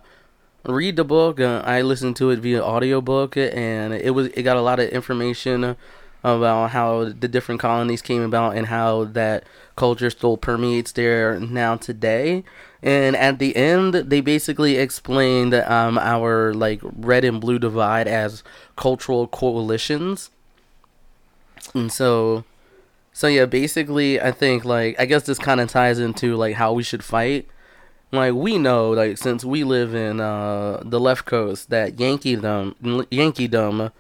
read 0.65 0.95
the 0.95 1.05
book, 1.05 1.41
uh, 1.41 1.63
I 1.65 1.83
listened 1.83 2.15
to 2.19 2.31
it 2.31 2.39
via 2.39 2.63
audiobook, 2.63 3.37
and 3.37 3.93
it 3.93 4.11
was 4.15 4.29
it 4.29 4.45
got 4.45 4.57
a 4.57 4.63
lot 4.63 4.79
of 4.79 4.91
information 4.91 5.77
about 6.23 6.71
how 6.71 7.07
the 7.07 7.27
different 7.27 7.61
colonies 7.61 8.01
came 8.01 8.23
about 8.23 8.57
and 8.57 8.69
how 8.69 9.03
that 9.07 9.43
culture 9.75 10.09
still 10.09 10.37
permeates 10.37 10.93
there 10.93 11.41
now 11.41 11.75
today. 11.75 12.45
And 12.83 13.15
at 13.15 13.39
the 13.39 13.55
end, 13.55 13.95
they 13.95 14.21
basically 14.21 14.77
explained 14.77 15.55
um, 15.55 15.99
our 15.99 16.53
like 16.53 16.81
red 16.83 17.25
and 17.25 17.41
blue 17.41 17.59
divide 17.59 18.09
as 18.09 18.43
cultural 18.77 19.29
coalitions. 19.29 20.31
And 21.75 21.93
so, 21.93 22.45
so 23.13 23.29
yeah, 23.29 23.47
basically, 23.47 24.21
I 24.21 24.33
think 24.33 24.65
like 24.65 24.99
I 24.99 25.07
guess 25.07 25.25
this 25.25 25.39
kind 25.39 25.61
of 25.61 25.71
ties 25.71 26.01
into 26.01 26.35
like 26.35 26.57
how 26.57 26.73
we 26.73 26.83
should 26.83 27.05
fight. 27.05 27.47
Like 28.11 28.35
we 28.35 28.59
know, 28.59 28.91
like 28.91 29.17
since 29.17 29.45
we 29.45 29.63
live 29.63 29.95
in 29.95 30.21
uh, 30.21 30.83
the 30.85 31.01
left 31.01 31.25
coast, 31.25 31.71
that 31.71 31.97
Yankeedom, 31.97 32.75
Yankeedom, 32.83 33.93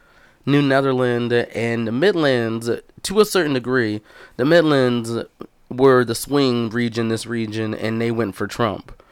New 0.44 0.60
Netherland, 0.60 1.32
and 1.32 1.86
the 1.86 1.92
Midlands, 1.92 2.68
to 3.02 3.20
a 3.20 3.24
certain 3.24 3.54
degree, 3.54 4.02
the 4.36 4.44
Midlands 4.44 5.24
were 5.72 6.04
the 6.04 6.14
swing 6.14 6.70
region, 6.70 7.08
this 7.08 7.26
region, 7.26 7.74
and 7.74 8.00
they 8.00 8.10
went 8.10 8.34
for 8.34 8.46
Trump 8.46 9.02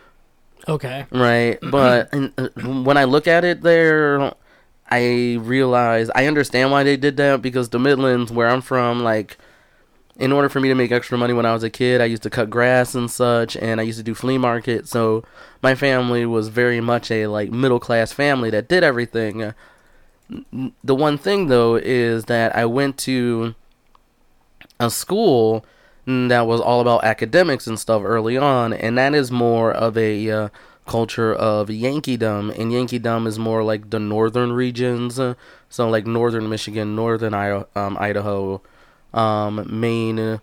okay. 0.69 1.07
right? 1.11 1.59
But 1.71 2.13
and, 2.13 2.33
uh, 2.39 2.49
when 2.83 2.97
I 2.97 3.05
look 3.05 3.27
at 3.27 3.45
it 3.45 3.63
there, 3.63 4.33
I 4.91 5.39
realize 5.41 6.11
I 6.15 6.27
understand 6.27 6.71
why 6.71 6.83
they 6.83 6.97
did 6.97 7.17
that 7.19 7.43
because 7.43 7.69
the 7.69 7.79
Midlands, 7.79 8.33
where 8.33 8.49
I'm 8.49 8.61
from, 8.61 9.03
like, 9.03 9.39
in 10.17 10.33
order 10.33 10.49
for 10.49 10.61
me 10.61 10.69
to 10.69 10.75
make 10.75 10.93
extra 10.93 11.17
money 11.17 11.33
when 11.33 11.47
I 11.47 11.53
was 11.53 11.63
a 11.63 11.71
kid, 11.71 12.01
I 12.01 12.05
used 12.05 12.23
to 12.25 12.31
cut 12.31 12.51
grass 12.51 12.95
and 12.95 13.11
such, 13.11 13.57
and 13.57 13.81
I 13.81 13.85
used 13.85 13.99
to 13.99 14.05
do 14.05 14.15
flea 14.15 14.39
market. 14.39 14.87
So 14.89 15.25
my 15.63 15.75
family 15.75 16.27
was 16.27 16.49
very 16.49 16.81
much 16.81 17.11
a 17.11 17.27
like 17.29 17.51
middle 17.51 17.81
class 17.81 18.13
family 18.13 18.51
that 18.51 18.69
did 18.69 18.85
everything. 18.85 19.55
The 20.85 20.95
one 20.95 21.19
thing 21.19 21.47
though 21.47 21.77
is 21.77 22.27
that 22.27 22.55
I 22.55 22.67
went 22.67 22.99
to 22.99 23.55
a 24.79 24.91
school 24.91 25.65
that 26.07 26.47
was 26.47 26.61
all 26.61 26.81
about 26.81 27.05
academics 27.05 27.67
and 27.67 27.79
stuff 27.79 28.03
early 28.05 28.37
on, 28.37 28.73
and 28.73 28.99
that 28.99 29.15
is 29.15 29.31
more 29.31 29.73
of 29.73 29.97
a 29.97 30.31
uh, 30.31 30.49
culture 30.87 31.33
of 31.33 31.69
Yankeedom, 31.69 32.57
and 32.59 32.73
Yankeedom 32.73 33.27
is 33.27 33.39
more 33.39 33.63
like 33.63 33.91
the 33.91 34.01
northern 34.01 34.53
regions, 34.53 35.21
uh, 35.21 35.35
so 35.69 35.89
like 35.89 36.07
northern 36.07 36.49
Michigan, 36.49 36.97
northern 36.97 37.35
I- 37.35 37.65
um, 37.77 37.97
Idaho, 37.99 38.61
um, 39.15 39.67
Maine, 39.69 40.41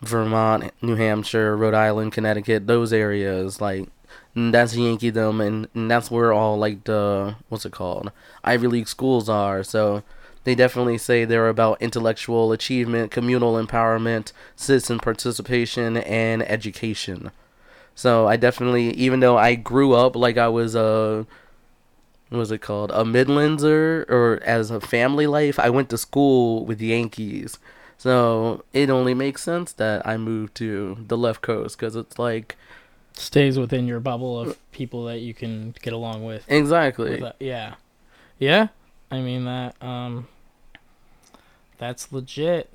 Vermont, 0.00 0.70
New 0.80 0.94
Hampshire, 0.94 1.56
Rhode 1.56 1.74
Island, 1.74 2.12
Connecticut, 2.12 2.66
those 2.66 2.92
areas, 2.92 3.60
like 3.60 3.88
that's 4.34 4.76
Yankeedom, 4.76 5.44
and, 5.44 5.68
and 5.74 5.90
that's 5.90 6.10
where 6.10 6.32
all 6.32 6.56
like 6.56 6.84
the 6.84 7.34
what's 7.48 7.66
it 7.66 7.72
called 7.72 8.12
Ivy 8.44 8.68
League 8.68 8.88
schools 8.88 9.28
are. 9.28 9.64
So 9.64 10.04
they 10.44 10.54
definitely 10.54 10.98
say 10.98 11.24
they're 11.24 11.48
about 11.48 11.82
intellectual 11.82 12.52
achievement, 12.52 13.10
communal 13.10 13.54
empowerment, 13.54 14.32
citizen 14.56 14.98
participation, 14.98 15.96
and 15.98 16.42
education. 16.42 17.30
So 17.94 18.28
I 18.28 18.36
definitely, 18.36 18.92
even 18.92 19.20
though 19.20 19.36
I 19.36 19.56
grew 19.56 19.92
up 19.92 20.14
like 20.14 20.38
I 20.38 20.48
was 20.48 20.74
a, 20.74 21.26
what 22.28 22.38
was 22.38 22.52
it 22.52 22.60
called, 22.60 22.90
a 22.92 23.02
Midlandser, 23.04 24.08
or 24.08 24.40
as 24.44 24.70
a 24.70 24.80
family 24.80 25.26
life, 25.26 25.58
I 25.58 25.70
went 25.70 25.90
to 25.90 25.98
school 25.98 26.64
with 26.64 26.80
Yankees. 26.80 27.58
So 27.96 28.64
it 28.72 28.88
only 28.88 29.14
makes 29.14 29.42
sense 29.42 29.72
that 29.72 30.06
I 30.06 30.16
moved 30.16 30.54
to 30.56 30.98
the 31.08 31.18
left 31.18 31.42
coast 31.42 31.76
because 31.76 31.96
it's 31.96 32.18
like 32.18 32.56
Stays 33.14 33.58
within 33.58 33.88
your 33.88 33.98
bubble 33.98 34.38
of 34.38 34.56
people 34.70 35.04
that 35.06 35.18
you 35.18 35.34
can 35.34 35.74
get 35.82 35.92
along 35.92 36.24
with. 36.24 36.44
exactly. 36.48 37.20
With 37.20 37.32
yeah, 37.40 37.74
yeah. 38.38 38.68
I 39.10 39.20
mean 39.20 39.44
that. 39.44 39.74
Um, 39.82 40.28
that's 41.78 42.12
legit. 42.12 42.72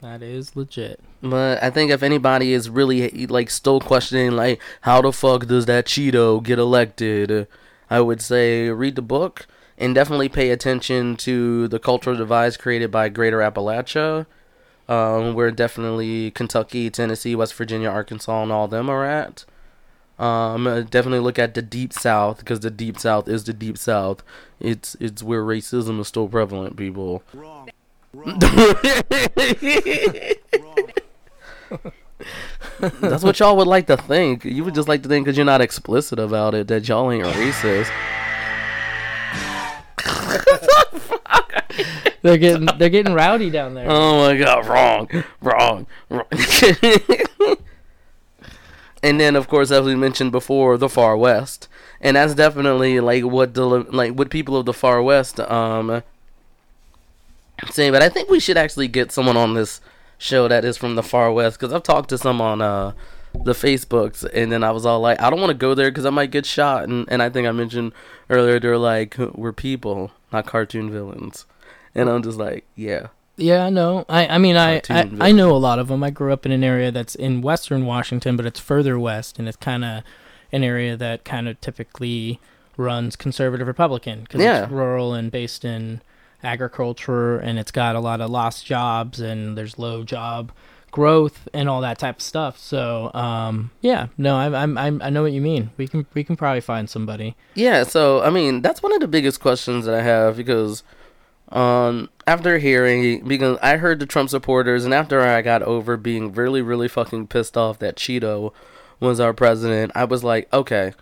That 0.00 0.22
is 0.22 0.56
legit. 0.56 1.00
But 1.22 1.62
I 1.62 1.70
think 1.70 1.90
if 1.90 2.02
anybody 2.02 2.52
is 2.52 2.68
really 2.68 3.26
like 3.26 3.50
still 3.50 3.80
questioning 3.80 4.32
like 4.32 4.60
how 4.82 5.00
the 5.02 5.12
fuck 5.12 5.46
does 5.46 5.66
that 5.66 5.86
Cheeto 5.86 6.42
get 6.42 6.58
elected, 6.58 7.46
I 7.88 8.00
would 8.00 8.20
say 8.20 8.68
read 8.70 8.96
the 8.96 9.02
book 9.02 9.46
and 9.78 9.94
definitely 9.94 10.28
pay 10.28 10.50
attention 10.50 11.16
to 11.18 11.68
the 11.68 11.78
cultural 11.78 12.16
divides 12.16 12.56
created 12.56 12.90
by 12.90 13.08
Greater 13.08 13.38
Appalachia, 13.38 14.26
um, 14.88 15.34
where 15.34 15.50
definitely 15.50 16.30
Kentucky, 16.32 16.90
Tennessee, 16.90 17.34
West 17.34 17.54
Virginia, 17.54 17.88
Arkansas, 17.88 18.42
and 18.42 18.52
all 18.52 18.68
them 18.68 18.88
are 18.88 19.04
at. 19.04 19.44
Um, 20.22 20.86
definitely 20.88 21.18
look 21.18 21.40
at 21.40 21.54
the 21.54 21.62
Deep 21.62 21.92
South 21.92 22.38
because 22.38 22.60
the 22.60 22.70
Deep 22.70 22.96
South 22.96 23.26
is 23.26 23.42
the 23.42 23.52
Deep 23.52 23.76
South. 23.76 24.22
It's 24.60 24.96
it's 25.00 25.20
where 25.20 25.42
racism 25.42 25.98
is 25.98 26.06
still 26.06 26.28
prevalent, 26.28 26.76
people. 26.76 27.24
Wrong. 27.34 27.68
Wrong. 28.14 28.38
That's 33.00 33.24
what 33.24 33.40
y'all 33.40 33.56
would 33.56 33.66
like 33.66 33.88
to 33.88 33.96
think. 33.96 34.44
You 34.44 34.62
would 34.62 34.76
just 34.76 34.86
like 34.86 35.02
to 35.02 35.08
think 35.08 35.24
because 35.24 35.36
you're 35.36 35.44
not 35.44 35.60
explicit 35.60 36.20
about 36.20 36.54
it 36.54 36.68
that 36.68 36.86
y'all 36.86 37.10
ain't 37.10 37.24
racist. 37.24 37.90
They're 42.22 42.38
getting 42.38 42.66
they're 42.78 42.88
getting 42.88 43.14
rowdy 43.14 43.50
down 43.50 43.74
there. 43.74 43.86
Oh 43.88 44.28
my 44.28 44.36
god, 44.36 44.68
wrong, 44.68 45.08
wrong, 45.40 45.88
wrong. 46.08 46.24
and 49.02 49.18
then, 49.20 49.34
of 49.36 49.48
course, 49.48 49.70
as 49.70 49.84
we 49.84 49.94
mentioned 49.94 50.32
before, 50.32 50.78
the 50.78 50.88
Far 50.88 51.16
West, 51.16 51.68
and 52.00 52.16
that's 52.16 52.34
definitely 52.34 53.00
like 53.00 53.24
what 53.24 53.54
the 53.54 53.66
like 53.66 54.12
what 54.12 54.30
people 54.30 54.56
of 54.56 54.66
the 54.66 54.72
Far 54.72 55.02
West 55.02 55.40
um 55.40 56.02
say. 57.70 57.90
But 57.90 58.02
I 58.02 58.08
think 58.08 58.28
we 58.30 58.40
should 58.40 58.56
actually 58.56 58.88
get 58.88 59.12
someone 59.12 59.36
on 59.36 59.54
this 59.54 59.80
show 60.18 60.46
that 60.46 60.64
is 60.64 60.76
from 60.76 60.94
the 60.94 61.02
Far 61.02 61.32
West 61.32 61.58
because 61.58 61.72
I've 61.72 61.82
talked 61.82 62.10
to 62.10 62.18
some 62.18 62.40
on 62.40 62.62
uh 62.62 62.92
the 63.34 63.52
Facebooks, 63.52 64.28
and 64.32 64.52
then 64.52 64.62
I 64.62 64.70
was 64.70 64.84
all 64.84 65.00
like, 65.00 65.20
I 65.20 65.30
don't 65.30 65.40
want 65.40 65.50
to 65.50 65.54
go 65.54 65.74
there 65.74 65.90
because 65.90 66.04
I 66.06 66.10
might 66.10 66.30
get 66.30 66.46
shot, 66.46 66.84
and 66.84 67.06
and 67.08 67.22
I 67.22 67.28
think 67.28 67.48
I 67.48 67.52
mentioned 67.52 67.92
earlier 68.30 68.60
they're 68.60 68.78
like 68.78 69.16
we're 69.18 69.52
people, 69.52 70.12
not 70.32 70.46
cartoon 70.46 70.90
villains, 70.90 71.46
and 71.94 72.08
I'm 72.08 72.22
just 72.22 72.38
like, 72.38 72.64
yeah. 72.76 73.08
Yeah, 73.36 73.68
know. 73.70 74.04
I 74.08 74.26
I 74.26 74.38
mean 74.38 74.56
I, 74.56 74.82
I 74.90 75.10
I 75.20 75.32
know 75.32 75.52
a 75.52 75.58
lot 75.58 75.78
of 75.78 75.88
them. 75.88 76.02
I 76.04 76.10
grew 76.10 76.32
up 76.32 76.44
in 76.46 76.52
an 76.52 76.62
area 76.62 76.90
that's 76.90 77.14
in 77.14 77.40
western 77.42 77.86
Washington, 77.86 78.36
but 78.36 78.46
it's 78.46 78.60
further 78.60 78.98
west, 78.98 79.38
and 79.38 79.48
it's 79.48 79.56
kind 79.56 79.84
of 79.84 80.02
an 80.52 80.62
area 80.62 80.96
that 80.96 81.24
kind 81.24 81.48
of 81.48 81.60
typically 81.60 82.40
runs 82.76 83.16
conservative 83.16 83.66
Republican 83.66 84.22
because 84.22 84.40
Yeah. 84.42 84.64
it's 84.64 84.72
rural 84.72 85.14
and 85.14 85.30
based 85.30 85.64
in 85.64 86.02
agriculture, 86.42 87.38
and 87.38 87.58
it's 87.58 87.70
got 87.70 87.96
a 87.96 88.00
lot 88.00 88.20
of 88.20 88.30
lost 88.30 88.66
jobs, 88.66 89.20
and 89.20 89.56
there's 89.56 89.78
low 89.78 90.04
job 90.04 90.52
growth 90.90 91.48
and 91.54 91.70
all 91.70 91.80
that 91.80 91.98
type 91.98 92.16
of 92.16 92.22
stuff. 92.22 92.58
So 92.58 93.10
um, 93.14 93.70
yeah, 93.80 94.08
no, 94.18 94.36
I 94.36 94.62
I'm, 94.62 94.76
I'm 94.76 95.00
I 95.00 95.08
know 95.08 95.22
what 95.22 95.32
you 95.32 95.40
mean. 95.40 95.70
We 95.78 95.88
can 95.88 96.06
we 96.12 96.22
can 96.22 96.36
probably 96.36 96.60
find 96.60 96.88
somebody. 96.90 97.34
Yeah, 97.54 97.84
so 97.84 98.22
I 98.22 98.28
mean 98.28 98.60
that's 98.60 98.82
one 98.82 98.92
of 98.92 99.00
the 99.00 99.08
biggest 99.08 99.40
questions 99.40 99.86
that 99.86 99.94
I 99.94 100.02
have 100.02 100.36
because 100.36 100.82
um 101.52 102.08
after 102.26 102.58
hearing 102.58 103.26
because 103.26 103.58
I 103.62 103.76
heard 103.76 104.00
the 104.00 104.06
Trump 104.06 104.30
supporters 104.30 104.84
and 104.84 104.94
after 104.94 105.20
I 105.20 105.42
got 105.42 105.62
over 105.62 105.96
being 105.96 106.32
really 106.32 106.62
really 106.62 106.88
fucking 106.88 107.26
pissed 107.28 107.56
off 107.56 107.78
that 107.80 107.96
Cheeto 107.96 108.52
was 109.00 109.20
our 109.20 109.32
president, 109.32 109.92
I 109.94 110.04
was 110.04 110.22
like, 110.22 110.48
okay, 110.52 110.92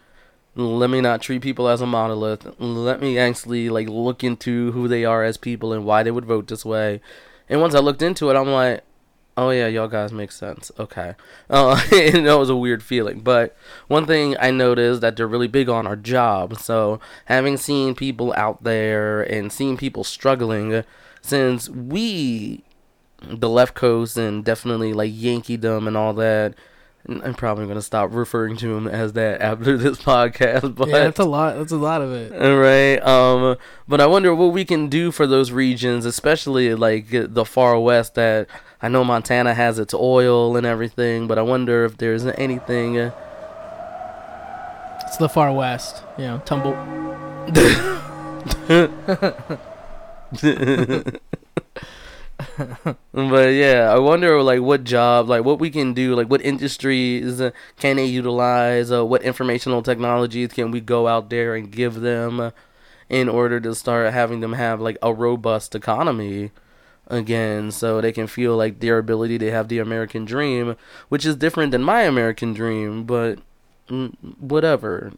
let 0.57 0.91
me 0.91 1.01
not 1.01 1.23
treat 1.23 1.43
people 1.43 1.69
as 1.69 1.81
a 1.81 1.87
monolith. 1.87 2.47
Let 2.59 3.01
me 3.01 3.19
actually 3.19 3.69
like 3.69 3.89
look 3.89 4.25
into 4.25 4.73
who 4.73 4.89
they 4.89 5.05
are 5.05 5.23
as 5.23 5.37
people 5.37 5.73
and 5.73 5.85
why 5.85 6.03
they 6.03 6.11
would 6.11 6.25
vote 6.25 6.49
this 6.49 6.65
way. 6.65 7.01
And 7.49 7.61
once 7.61 7.75
I 7.75 7.81
looked 7.81 8.03
into 8.03 8.31
it, 8.31 8.37
I'm 8.37 8.49
like, 8.49 8.83
oh 9.37 9.51
yeah, 9.51 9.67
y'all 9.67 9.89
guys 9.89 10.13
make 10.13 10.33
sense. 10.33 10.71
Okay, 10.79 11.15
uh, 11.49 11.81
and 11.93 12.27
that 12.27 12.39
was 12.39 12.51
a 12.51 12.57
weird 12.57 12.83
feeling. 12.83 13.21
But 13.21 13.57
one 13.89 14.07
thing 14.07 14.37
I 14.39 14.51
noticed 14.51 15.01
that 15.01 15.17
they're 15.17 15.27
really 15.27 15.49
big 15.49 15.69
on 15.69 15.87
our 15.87 15.97
jobs. 15.97 16.65
So 16.65 17.01
having 17.27 17.57
seen 17.57 17.95
people 17.95 18.33
out 18.37 18.63
there 18.65 19.23
and 19.23 19.53
seeing 19.53 19.77
people 19.77 20.05
struggling, 20.05 20.85
since 21.23 21.69
we, 21.69 22.65
the 23.23 23.49
left 23.49 23.75
coast, 23.75 24.17
and 24.17 24.45
definitely 24.45 24.93
like 24.93 25.13
Yankeedom 25.13 25.87
and 25.87 25.97
all 25.97 26.13
that. 26.15 26.55
I'm 27.09 27.33
probably 27.33 27.67
gonna 27.67 27.81
stop 27.81 28.13
referring 28.13 28.59
to 28.59 28.77
him 28.77 28.87
as 28.87 29.15
that 29.15 29.41
after 29.41 29.79
this 29.79 29.99
podcast, 30.03 30.75
but 30.75 30.89
yeah, 30.89 30.99
that's 30.99 31.19
a 31.19 31.25
lot. 31.25 31.57
That's 31.57 31.73
a 31.73 31.79
lot 31.79 32.03
of 32.03 32.13
it. 32.13 32.31
all 32.31 32.59
right. 32.59 32.99
Um, 33.03 33.57
but 33.89 34.03
I 34.03 34.07
wonder 34.07 34.35
what 34.35 34.53
we 34.53 34.67
can 34.67 34.89
do 34.89 35.11
for 35.11 35.27
those 35.27 35.51
regions, 35.51 36.05
especially 36.05 36.75
like 36.75 37.07
the 37.11 37.47
far 37.47 37.81
west. 37.81 38.17
That 38.17 38.49
I 38.83 38.89
know 38.89 39.05
Montana 39.05 39.55
has 39.55 39.79
its 39.79 39.93
oil 39.95 40.57
and 40.57 40.67
everything, 40.67 41.27
but 41.27 41.39
I 41.39 41.43
wonder 41.43 41.85
if 41.85 41.99
there's 41.99 42.25
anything. 42.27 42.99
Uh, 42.99 43.11
It's 45.07 45.17
the 45.17 45.29
far 45.29 45.53
west. 45.53 46.03
You 46.17 46.25
know, 46.25 46.39
tumble. 46.45 46.75
but 53.13 53.49
yeah, 53.53 53.91
I 53.93 53.99
wonder 53.99 54.43
like 54.43 54.61
what 54.61 54.85
job, 54.85 55.29
like 55.29 55.45
what 55.45 55.59
we 55.59 55.71
can 55.71 55.93
do, 55.95 56.15
like 56.15 56.31
what 56.31 56.41
industries 56.43 57.41
uh, 57.41 57.51
can 57.79 57.97
they 57.97 58.07
utilize, 58.07 58.91
uh, 58.93 59.05
what 59.05 59.23
informational 59.23 59.83
technologies 59.83 60.53
can 60.53 60.71
we 60.71 60.81
go 60.81 61.07
out 61.09 61.29
there 61.31 61.55
and 61.55 61.71
give 61.71 62.01
them 62.01 62.41
uh, 62.41 62.51
in 63.09 63.29
order 63.29 63.61
to 63.61 63.75
start 63.75 64.13
having 64.13 64.41
them 64.41 64.55
have 64.55 64.81
like 64.81 64.97
a 65.03 65.13
robust 65.13 65.75
economy 65.75 66.51
again 67.11 67.71
so 67.71 68.01
they 68.01 68.13
can 68.13 68.27
feel 68.27 68.57
like 68.57 68.81
their 68.81 68.99
ability 68.99 69.39
to 69.39 69.51
have 69.51 69.69
the 69.69 69.79
American 69.79 70.25
dream, 70.25 70.77
which 71.09 71.27
is 71.27 71.37
different 71.37 71.73
than 71.73 71.83
my 71.83 72.03
American 72.03 72.55
dream, 72.55 73.05
but 73.05 73.39
mm, 73.89 74.15
whatever. 74.39 75.13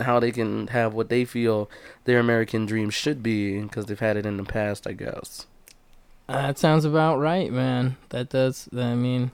How 0.00 0.20
they 0.20 0.32
can 0.32 0.66
have 0.68 0.92
what 0.92 1.08
they 1.08 1.24
feel 1.24 1.70
their 2.04 2.18
American 2.18 2.66
dream 2.66 2.90
should 2.90 3.22
be 3.22 3.62
because 3.62 3.86
they've 3.86 3.98
had 3.98 4.16
it 4.16 4.26
in 4.26 4.36
the 4.36 4.44
past, 4.44 4.86
I 4.86 4.92
guess. 4.92 5.46
That 6.28 6.58
sounds 6.58 6.84
about 6.84 7.18
right, 7.18 7.52
man. 7.52 7.96
That 8.08 8.28
does. 8.28 8.68
I 8.76 8.94
mean, 8.94 9.30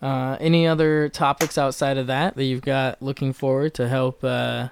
uh, 0.00 0.38
any 0.40 0.66
other 0.66 1.10
topics 1.10 1.58
outside 1.58 1.98
of 1.98 2.06
that 2.06 2.36
that 2.36 2.44
you've 2.44 2.62
got 2.62 3.02
looking 3.02 3.34
forward 3.34 3.74
to 3.74 3.86
help 3.86 4.24
uh, 4.24 4.68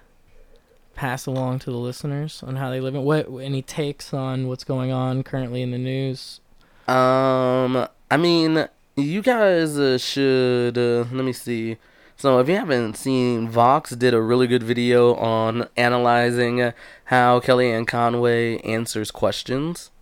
pass 0.99 1.26
along 1.26 1.61
to 1.61 1.70
the 1.70 1.76
listeners 1.76 2.42
on 2.42 2.57
how 2.57 2.70
they 2.70 2.80
live? 2.80 2.96
it? 2.96 3.01
What 3.01 3.28
any 3.40 3.62
takes 3.62 4.12
on 4.12 4.49
what's 4.49 4.64
going 4.64 4.90
on 4.90 5.22
currently 5.22 5.62
in 5.62 5.70
the 5.70 5.78
news? 5.78 6.40
Um, 6.88 7.86
I 8.11 8.16
mean, 8.16 8.68
you 8.96 9.22
guys 9.22 9.78
uh, 9.78 9.96
should 9.96 10.76
uh, 10.76 11.05
let 11.12 11.24
me 11.24 11.32
see. 11.32 11.76
So, 12.16 12.40
if 12.40 12.49
you 12.49 12.57
haven't 12.57 12.96
seen, 12.96 13.49
Vox 13.49 13.90
did 13.90 14.12
a 14.12 14.20
really 14.20 14.49
good 14.49 14.64
video 14.64 15.14
on 15.14 15.68
analyzing 15.76 16.72
how 17.05 17.38
Kellyanne 17.38 17.86
Conway 17.86 18.59
answers 18.62 19.12
questions. 19.12 19.92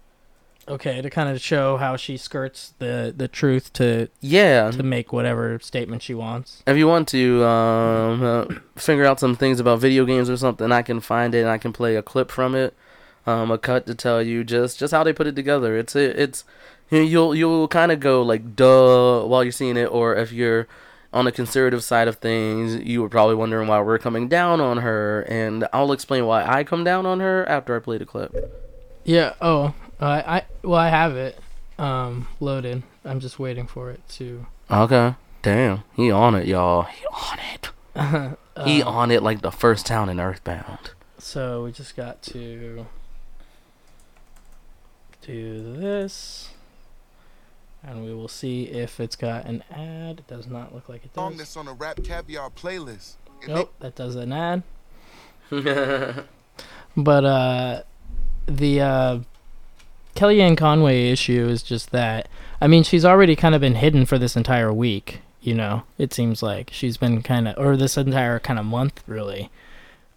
Okay, 0.68 1.00
to 1.00 1.08
kind 1.08 1.28
of 1.28 1.40
show 1.40 1.76
how 1.76 1.96
she 1.96 2.16
skirts 2.16 2.74
the 2.78 3.14
the 3.16 3.28
truth 3.28 3.72
to 3.74 4.08
Yeah, 4.20 4.70
to 4.72 4.82
make 4.82 5.12
whatever 5.12 5.58
statement 5.60 6.02
she 6.02 6.12
wants. 6.14 6.62
if 6.66 6.76
you 6.76 6.88
want 6.88 7.06
to 7.08 7.44
um, 7.44 8.22
uh, 8.22 8.44
figure 8.74 9.04
out 9.04 9.20
some 9.20 9.36
things 9.36 9.60
about 9.60 9.78
video 9.78 10.04
games 10.04 10.28
or 10.28 10.36
something, 10.36 10.72
I 10.72 10.82
can 10.82 11.00
find 11.00 11.34
it 11.34 11.40
and 11.40 11.48
I 11.48 11.58
can 11.58 11.72
play 11.72 11.94
a 11.94 12.02
clip 12.02 12.32
from 12.32 12.56
it, 12.56 12.74
um, 13.26 13.50
a 13.52 13.58
cut 13.58 13.86
to 13.86 13.94
tell 13.94 14.20
you 14.20 14.42
just 14.42 14.78
just 14.78 14.92
how 14.92 15.04
they 15.04 15.12
put 15.12 15.28
it 15.28 15.36
together. 15.36 15.76
It's 15.76 15.94
it's 15.94 16.42
you'll 16.90 17.34
you'll 17.34 17.68
kind 17.68 17.92
of 17.92 18.00
go 18.00 18.22
like 18.22 18.56
duh 18.56 19.24
while 19.24 19.44
you're 19.44 19.52
seeing 19.52 19.76
it, 19.76 19.86
or 19.86 20.16
if 20.16 20.32
you're 20.32 20.66
on 21.12 21.26
the 21.26 21.32
conservative 21.32 21.84
side 21.84 22.08
of 22.08 22.16
things, 22.16 22.74
you 22.76 23.00
were 23.02 23.08
probably 23.08 23.36
wondering 23.36 23.68
why 23.68 23.80
we're 23.80 23.98
coming 23.98 24.26
down 24.26 24.60
on 24.60 24.78
her, 24.78 25.20
and 25.28 25.68
I'll 25.72 25.92
explain 25.92 26.26
why 26.26 26.44
I 26.44 26.64
come 26.64 26.82
down 26.82 27.06
on 27.06 27.20
her 27.20 27.48
after 27.48 27.76
I 27.76 27.78
play 27.78 27.98
the 27.98 28.04
clip. 28.04 28.34
Yeah. 29.04 29.34
Oh, 29.40 29.72
uh, 30.00 30.22
I 30.26 30.44
well 30.62 30.78
I 30.78 30.88
have 30.88 31.16
it 31.16 31.38
um, 31.78 32.28
loaded. 32.40 32.82
I'm 33.04 33.20
just 33.20 33.38
waiting 33.38 33.66
for 33.66 33.90
it 33.90 34.00
to. 34.10 34.46
Okay, 34.70 35.14
damn, 35.42 35.82
he 35.94 36.10
on 36.10 36.34
it, 36.34 36.46
y'all. 36.46 36.82
He 36.82 37.04
on 37.06 37.38
it. 37.54 37.70
He 38.64 38.82
Um, 38.82 38.88
on 38.88 39.10
it 39.10 39.22
like 39.22 39.42
the 39.42 39.50
first 39.50 39.84
town 39.84 40.08
in 40.08 40.18
Earthbound. 40.18 40.92
So 41.18 41.64
we 41.64 41.72
just 41.72 41.94
got 41.94 42.22
to 42.22 42.86
do 45.20 45.76
this. 45.78 46.48
And 47.82 48.02
we 48.04 48.14
will 48.14 48.28
see 48.28 48.64
if 48.64 48.98
it's 48.98 49.14
got 49.14 49.44
an 49.44 49.62
ad. 49.70 50.20
It 50.20 50.26
does 50.26 50.46
not 50.46 50.74
look 50.74 50.88
like 50.88 51.04
it 51.04 51.14
song 51.14 51.32
does. 51.32 51.38
that's 51.38 51.56
on 51.58 51.66
the 51.66 51.74
RapCaviar 51.74 52.50
playlist. 52.54 53.16
Nope, 53.46 53.74
that 53.80 53.94
does 53.94 54.16
an 54.16 54.32
ad. 54.32 54.62
But 56.96 57.24
uh 57.26 57.82
the 58.46 58.80
uh 58.80 59.18
Kellyanne 60.16 60.56
Conway 60.56 61.10
issue 61.10 61.46
is 61.48 61.62
just 61.62 61.90
that 61.92 62.28
I 62.60 62.66
mean 62.66 62.82
she's 62.82 63.04
already 63.04 63.36
kind 63.36 63.54
of 63.54 63.60
been 63.60 63.76
hidden 63.76 64.06
for 64.06 64.18
this 64.18 64.36
entire 64.36 64.72
week, 64.72 65.20
you 65.40 65.54
know. 65.54 65.84
It 65.98 66.12
seems 66.12 66.42
like 66.42 66.70
she's 66.72 66.96
been 66.96 67.22
kind 67.22 67.48
of 67.48 67.58
or 67.58 67.76
this 67.76 67.96
entire 67.96 68.38
kind 68.40 68.58
of 68.58 68.64
month 68.64 69.02
really 69.06 69.50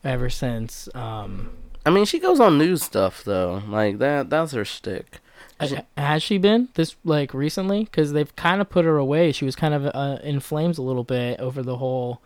ever 0.04 0.30
since 0.30 0.88
um 0.96 1.52
I 1.86 1.92
mean, 1.92 2.06
she 2.06 2.20
goes 2.20 2.40
on 2.40 2.58
news 2.58 2.84
stuff 2.84 3.24
though. 3.24 3.64
Like 3.68 4.00
that. 4.00 4.30
That's 4.30 4.52
her 4.52 4.66
shtick. 4.66 5.20
ha- 5.60 5.86
has 5.98 6.22
she 6.24 6.38
been 6.38 6.70
this 6.76 6.96
like 7.04 7.34
recently 7.34 7.86
cuz 7.86 8.12
they've 8.12 8.36
kind 8.36 8.62
of 8.62 8.70
put 8.70 8.86
her 8.86 8.98
away. 8.98 9.32
She 9.32 9.46
was 9.46 9.56
kind 9.56 9.74
of 9.74 9.86
uh, 9.88 10.18
in 10.24 10.40
flames 10.40 10.78
a 10.78 10.82
little 10.82 11.04
bit 11.04 11.40
over 11.40 11.62
the 11.62 11.78
whole 11.78 12.22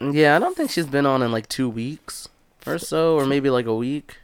Yeah, 0.00 0.36
I 0.36 0.38
don't 0.38 0.56
think 0.56 0.70
she's 0.70 0.86
been 0.86 1.06
on 1.06 1.22
in 1.22 1.30
like 1.32 1.48
two 1.48 1.68
weeks 1.68 2.28
or 2.66 2.78
so, 2.78 3.16
or 3.16 3.26
maybe 3.26 3.50
like 3.50 3.66
a 3.66 3.74
week. 3.74 4.18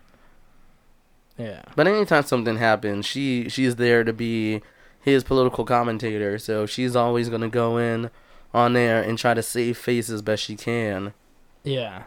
Yeah. 1.38 1.62
But 1.76 1.86
anytime 1.86 2.24
something 2.24 2.56
happens, 2.56 3.06
she 3.06 3.48
she's 3.48 3.76
there 3.76 4.04
to 4.04 4.12
be 4.12 4.60
his 5.00 5.24
political 5.24 5.64
commentator. 5.64 6.38
So 6.38 6.66
she's 6.66 6.96
always 6.96 7.28
gonna 7.28 7.48
go 7.48 7.78
in 7.78 8.10
on 8.52 8.72
there 8.72 9.02
and 9.02 9.16
try 9.16 9.34
to 9.34 9.42
save 9.42 9.78
face 9.78 10.10
as 10.10 10.20
best 10.20 10.42
she 10.42 10.56
can. 10.56 11.14
Yeah. 11.62 12.04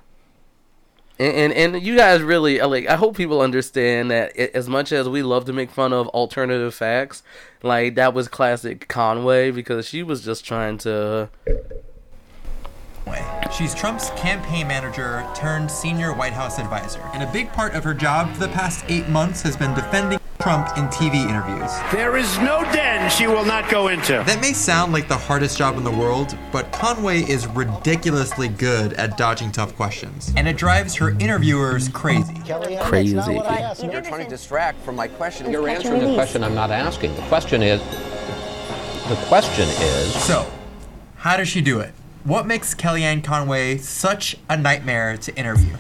And, 1.18 1.54
and 1.54 1.76
and 1.76 1.84
you 1.84 1.96
guys 1.96 2.22
really 2.22 2.60
uh, 2.60 2.68
like. 2.68 2.88
I 2.88 2.96
hope 2.96 3.16
people 3.16 3.42
understand 3.42 4.12
that 4.12 4.36
as 4.38 4.68
much 4.68 4.92
as 4.92 5.08
we 5.08 5.24
love 5.24 5.46
to 5.46 5.54
make 5.54 5.70
fun 5.70 5.94
of 5.94 6.08
alternative 6.10 6.74
facts, 6.74 7.22
like 7.64 7.96
that 7.96 8.14
was 8.14 8.28
classic 8.28 8.88
Conway 8.88 9.52
because 9.52 9.88
she 9.88 10.04
was 10.04 10.26
just 10.26 10.44
trying 10.44 10.78
to. 10.80 11.30
Way. 13.62 13.68
She's 13.68 13.76
Trump's 13.76 14.10
campaign 14.12 14.68
manager 14.68 15.28
turned 15.36 15.70
senior 15.70 16.14
White 16.14 16.34
House 16.34 16.60
advisor. 16.60 17.02
And 17.14 17.24
a 17.24 17.32
big 17.32 17.52
part 17.52 17.76
of 17.76 17.84
her 17.84 17.94
job 17.94 18.34
for 18.34 18.40
the 18.40 18.48
past 18.50 18.84
eight 18.88 19.08
months 19.08 19.42
has 19.44 19.56
been 19.56 19.74
defending 19.74 20.20
Trump 20.40 20.76
in 20.76 20.88
TV 20.88 21.30
interviews. 21.30 21.72
There 21.92 22.18
is 22.18 22.40
no 22.40 22.64
den 22.74 23.12
she 23.12 23.28
will 23.28 23.46
not 23.46 23.70
go 23.70 23.90
into. 23.90 24.24
That 24.26 24.42
may 24.42 24.54
sound 24.54 24.92
like 24.92 25.08
the 25.08 25.18
hardest 25.18 25.56
job 25.60 25.78
in 25.78 25.84
the 25.84 25.92
world, 25.92 26.36
but 26.52 26.72
Conway 26.72 27.22
is 27.22 27.46
ridiculously 27.48 28.48
good 28.48 28.94
at 28.94 29.18
dodging 29.18 29.52
tough 29.52 29.76
questions. 29.76 30.34
And 30.36 30.48
it 30.48 30.58
drives 30.58 30.96
her 30.96 31.12
interviewers 31.12 31.90
crazy. 31.90 32.34
Crazy. 32.82 33.14
You're 33.14 34.02
trying 34.02 34.24
to 34.24 34.30
distract 34.30 34.80
from 34.80 34.96
my 34.96 35.08
question. 35.08 35.52
You're 35.52 35.70
answering 35.70 36.02
the 36.02 36.16
question 36.16 36.44
I'm 36.44 36.56
not 36.56 36.72
asking. 36.72 37.14
The 37.16 37.22
question 37.24 37.62
is, 37.62 37.80
the 39.08 39.16
question 39.28 39.70
is, 39.70 40.16
So, 40.24 40.52
how 41.18 41.38
does 41.38 41.48
she 41.48 41.62
do 41.62 41.80
it? 41.82 41.94
What 42.24 42.46
makes 42.46 42.76
Kellyanne 42.76 43.24
Conway 43.24 43.78
such 43.80 44.38
a 44.48 44.56
nightmare 44.56 45.18
to 45.18 45.36
interview? 45.36 45.76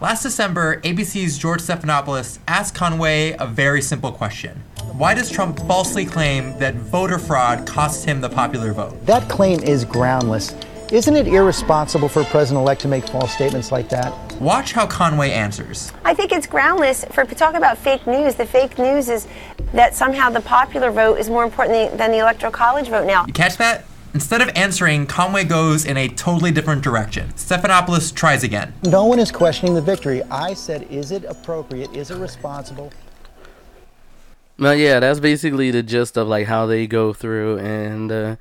Last 0.00 0.22
December, 0.22 0.80
ABC's 0.82 1.36
George 1.36 1.60
Stephanopoulos 1.60 2.38
asked 2.46 2.76
Conway 2.76 3.34
a 3.40 3.46
very 3.48 3.82
simple 3.82 4.12
question. 4.12 4.62
Why 4.92 5.14
does 5.14 5.30
Trump 5.30 5.58
falsely 5.66 6.04
claim 6.04 6.56
that 6.60 6.76
voter 6.76 7.18
fraud 7.18 7.66
cost 7.66 8.04
him 8.04 8.20
the 8.20 8.28
popular 8.28 8.72
vote? 8.72 9.04
That 9.06 9.28
claim 9.28 9.58
is 9.64 9.84
groundless. 9.84 10.54
Isn't 10.92 11.16
it 11.16 11.26
irresponsible 11.26 12.06
for 12.06 12.20
a 12.20 12.24
president 12.26 12.60
elect 12.60 12.82
to 12.82 12.88
make 12.88 13.08
false 13.08 13.32
statements 13.32 13.72
like 13.72 13.88
that? 13.88 14.12
Watch 14.42 14.72
how 14.72 14.86
Conway 14.86 15.30
answers. 15.30 15.90
I 16.04 16.12
think 16.12 16.32
it's 16.32 16.46
groundless 16.46 17.02
for 17.06 17.24
to 17.24 17.34
talk 17.34 17.54
about 17.54 17.78
fake 17.78 18.06
news. 18.06 18.34
The 18.34 18.44
fake 18.44 18.78
news 18.78 19.08
is 19.08 19.26
that 19.72 19.94
somehow 19.94 20.28
the 20.28 20.42
popular 20.42 20.90
vote 20.90 21.18
is 21.18 21.30
more 21.30 21.44
important 21.44 21.96
than 21.96 22.10
the 22.10 22.18
electoral 22.18 22.52
college 22.52 22.88
vote 22.88 23.06
now. 23.06 23.24
You 23.26 23.32
catch 23.32 23.56
that? 23.56 23.86
Instead 24.12 24.42
of 24.42 24.50
answering, 24.54 25.06
Conway 25.06 25.44
goes 25.44 25.86
in 25.86 25.96
a 25.96 26.08
totally 26.08 26.50
different 26.50 26.84
direction. 26.84 27.30
Stephanopoulos 27.36 28.14
tries 28.14 28.44
again. 28.44 28.74
No 28.84 29.06
one 29.06 29.18
is 29.18 29.32
questioning 29.32 29.72
the 29.74 29.80
victory. 29.80 30.22
I 30.24 30.52
said, 30.52 30.82
is 30.90 31.10
it 31.10 31.24
appropriate? 31.24 31.90
Is 31.96 32.10
it 32.10 32.18
responsible? 32.18 32.92
Well, 34.58 34.74
yeah, 34.74 35.00
that's 35.00 35.20
basically 35.20 35.70
the 35.70 35.82
gist 35.82 36.18
of 36.18 36.28
like 36.28 36.48
how 36.48 36.66
they 36.66 36.86
go 36.86 37.14
through 37.14 37.60
and 37.60 38.12
uh, 38.12 38.36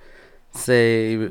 say, 0.54 1.30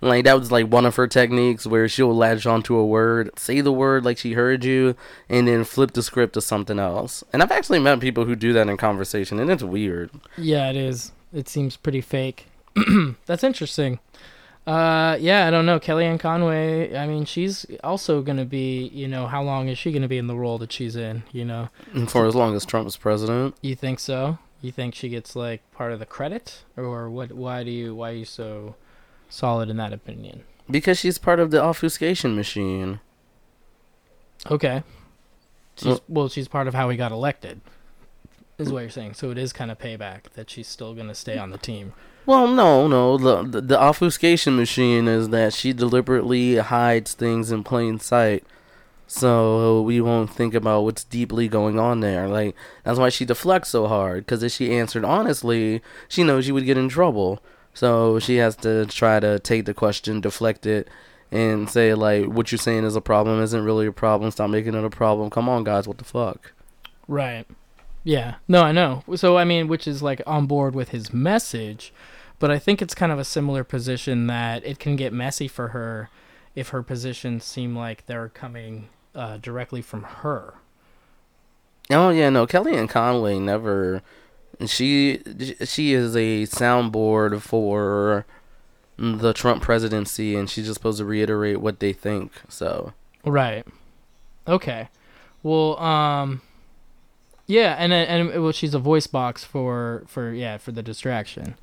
like 0.00 0.24
that 0.24 0.38
was 0.38 0.50
like 0.50 0.66
one 0.66 0.86
of 0.86 0.96
her 0.96 1.06
techniques 1.06 1.66
where 1.66 1.88
she'll 1.88 2.14
latch 2.14 2.46
onto 2.46 2.76
a 2.76 2.86
word, 2.86 3.30
say 3.38 3.60
the 3.60 3.72
word 3.72 4.04
like 4.04 4.18
she 4.18 4.32
heard 4.32 4.64
you, 4.64 4.96
and 5.28 5.46
then 5.48 5.64
flip 5.64 5.92
the 5.92 6.02
script 6.02 6.34
to 6.34 6.40
something 6.40 6.78
else. 6.78 7.22
And 7.32 7.42
I've 7.42 7.52
actually 7.52 7.78
met 7.78 8.00
people 8.00 8.24
who 8.24 8.36
do 8.36 8.52
that 8.52 8.68
in 8.68 8.76
conversation, 8.76 9.38
and 9.38 9.50
it's 9.50 9.62
weird. 9.62 10.10
Yeah, 10.36 10.70
it 10.70 10.76
is. 10.76 11.12
It 11.32 11.48
seems 11.48 11.76
pretty 11.76 12.00
fake. 12.00 12.46
That's 13.26 13.44
interesting. 13.44 14.00
Uh, 14.66 15.16
yeah, 15.18 15.46
I 15.48 15.50
don't 15.50 15.66
know. 15.66 15.80
Kellyanne 15.80 16.20
Conway, 16.20 16.96
I 16.96 17.06
mean, 17.06 17.24
she's 17.24 17.66
also 17.82 18.22
going 18.22 18.36
to 18.36 18.44
be, 18.44 18.86
you 18.94 19.08
know, 19.08 19.26
how 19.26 19.42
long 19.42 19.68
is 19.68 19.76
she 19.76 19.90
going 19.90 20.02
to 20.02 20.08
be 20.08 20.18
in 20.18 20.28
the 20.28 20.36
role 20.36 20.56
that 20.58 20.72
she's 20.72 20.94
in, 20.94 21.24
you 21.32 21.44
know? 21.44 21.68
And 21.94 22.08
for 22.08 22.26
as 22.26 22.36
long 22.36 22.54
as 22.54 22.64
Trump 22.64 22.86
is 22.86 22.96
president, 22.96 23.56
You 23.60 23.74
think 23.74 23.98
so? 23.98 24.38
You 24.62 24.72
think 24.72 24.94
she 24.94 25.08
gets 25.10 25.36
like 25.36 25.60
part 25.72 25.92
of 25.92 25.98
the 25.98 26.06
credit 26.06 26.62
or 26.76 27.10
what 27.10 27.32
why 27.32 27.62
do 27.64 27.70
you 27.70 27.94
why 27.94 28.10
are 28.12 28.14
you 28.14 28.24
so 28.24 28.76
solid 29.28 29.68
in 29.68 29.76
that 29.76 29.92
opinion? 29.92 30.44
because 30.70 30.98
she's 30.98 31.18
part 31.18 31.38
of 31.40 31.50
the 31.50 31.60
obfuscation 31.60 32.34
machine. 32.36 33.00
Okay. 34.50 34.82
She's, 35.76 35.86
Well- 35.86 36.00
well, 36.08 36.28
she's 36.28 36.48
part 36.48 36.66
of 36.68 36.74
how 36.74 36.88
he 36.88 36.96
got 36.96 37.12
elected. 37.12 37.60
Is 38.58 38.72
what 38.72 38.80
you're 38.80 38.90
saying. 38.90 39.14
So 39.14 39.30
it 39.30 39.38
is 39.38 39.52
kind 39.52 39.70
of 39.70 39.78
payback 39.78 40.30
that 40.34 40.48
she's 40.48 40.68
still 40.68 40.94
going 40.94 41.08
to 41.08 41.14
stay 41.14 41.36
on 41.36 41.50
the 41.50 41.58
team. 41.58 41.94
Well, 42.26 42.46
no, 42.46 42.86
no. 42.86 43.18
The, 43.18 43.42
the 43.42 43.60
the 43.60 43.80
obfuscation 43.80 44.56
machine 44.56 45.08
is 45.08 45.30
that 45.30 45.52
she 45.52 45.72
deliberately 45.72 46.56
hides 46.56 47.14
things 47.14 47.50
in 47.50 47.64
plain 47.64 47.98
sight, 47.98 48.44
so 49.12 49.82
we 49.82 50.00
won't 50.00 50.30
think 50.30 50.54
about 50.54 50.84
what's 50.84 51.04
deeply 51.04 51.46
going 51.46 51.78
on 51.78 52.00
there. 52.00 52.28
Like 52.28 52.56
that's 52.82 52.98
why 52.98 53.10
she 53.10 53.26
deflects 53.26 53.68
so 53.68 53.86
hard 53.86 54.24
because 54.24 54.42
if 54.42 54.52
she 54.52 54.74
answered 54.74 55.04
honestly, 55.04 55.82
she 56.08 56.24
knows 56.24 56.46
she 56.46 56.52
would 56.52 56.64
get 56.64 56.78
in 56.78 56.88
trouble. 56.88 57.42
So 57.74 58.18
she 58.18 58.36
has 58.36 58.56
to 58.56 58.86
try 58.86 59.20
to 59.20 59.38
take 59.38 59.66
the 59.66 59.74
question, 59.74 60.22
deflect 60.22 60.64
it, 60.64 60.88
and 61.30 61.68
say 61.68 61.92
like, 61.92 62.24
"What 62.24 62.50
you're 62.50 62.58
saying 62.58 62.84
is 62.84 62.96
a 62.96 63.02
problem 63.02 63.42
isn't 63.42 63.64
really 63.64 63.86
a 63.86 63.92
problem. 63.92 64.30
Stop 64.30 64.48
making 64.48 64.74
it 64.74 64.82
a 64.84 64.88
problem. 64.88 65.28
Come 65.28 65.46
on, 65.46 65.64
guys, 65.64 65.86
what 65.86 65.98
the 65.98 66.04
fuck?" 66.04 66.52
Right. 67.06 67.46
Yeah. 68.04 68.36
No, 68.48 68.62
I 68.62 68.72
know. 68.72 69.04
So 69.16 69.36
I 69.36 69.44
mean, 69.44 69.68
which 69.68 69.86
is 69.86 70.02
like 70.02 70.22
on 70.26 70.46
board 70.46 70.74
with 70.74 70.88
his 70.88 71.12
message, 71.12 71.92
but 72.38 72.50
I 72.50 72.58
think 72.58 72.80
it's 72.80 72.94
kind 72.94 73.12
of 73.12 73.18
a 73.18 73.24
similar 73.24 73.62
position 73.62 74.26
that 74.28 74.64
it 74.64 74.78
can 74.78 74.96
get 74.96 75.12
messy 75.12 75.48
for 75.48 75.68
her 75.68 76.08
if 76.54 76.70
her 76.70 76.82
positions 76.82 77.44
seem 77.44 77.76
like 77.76 78.06
they're 78.06 78.30
coming 78.30 78.88
uh, 79.14 79.38
directly 79.38 79.82
from 79.82 80.02
her. 80.02 80.54
Oh 81.90 82.10
yeah, 82.10 82.30
no, 82.30 82.46
Kellyanne 82.46 82.88
Conway 82.88 83.38
never. 83.38 84.02
She 84.66 85.20
she 85.64 85.92
is 85.92 86.14
a 86.14 86.44
soundboard 86.44 87.40
for 87.40 88.26
the 88.96 89.32
Trump 89.32 89.62
presidency, 89.62 90.36
and 90.36 90.48
she's 90.48 90.66
just 90.66 90.78
supposed 90.78 90.98
to 90.98 91.04
reiterate 91.04 91.60
what 91.60 91.80
they 91.80 91.92
think. 91.92 92.32
So 92.48 92.92
Right. 93.24 93.66
Okay. 94.46 94.88
Well, 95.42 95.78
um, 95.80 96.40
yeah, 97.46 97.74
and 97.78 97.92
and 97.92 98.42
well, 98.42 98.52
she's 98.52 98.74
a 98.74 98.78
voice 98.78 99.06
box 99.06 99.44
for 99.44 100.04
for 100.06 100.32
yeah 100.32 100.56
for 100.58 100.72
the 100.72 100.82
distraction. 100.82 101.56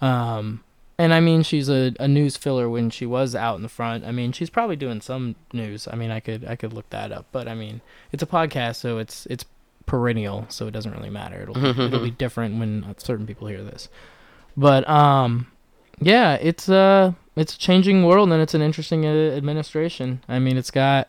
Um, 0.00 0.62
and 0.98 1.12
I 1.12 1.20
mean, 1.20 1.42
she's 1.42 1.68
a, 1.68 1.94
a 2.00 2.08
news 2.08 2.36
filler 2.36 2.68
when 2.68 2.90
she 2.90 3.06
was 3.06 3.34
out 3.34 3.56
in 3.56 3.62
the 3.62 3.68
front. 3.68 4.04
I 4.04 4.12
mean, 4.12 4.32
she's 4.32 4.50
probably 4.50 4.76
doing 4.76 5.00
some 5.00 5.36
news. 5.52 5.86
I 5.90 5.96
mean, 5.96 6.10
I 6.10 6.20
could 6.20 6.44
I 6.44 6.56
could 6.56 6.72
look 6.72 6.88
that 6.90 7.12
up, 7.12 7.26
but 7.32 7.48
I 7.48 7.54
mean, 7.54 7.80
it's 8.12 8.22
a 8.22 8.26
podcast, 8.26 8.76
so 8.76 8.98
it's 8.98 9.26
it's 9.26 9.44
perennial, 9.84 10.46
so 10.48 10.66
it 10.66 10.72
doesn't 10.72 10.92
really 10.92 11.10
matter. 11.10 11.42
It'll 11.42 11.64
it'll 11.64 12.02
be 12.02 12.10
different 12.24 12.58
when 12.58 12.94
certain 12.98 13.26
people 13.26 13.46
hear 13.48 13.62
this. 13.62 13.88
But 14.56 14.88
um, 14.88 15.48
yeah, 16.00 16.34
it's 16.34 16.68
uh 16.68 17.12
it's 17.36 17.54
a 17.54 17.58
changing 17.58 18.04
world, 18.04 18.32
and 18.32 18.42
it's 18.42 18.54
an 18.54 18.62
interesting 18.62 19.04
uh, 19.04 19.10
administration. 19.36 20.22
I 20.28 20.38
mean, 20.38 20.56
it's 20.56 20.70
got. 20.70 21.08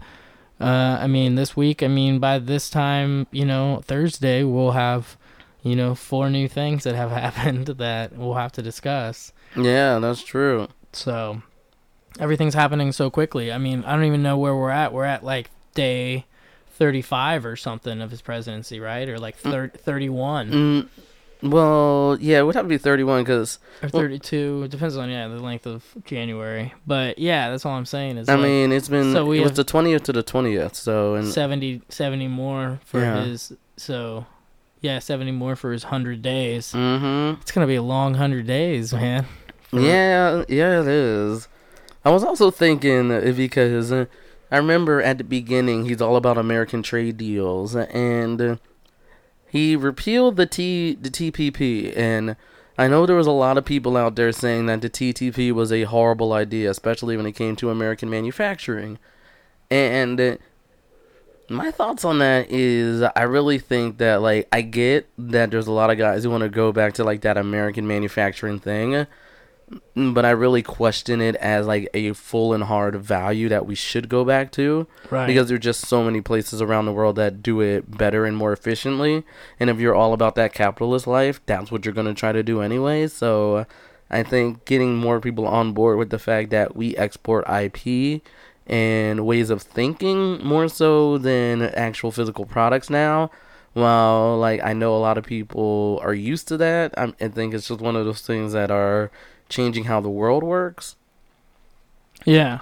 Uh, 0.60 0.98
I 1.00 1.06
mean, 1.06 1.36
this 1.36 1.56
week, 1.56 1.84
I 1.84 1.88
mean, 1.88 2.18
by 2.18 2.40
this 2.40 2.70
time, 2.70 3.28
you 3.32 3.46
know, 3.46 3.82
Thursday, 3.86 4.44
we'll 4.44 4.72
have, 4.72 5.16
you 5.70 5.76
know, 5.76 5.94
four 5.96 6.30
new 6.30 6.48
things 6.48 6.84
that 6.84 6.96
have 6.96 7.12
happened 7.24 7.68
that 7.68 8.14
we'll 8.18 8.34
have 8.36 8.52
to 8.54 8.62
discuss. 8.62 9.34
yeah, 9.56 10.00
that's 10.00 10.24
true. 10.24 10.68
So 10.94 11.42
everything's 12.20 12.54
happening 12.56 12.92
so 12.92 13.10
quickly. 13.10 13.52
I 13.52 13.58
mean, 13.58 13.84
I 13.84 13.94
don't 13.96 14.06
even 14.06 14.24
know 14.24 14.38
where 14.38 14.56
we're 14.56 14.70
at. 14.72 14.94
We're 14.94 15.06
at 15.06 15.24
like 15.24 15.50
day 15.74 16.26
35 16.72 17.46
or 17.46 17.56
something 17.56 18.02
of 18.02 18.12
his 18.12 18.22
presidency, 18.22 18.80
right? 18.80 19.08
Or 19.10 19.20
like 19.20 19.36
thir- 19.38 19.72
31 19.76 20.52
Mm, 20.52 20.88
well, 21.52 22.18
yeah, 22.20 22.40
it 22.40 22.44
would 22.44 22.56
have 22.56 22.66
to 22.66 22.70
be 22.70 22.80
thirty-one 22.80 23.22
because 23.24 23.60
or 23.84 23.90
32. 23.90 24.64
It 24.66 24.72
depends 24.72 24.98
on, 24.98 25.08
yeah, 25.12 25.28
the 25.28 25.38
length 25.40 25.68
of 25.68 25.84
January. 26.04 26.74
But 26.88 27.20
yeah, 27.20 27.52
that's 27.52 27.64
all 27.64 27.74
I'm 27.74 27.86
saying 27.86 28.18
is 28.18 28.28
I 28.28 28.34
like 28.34 28.42
mean 28.44 28.72
it's 28.72 28.90
been 28.90 29.14
so 29.14 29.24
we 29.24 29.40
it 29.40 29.44
was 29.44 29.54
the 29.54 29.64
twentieth 29.64 30.02
to 30.06 30.14
the 30.14 30.24
twentieth. 30.24 30.74
So 30.76 31.14
and 31.14 31.28
70, 31.28 31.84
70 31.90 32.28
more 32.28 32.80
for 32.86 33.02
Yeah. 33.02 33.24
his. 33.26 33.54
So 33.78 34.26
yeah, 34.82 35.00
70 35.00 35.32
more 35.32 35.56
for 35.56 35.72
his 35.72 35.84
100 35.86 36.22
days. 36.22 36.72
mm-hmm. 36.72 37.42
It's 37.42 37.52
going 37.52 37.66
to 37.66 37.72
be 37.72 37.76
a 37.76 37.82
long 37.82 38.14
100 38.14 38.46
days, 38.48 38.94
man. 38.94 39.24
For- 39.24 39.80
Yeah, 39.80 40.44
yeah, 40.48 40.80
it 40.82 40.88
is. 40.88 41.48
I 42.06 42.10
was 42.10 42.24
also 42.24 42.52
thinking 42.52 43.10
because 43.36 43.92
uh, 43.92 44.06
I 44.50 44.58
remember 44.58 45.02
at 45.02 45.18
the 45.18 45.26
beginning 45.26 45.86
he's 45.86 46.02
all 46.02 46.16
about 46.16 46.38
American 46.38 46.82
trade 46.82 47.18
deals, 47.18 47.76
and 47.76 48.60
he 49.50 49.76
repealed 49.76 50.38
the 50.38 50.46
T 50.46 50.96
the 50.96 51.10
TPP, 51.10 51.96
and 51.98 52.38
I 52.78 52.88
know 52.88 53.06
there 53.06 53.18
was 53.18 53.28
a 53.28 53.32
lot 53.32 53.58
of 53.58 53.66
people 53.66 53.98
out 53.98 54.16
there 54.16 54.32
saying 54.32 54.68
that 54.68 54.82
the 54.82 54.90
TTP 54.90 55.52
was 55.52 55.70
a 55.74 55.84
horrible 55.84 56.32
idea, 56.32 56.70
especially 56.72 57.18
when 57.18 57.26
it 57.26 57.34
came 57.34 57.58
to 57.58 57.70
American 57.70 58.10
manufacturing, 58.10 59.00
and. 59.70 60.40
My 61.50 61.72
thoughts 61.72 62.04
on 62.04 62.20
that 62.20 62.52
is 62.52 63.02
I 63.16 63.24
really 63.24 63.60
think 63.60 64.00
that 64.00 64.22
like 64.22 64.48
I 64.52 64.62
get 64.62 65.08
that 65.18 65.52
there's 65.52 65.68
a 65.68 65.72
lot 65.72 65.90
of 65.90 65.98
guys 65.98 66.24
who 66.24 66.30
want 66.30 66.44
to 66.44 66.50
go 66.50 66.72
back 66.72 66.94
to 66.96 67.04
like 67.04 67.22
that 67.22 67.38
American 67.38 67.88
manufacturing 67.88 68.60
thing, 68.60 69.08
mm, 69.72 70.14
but 70.14 70.26
I 70.26 70.32
really 70.32 70.62
question 70.62 71.22
it 71.22 71.36
as 71.38 71.66
like 71.66 71.90
a 71.94 72.12
full 72.14 72.54
and 72.54 72.66
hard 72.66 72.98
value 72.98 73.48
that 73.50 73.66
we 73.66 73.76
should 73.76 74.10
go 74.10 74.26
back 74.26 74.52
to. 74.54 74.88
Right. 75.10 75.26
Because 75.26 75.48
there 75.48 75.56
are 75.56 75.60
just 75.60 75.86
so 75.86 76.04
many 76.04 76.20
places 76.20 76.62
around 76.62 76.86
the 76.86 76.94
world 76.94 77.16
that 77.16 77.42
do 77.42 77.62
it 77.62 77.98
better 77.98 78.26
and 78.26 78.36
more 78.36 78.52
efficiently. 78.52 79.24
And 79.58 79.70
if 79.70 79.80
you're 79.80 79.96
all 79.96 80.12
about 80.12 80.36
that 80.36 80.54
capitalist 80.54 81.08
life, 81.08 81.40
that's 81.46 81.72
what 81.72 81.86
you're 81.86 81.94
going 81.94 82.08
to 82.08 82.14
try 82.14 82.34
to 82.34 82.44
do 82.44 82.62
anyway. 82.62 83.08
So 83.08 83.66
I 84.10 84.24
think 84.24 84.66
getting 84.66 84.96
more 84.96 85.20
people 85.20 85.48
on 85.48 85.74
board 85.74 85.98
with 85.98 86.10
the 86.10 86.20
fact 86.20 86.50
that 86.50 86.76
we 86.76 86.96
export 86.98 87.46
IP 87.50 88.22
and 88.68 89.26
ways 89.26 89.50
of 89.50 89.62
thinking 89.62 90.44
more 90.44 90.68
so 90.68 91.18
than 91.18 91.62
actual 91.62 92.12
physical 92.12 92.46
products 92.46 92.90
now. 92.90 93.32
While 93.74 94.38
like 94.38 94.62
I 94.64 94.74
know 94.74 94.96
a 94.96 95.00
lot 95.00 95.18
of 95.18 95.24
people 95.24 96.00
are 96.04 96.14
used 96.14 96.48
to 96.50 96.58
that, 96.58 96.94
I'm, 96.98 97.16
I 97.22 97.28
think 97.30 97.54
it's 97.54 97.68
just 97.68 97.80
one 97.80 97.96
of 97.96 98.06
those 98.06 98.22
things 98.22 98.54
that 98.54 98.72
are 98.72 99.12
changing 99.50 99.86
how 99.86 100.02
the 100.02 100.10
world 100.10 100.44
works. 100.44 100.96
Yeah. 102.26 102.60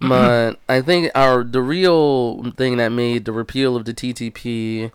But 0.00 0.58
I 0.68 0.82
think 0.82 1.10
our 1.14 1.44
the 1.44 1.62
real 1.62 2.50
thing 2.52 2.76
that 2.76 2.90
made 2.90 3.24
the 3.24 3.32
repeal 3.32 3.76
of 3.76 3.84
the 3.84 3.94
TTP 3.94 4.90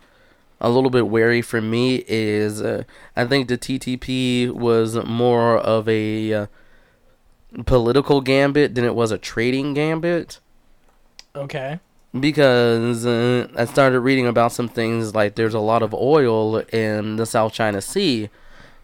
a 0.60 0.70
little 0.70 0.90
bit 0.90 1.08
wary 1.08 1.42
for 1.42 1.60
me 1.60 2.04
is 2.06 2.62
uh, 2.62 2.84
I 3.16 3.24
think 3.24 3.48
the 3.48 3.58
TTP 3.58 4.52
was 4.52 4.94
more 5.04 5.58
of 5.58 5.88
a 5.88 6.32
uh, 6.34 6.46
political 7.66 8.20
gambit 8.20 8.76
than 8.76 8.84
it 8.84 8.94
was 8.94 9.10
a 9.10 9.18
trading 9.18 9.74
gambit 9.74 10.38
Okay. 11.34 11.78
because 12.18 13.06
uh, 13.06 13.48
I 13.56 13.64
started 13.64 14.00
reading 14.00 14.26
about 14.26 14.52
some 14.52 14.68
things 14.68 15.14
like 15.14 15.34
there's 15.34 15.54
a 15.54 15.60
lot 15.60 15.82
of 15.82 15.94
oil 15.94 16.58
in 16.58 17.16
the 17.16 17.26
South 17.26 17.52
China 17.52 17.80
Sea, 17.80 18.28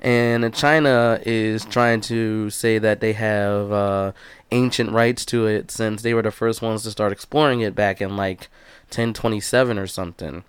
and 0.01 0.55
China 0.55 1.21
is 1.27 1.65
trying 1.65 2.01
to 2.03 2.49
say 2.51 2.79
that 2.79 3.01
they 3.01 3.13
have 3.15 3.73
uh, 3.73 4.13
ancient 4.51 4.93
rights 4.93 5.25
to 5.27 5.47
it 5.47 5.71
since 5.71 6.03
they 6.03 6.15
were 6.15 6.23
the 6.23 6.31
first 6.31 6.63
ones 6.63 6.85
to 6.85 6.91
start 6.91 7.13
exploring 7.13 7.61
it 7.61 7.75
back 7.75 8.01
in 8.01 8.17
like 8.17 8.49
1027 8.89 9.79
or 9.79 9.87
something. 9.87 10.45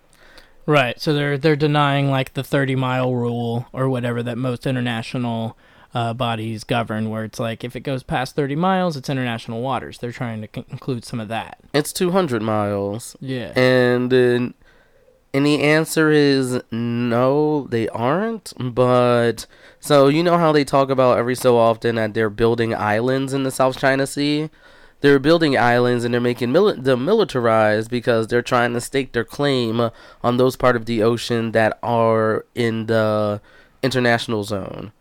Right. 0.66 1.00
So 1.00 1.12
they're 1.12 1.36
they're 1.36 1.56
denying 1.56 2.10
like 2.10 2.34
the 2.34 2.44
30 2.44 2.76
mile 2.76 3.12
rule 3.14 3.66
or 3.72 3.88
whatever 3.88 4.22
that 4.22 4.38
most 4.38 4.66
international 4.66 5.56
uh, 5.94 6.14
bodies 6.14 6.64
govern, 6.64 7.10
where 7.10 7.24
it's 7.24 7.40
like 7.40 7.64
if 7.64 7.74
it 7.74 7.80
goes 7.80 8.02
past 8.02 8.36
30 8.36 8.56
miles, 8.56 8.96
it's 8.96 9.08
international 9.08 9.60
waters. 9.60 9.98
They're 9.98 10.12
trying 10.12 10.40
to 10.42 10.48
con- 10.48 10.64
include 10.70 11.04
some 11.04 11.20
of 11.20 11.28
that. 11.28 11.58
It's 11.72 11.92
200 11.92 12.42
miles. 12.42 13.16
Yeah. 13.20 13.52
And 13.58 14.12
uh, 14.12 14.52
and 15.32 15.46
the 15.46 15.62
answer 15.62 16.10
is 16.10 16.60
no, 16.70 17.66
they 17.68 17.88
aren't. 17.88 18.52
But 18.58 19.46
so 19.78 20.08
you 20.08 20.22
know 20.22 20.38
how 20.38 20.52
they 20.52 20.64
talk 20.64 20.90
about 20.90 21.18
every 21.18 21.36
so 21.36 21.56
often 21.56 21.96
that 21.96 22.14
they're 22.14 22.30
building 22.30 22.74
islands 22.74 23.32
in 23.32 23.44
the 23.44 23.50
South 23.50 23.78
China 23.78 24.06
Sea. 24.06 24.50
They're 25.02 25.18
building 25.18 25.56
islands 25.56 26.04
and 26.04 26.12
they're 26.12 26.20
making 26.20 26.52
them 26.52 27.04
militarized 27.06 27.90
because 27.90 28.26
they're 28.26 28.42
trying 28.42 28.74
to 28.74 28.82
stake 28.82 29.12
their 29.12 29.24
claim 29.24 29.90
on 30.22 30.36
those 30.36 30.56
part 30.56 30.76
of 30.76 30.84
the 30.84 31.02
ocean 31.02 31.52
that 31.52 31.78
are 31.82 32.44
in 32.54 32.84
the 32.84 33.40
international 33.82 34.44
zone. 34.44 34.92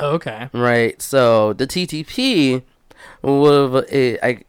Okay. 0.00 0.48
Right. 0.52 1.00
So 1.00 1.52
the 1.52 1.66
TTP 1.66 2.62
would 3.22 3.74
have 3.74 3.84
I 4.22 4.44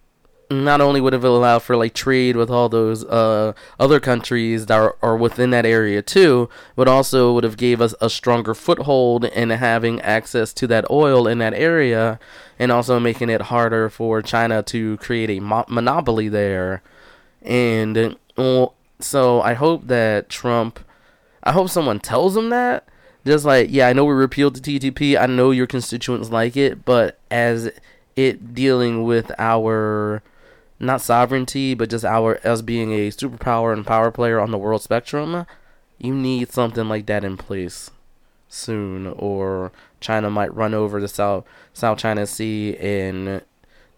not 0.51 0.79
only 0.79 1.01
would 1.01 1.13
have 1.13 1.23
allowed 1.23 1.59
for 1.59 1.75
like 1.75 1.93
trade 1.93 2.35
with 2.35 2.49
all 2.51 2.69
those 2.69 3.03
uh 3.05 3.53
other 3.79 3.99
countries 3.99 4.67
that 4.67 4.77
are, 4.77 4.95
are 5.01 5.17
within 5.17 5.49
that 5.51 5.65
area 5.65 6.01
too, 6.01 6.49
but 6.75 6.87
also 6.87 7.33
would 7.33 7.43
have 7.43 7.57
gave 7.57 7.81
us 7.81 7.95
a 8.01 8.09
stronger 8.09 8.53
foothold 8.53 9.25
in 9.25 9.49
having 9.49 9.99
access 10.01 10.53
to 10.53 10.67
that 10.67 10.89
oil 10.89 11.27
in 11.27 11.39
that 11.39 11.53
area, 11.53 12.19
and 12.59 12.71
also 12.71 12.99
making 12.99 13.29
it 13.29 13.41
harder 13.43 13.89
for 13.89 14.21
China 14.21 14.61
to 14.63 14.97
create 14.97 15.29
a 15.29 15.39
mo- 15.39 15.65
monopoly 15.67 16.29
there. 16.29 16.81
And 17.41 18.15
well, 18.37 18.75
so 18.99 19.41
I 19.41 19.53
hope 19.53 19.87
that 19.87 20.29
Trump, 20.29 20.79
I 21.43 21.51
hope 21.51 21.69
someone 21.69 21.99
tells 21.99 22.35
him 22.37 22.49
that. 22.49 22.87
Just 23.25 23.45
like, 23.45 23.69
yeah, 23.71 23.87
I 23.87 23.93
know 23.93 24.05
we 24.05 24.13
repealed 24.13 24.55
the 24.55 24.79
TTP. 24.79 25.19
I 25.19 25.25
know 25.25 25.51
your 25.51 25.67
constituents 25.67 26.29
like 26.29 26.55
it, 26.55 26.85
but 26.85 27.19
as 27.31 27.71
it 28.15 28.53
dealing 28.53 29.03
with 29.03 29.31
our 29.39 30.21
not 30.79 31.01
sovereignty, 31.01 31.73
but 31.73 31.89
just 31.89 32.05
our 32.05 32.39
us 32.45 32.61
being 32.61 32.93
a 32.93 33.09
superpower 33.09 33.73
and 33.73 33.85
power 33.85 34.11
player 34.11 34.39
on 34.39 34.51
the 34.51 34.57
world 34.57 34.81
spectrum, 34.81 35.45
you 35.97 36.13
need 36.13 36.51
something 36.51 36.87
like 36.87 37.07
that 37.07 37.23
in 37.23 37.37
place 37.37 37.89
soon, 38.47 39.07
or 39.07 39.71
China 39.99 40.29
might 40.29 40.53
run 40.53 40.73
over 40.73 41.01
the 41.01 41.07
South 41.07 41.45
South 41.73 41.97
China 41.97 42.25
Sea 42.27 42.77
and 42.77 43.41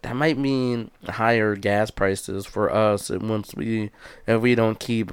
that 0.02 0.16
might 0.16 0.38
mean 0.38 0.90
higher 1.08 1.56
gas 1.56 1.90
prices 1.90 2.46
for 2.46 2.72
us 2.72 3.10
once 3.10 3.54
we 3.54 3.90
if 4.26 4.40
we 4.40 4.54
don't 4.54 4.78
keep 4.80 5.12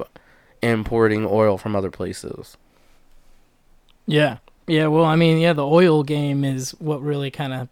importing 0.62 1.26
oil 1.26 1.58
from 1.58 1.76
other 1.76 1.92
places. 1.92 2.58
Yeah. 4.06 4.38
Yeah, 4.68 4.88
well, 4.88 5.06
I 5.06 5.16
mean, 5.16 5.38
yeah, 5.38 5.54
the 5.54 5.66
oil 5.66 6.04
game 6.04 6.44
is 6.44 6.72
what 6.80 7.02
really 7.02 7.30
kind 7.30 7.54
of 7.54 7.70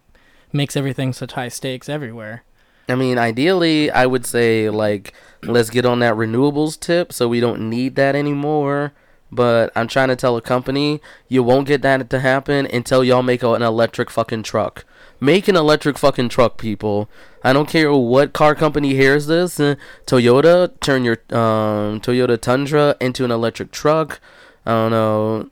makes 0.52 0.76
everything 0.76 1.12
such 1.12 1.32
high 1.32 1.48
stakes 1.48 1.88
everywhere. 1.88 2.44
I 2.88 2.94
mean, 2.94 3.18
ideally, 3.18 3.90
I 3.90 4.06
would 4.06 4.26
say 4.26 4.70
like 4.70 5.12
let's 5.42 5.70
get 5.70 5.84
on 5.84 5.98
that 6.00 6.14
renewables 6.14 6.78
tip 6.78 7.12
so 7.12 7.28
we 7.28 7.40
don't 7.40 7.68
need 7.68 7.96
that 7.96 8.14
anymore. 8.14 8.92
But 9.32 9.72
I'm 9.74 9.88
trying 9.88 10.08
to 10.08 10.16
tell 10.16 10.36
a 10.36 10.42
company 10.42 11.00
you 11.28 11.42
won't 11.42 11.66
get 11.66 11.82
that 11.82 12.08
to 12.08 12.20
happen 12.20 12.66
until 12.66 13.02
y'all 13.02 13.22
make 13.22 13.42
an 13.42 13.62
electric 13.62 14.10
fucking 14.10 14.44
truck. 14.44 14.84
Make 15.18 15.48
an 15.48 15.56
electric 15.56 15.98
fucking 15.98 16.28
truck, 16.28 16.58
people. 16.58 17.08
I 17.42 17.52
don't 17.52 17.68
care 17.68 17.92
what 17.92 18.32
car 18.32 18.54
company 18.54 18.94
hears 18.94 19.26
this. 19.26 19.58
Uh, 19.58 19.74
Toyota, 20.06 20.78
turn 20.80 21.04
your 21.04 21.16
um, 21.30 22.00
Toyota 22.00 22.40
Tundra 22.40 22.96
into 23.00 23.24
an 23.24 23.30
electric 23.30 23.72
truck. 23.72 24.20
I 24.66 24.70
don't 24.70 24.90
know 24.92 25.50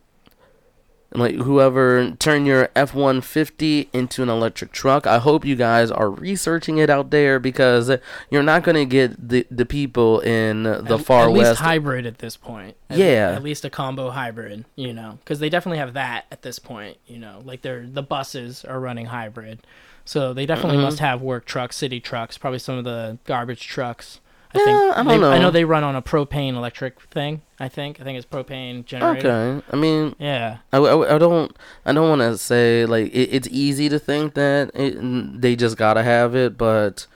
like 1.15 1.35
whoever 1.37 2.11
turn 2.13 2.47
your 2.47 2.69
F150 2.69 3.89
into 3.93 4.23
an 4.23 4.29
electric 4.29 4.73
truck. 4.73 5.07
I 5.07 5.19
hope 5.19 5.45
you 5.45 5.57
guys 5.57 5.91
are 5.91 6.11
researching 6.11 6.79
it 6.79 6.89
out 6.91 7.11
there 7.11 7.39
because 7.39 7.91
you're 8.31 8.43
not 8.43 8.63
going 8.63 8.77
to 8.77 8.85
get 8.85 9.29
the 9.29 9.47
the 9.51 9.67
people 9.67 10.21
in 10.21 10.63
the 10.65 10.97
at, 10.99 11.05
far 11.05 11.25
at 11.29 11.33
west 11.33 11.51
least 11.51 11.61
hybrid 11.61 12.07
at 12.07 12.19
this 12.19 12.37
point. 12.37 12.77
At 12.89 12.99
Yeah. 12.99 13.29
le- 13.31 13.37
at 13.37 13.43
least 13.43 13.65
a 13.65 13.71
combo 13.71 14.11
hybrid, 14.11 14.65
you 14.77 14.93
know, 14.93 15.19
because 15.25 15.39
they 15.41 15.49
definitely 15.49 15.79
have 15.79 15.95
that 15.95 16.25
at 16.31 16.43
this 16.43 16.59
point. 16.59 16.97
You 17.07 17.19
know, 17.19 17.41
like 17.45 17.63
they're 17.63 17.87
the 17.87 18.03
buses 18.03 18.65
are 18.65 18.81
running 18.81 19.07
hybrid, 19.07 19.61
so 20.05 20.33
they 20.33 20.47
definitely 20.47 20.79
Mhm. 20.79 20.83
must 20.83 20.99
have 21.01 21.21
work 21.21 21.45
trucks, 21.45 21.77
city 21.77 22.01
trucks, 22.01 22.39
probably 22.39 22.59
some 22.59 22.79
of 22.79 22.85
the 22.85 23.19
garbage 23.27 23.67
trucks. 23.67 24.21
I 24.55 24.59
Yeah, 24.59 24.65
think 24.65 24.79
I 24.79 24.97
don't 24.97 25.07
they- 25.07 25.15
I 25.15 25.17
know. 25.37 25.43
know 25.43 25.51
they 25.51 25.65
run 25.65 25.83
on 25.83 25.97
a 25.97 26.03
propane 26.03 26.55
electric 26.55 27.01
thing. 27.11 27.41
I 27.59 27.69
think 27.69 28.01
I 28.01 28.05
think 28.05 28.19
it's 28.19 28.27
propane 28.27 28.85
generator. 28.85 29.31
Okay, 29.31 29.65
I 29.73 29.77
mean, 29.77 30.15
Yeah. 30.19 30.59
I, 30.73 30.77
I, 30.79 31.15
I 31.15 31.19
don't 31.19 31.57
I 31.87 31.93
don't 31.93 32.09
want 32.09 32.21
to 32.21 32.37
say 32.37 32.85
like 32.85 33.07
it, 33.15 33.31
it's 33.33 33.49
easy 33.51 33.89
to 33.89 33.99
think 33.99 34.35
that 34.35 34.71
it, 34.75 34.97
they 35.41 35.57
just 35.57 35.77
gotta 35.79 36.03
have 36.03 36.35
it, 36.35 36.59
but 36.59 37.07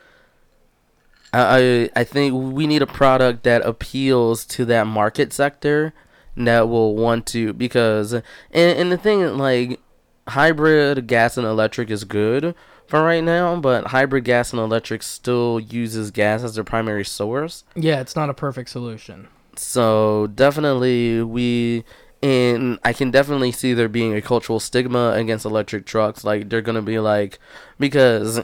I 1.32 1.90
I 1.94 2.00
I 2.00 2.04
think 2.04 2.54
we 2.54 2.66
need 2.66 2.82
a 2.82 2.86
product 2.86 3.42
that 3.42 3.62
appeals 3.66 4.44
to 4.46 4.64
that 4.66 4.86
market 4.86 5.32
sector 5.32 5.92
that 6.38 6.68
will 6.68 6.94
want 6.96 7.26
to 7.26 7.52
because 7.52 8.12
and 8.12 8.22
and 8.52 8.92
the 8.92 8.96
thing 8.98 9.36
like 9.36 9.80
hybrid 10.28 11.06
gas 11.06 11.36
and 11.36 11.46
electric 11.46 11.90
is 11.90 12.04
good 12.04 12.54
for 12.86 13.02
right 13.02 13.22
now, 13.22 13.56
but 13.56 13.88
hybrid 13.88 14.24
gas 14.24 14.52
and 14.52 14.60
electric 14.60 15.02
still 15.02 15.60
uses 15.60 16.10
gas 16.10 16.42
as 16.42 16.54
their 16.54 16.64
primary 16.64 17.04
source. 17.04 17.64
Yeah, 17.74 18.00
it's 18.00 18.16
not 18.16 18.30
a 18.30 18.34
perfect 18.34 18.70
solution. 18.70 19.28
So 19.56 20.28
definitely 20.28 21.22
we 21.22 21.84
and 22.22 22.78
I 22.84 22.92
can 22.92 23.10
definitely 23.10 23.52
see 23.52 23.74
there 23.74 23.88
being 23.88 24.14
a 24.14 24.22
cultural 24.22 24.60
stigma 24.60 25.12
against 25.12 25.44
electric 25.44 25.86
trucks. 25.86 26.24
Like 26.24 26.48
they're 26.48 26.62
gonna 26.62 26.82
be 26.82 26.98
like 26.98 27.38
because 27.78 28.40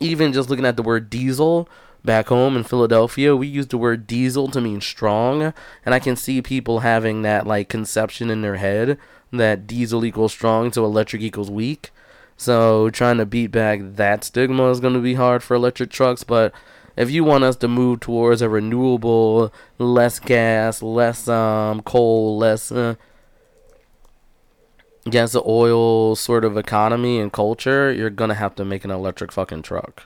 even 0.00 0.32
just 0.32 0.50
looking 0.50 0.66
at 0.66 0.76
the 0.76 0.82
word 0.82 1.10
diesel 1.10 1.68
back 2.04 2.28
home 2.28 2.56
in 2.56 2.64
Philadelphia, 2.64 3.34
we 3.34 3.46
use 3.46 3.68
the 3.68 3.78
word 3.78 4.06
diesel 4.06 4.48
to 4.48 4.60
mean 4.60 4.80
strong, 4.80 5.54
and 5.84 5.94
I 5.94 5.98
can 5.98 6.16
see 6.16 6.42
people 6.42 6.80
having 6.80 7.22
that 7.22 7.46
like 7.46 7.68
conception 7.68 8.30
in 8.30 8.42
their 8.42 8.56
head 8.56 8.98
that 9.32 9.66
diesel 9.66 10.04
equals 10.04 10.32
strong, 10.32 10.72
so 10.72 10.84
electric 10.84 11.22
equals 11.22 11.50
weak. 11.50 11.90
So 12.36 12.90
trying 12.90 13.18
to 13.18 13.26
beat 13.26 13.48
back 13.48 13.80
that 13.82 14.24
stigma 14.24 14.70
is 14.70 14.80
going 14.80 14.94
to 14.94 15.00
be 15.00 15.14
hard 15.14 15.42
for 15.42 15.54
electric 15.54 15.90
trucks, 15.90 16.24
but 16.24 16.52
if 16.96 17.10
you 17.10 17.24
want 17.24 17.44
us 17.44 17.56
to 17.56 17.68
move 17.68 18.00
towards 18.00 18.42
a 18.42 18.48
renewable, 18.48 19.52
less 19.78 20.18
gas, 20.18 20.82
less 20.82 21.28
um 21.28 21.82
coal, 21.82 22.38
less 22.38 22.70
uh, 22.70 22.94
gas 25.08 25.36
oil 25.36 26.16
sort 26.16 26.44
of 26.44 26.56
economy 26.56 27.18
and 27.18 27.32
culture, 27.32 27.92
you're 27.92 28.10
gonna 28.10 28.34
have 28.34 28.54
to 28.56 28.64
make 28.64 28.84
an 28.84 28.90
electric 28.90 29.32
fucking 29.32 29.62
truck. 29.62 30.04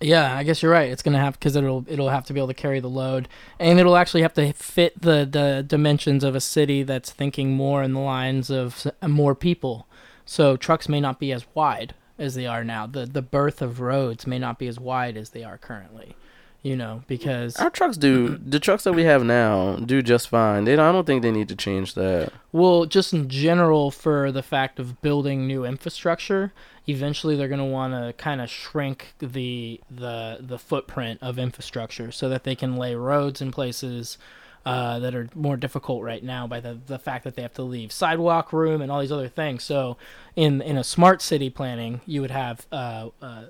Yeah, 0.00 0.36
I 0.36 0.42
guess 0.42 0.62
you're 0.62 0.72
right. 0.72 0.90
It's 0.90 1.02
gonna 1.02 1.20
have 1.20 1.34
because 1.38 1.54
it'll 1.54 1.84
it'll 1.88 2.08
have 2.08 2.24
to 2.26 2.32
be 2.32 2.40
able 2.40 2.48
to 2.48 2.54
carry 2.54 2.80
the 2.80 2.88
load, 2.88 3.28
and 3.60 3.78
it'll 3.78 3.96
actually 3.96 4.22
have 4.22 4.34
to 4.34 4.52
fit 4.52 5.00
the 5.00 5.26
the 5.30 5.64
dimensions 5.66 6.24
of 6.24 6.34
a 6.34 6.40
city 6.40 6.82
that's 6.82 7.12
thinking 7.12 7.52
more 7.56 7.82
in 7.82 7.92
the 7.92 8.00
lines 8.00 8.50
of 8.50 8.86
more 9.06 9.34
people. 9.34 9.86
So 10.24 10.56
trucks 10.56 10.88
may 10.88 11.00
not 11.00 11.18
be 11.18 11.32
as 11.32 11.46
wide 11.54 11.94
as 12.18 12.34
they 12.34 12.46
are 12.46 12.64
now. 12.64 12.86
The 12.86 13.06
the 13.06 13.22
birth 13.22 13.62
of 13.62 13.80
roads 13.80 14.26
may 14.26 14.38
not 14.38 14.58
be 14.58 14.68
as 14.68 14.78
wide 14.78 15.16
as 15.16 15.30
they 15.30 15.44
are 15.44 15.58
currently. 15.58 16.16
You 16.62 16.76
know, 16.76 17.02
because 17.08 17.56
Our 17.56 17.70
trucks 17.70 17.96
do 17.96 18.38
the 18.38 18.60
trucks 18.60 18.84
that 18.84 18.92
we 18.92 19.02
have 19.02 19.24
now 19.24 19.74
do 19.76 20.00
just 20.00 20.28
fine. 20.28 20.62
They 20.64 20.74
I 20.74 20.92
don't 20.92 21.04
think 21.04 21.22
they 21.22 21.32
need 21.32 21.48
to 21.48 21.56
change 21.56 21.94
that. 21.94 22.32
Well, 22.52 22.86
just 22.86 23.12
in 23.12 23.28
general, 23.28 23.90
for 23.90 24.30
the 24.30 24.44
fact 24.44 24.78
of 24.78 25.02
building 25.02 25.48
new 25.48 25.64
infrastructure, 25.64 26.52
eventually 26.86 27.34
they're 27.34 27.48
going 27.48 27.58
to 27.58 27.64
want 27.64 27.94
to 27.94 28.12
kind 28.12 28.40
of 28.40 28.48
shrink 28.48 29.14
the 29.18 29.80
the 29.90 30.38
the 30.40 30.58
footprint 30.58 31.18
of 31.20 31.36
infrastructure 31.36 32.12
so 32.12 32.28
that 32.28 32.44
they 32.44 32.54
can 32.54 32.76
lay 32.76 32.94
roads 32.94 33.40
in 33.40 33.50
places 33.50 34.16
uh, 34.64 34.98
that 35.00 35.14
are 35.14 35.28
more 35.34 35.56
difficult 35.56 36.02
right 36.02 36.22
now 36.22 36.46
by 36.46 36.60
the 36.60 36.78
the 36.86 36.98
fact 36.98 37.24
that 37.24 37.34
they 37.34 37.42
have 37.42 37.54
to 37.54 37.62
leave 37.62 37.90
sidewalk 37.90 38.52
room 38.52 38.80
and 38.80 38.92
all 38.92 39.00
these 39.00 39.12
other 39.12 39.28
things. 39.28 39.64
So, 39.64 39.96
in 40.36 40.62
in 40.62 40.76
a 40.76 40.84
smart 40.84 41.20
city 41.20 41.50
planning, 41.50 42.00
you 42.06 42.20
would 42.20 42.30
have 42.30 42.66
uh, 42.70 43.08
uh, 43.20 43.44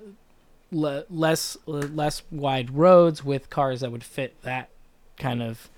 le- 0.71 1.05
less 1.09 1.57
less 1.65 2.23
wide 2.31 2.71
roads 2.71 3.23
with 3.23 3.49
cars 3.49 3.81
that 3.81 3.91
would 3.91 4.03
fit 4.03 4.41
that 4.41 4.69
kind 5.17 5.43
of 5.43 5.69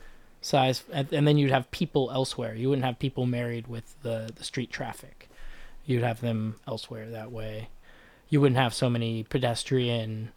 size. 0.41 0.83
And, 0.91 1.11
and 1.11 1.27
then 1.27 1.37
you'd 1.37 1.51
have 1.51 1.69
people 1.71 2.11
elsewhere. 2.13 2.55
You 2.55 2.69
wouldn't 2.69 2.85
have 2.85 2.99
people 2.99 3.25
married 3.25 3.67
with 3.67 4.01
the 4.03 4.31
the 4.33 4.43
street 4.43 4.71
traffic. 4.71 5.29
You'd 5.85 6.03
have 6.03 6.21
them 6.21 6.55
elsewhere 6.67 7.09
that 7.09 7.31
way. 7.31 7.69
You 8.29 8.41
wouldn't 8.41 8.57
have 8.57 8.73
so 8.73 8.89
many 8.89 9.23
pedestrian 9.23 10.31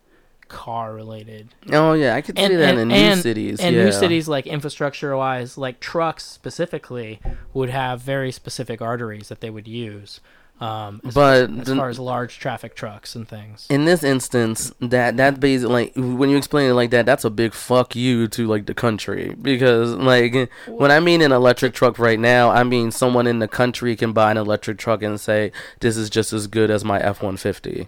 car 0.49 0.95
related 0.95 1.49
Oh 1.73 1.93
yeah, 1.93 2.15
I 2.15 2.21
could 2.21 2.39
see 2.39 2.57
that 2.57 2.77
in 2.79 2.89
new 2.89 3.17
cities. 3.17 3.61
and 3.61 3.75
yeah. 3.77 3.85
new 3.85 3.93
cities 3.93 4.29
like 4.29 4.47
infrastructure 4.47 5.17
wise 5.17 5.57
like 5.59 5.81
trucks 5.81 6.25
specifically 6.25 7.21
would 7.55 7.71
have 7.71 8.01
very 8.01 8.33
specific 8.33 8.81
arteries 8.83 9.29
that 9.29 9.41
they 9.41 9.51
would 9.51 9.69
use 9.69 10.21
um, 10.61 11.01
as, 11.07 11.15
But 11.15 11.51
as 11.51 11.67
the- 11.69 11.77
far 11.77 11.89
as 11.89 12.01
large 12.01 12.41
traffic 12.41 12.75
trucks 12.75 13.15
and 13.15 13.29
things 13.29 13.67
in 13.71 13.85
this 13.85 14.03
instance, 14.03 14.73
that 14.81 15.17
that 15.17 15.39
basically 15.39 15.73
like 15.73 15.93
when 15.95 16.31
you 16.31 16.37
explain 16.37 16.69
it 16.69 16.75
like 16.75 16.91
that, 16.91 17.07
that's 17.07 17.25
a 17.25 17.31
big 17.31 17.55
fuck 17.55 17.95
you 17.95 18.27
to 18.27 18.45
like 18.49 18.67
the 18.67 18.75
country 18.75 19.37
because 19.41 19.93
like 19.95 20.51
when 20.67 20.91
I 20.91 20.99
mean 20.99 21.23
an 21.23 21.31
electric 21.31 21.75
truck 21.75 21.97
right 22.01 22.19
now, 22.19 22.51
I 22.51 22.65
mean 22.65 22.91
someone 22.91 23.29
in 23.29 23.39
the 23.39 23.47
country 23.47 23.95
can 23.95 24.13
buy 24.13 24.33
an 24.33 24.37
electric 24.37 24.79
truck 24.79 25.01
and 25.01 25.21
say 25.21 25.53
this 25.79 25.97
is 25.97 26.11
just 26.11 26.33
as 26.33 26.49
good 26.49 26.73
as 26.73 26.85
my 26.85 26.99
F 26.99 27.23
one 27.23 27.37
fifty. 27.37 27.87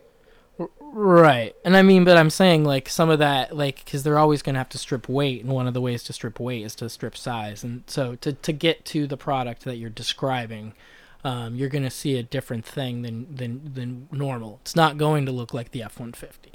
Right. 0.92 1.54
And 1.64 1.76
I 1.76 1.82
mean, 1.82 2.04
but 2.04 2.16
I'm 2.16 2.30
saying 2.30 2.64
like 2.64 2.88
some 2.88 3.10
of 3.10 3.20
that, 3.20 3.56
like, 3.56 3.84
because 3.84 4.02
they're 4.02 4.18
always 4.18 4.42
going 4.42 4.54
to 4.54 4.58
have 4.58 4.68
to 4.70 4.78
strip 4.78 5.08
weight, 5.08 5.42
and 5.44 5.52
one 5.52 5.68
of 5.68 5.74
the 5.74 5.80
ways 5.80 6.02
to 6.04 6.12
strip 6.12 6.40
weight 6.40 6.64
is 6.64 6.74
to 6.76 6.88
strip 6.88 7.16
size. 7.16 7.62
And 7.62 7.84
so 7.86 8.16
to, 8.16 8.32
to 8.32 8.52
get 8.52 8.84
to 8.86 9.06
the 9.06 9.16
product 9.16 9.64
that 9.64 9.76
you're 9.76 9.88
describing, 9.88 10.74
um, 11.22 11.54
you're 11.54 11.68
going 11.68 11.84
to 11.84 11.90
see 11.90 12.18
a 12.18 12.24
different 12.24 12.64
thing 12.64 13.02
than, 13.02 13.34
than, 13.34 13.72
than 13.72 14.08
normal. 14.10 14.58
It's 14.62 14.74
not 14.74 14.98
going 14.98 15.26
to 15.26 15.32
look 15.32 15.54
like 15.54 15.70
the 15.70 15.82
F 15.82 15.98
150. 15.98 16.52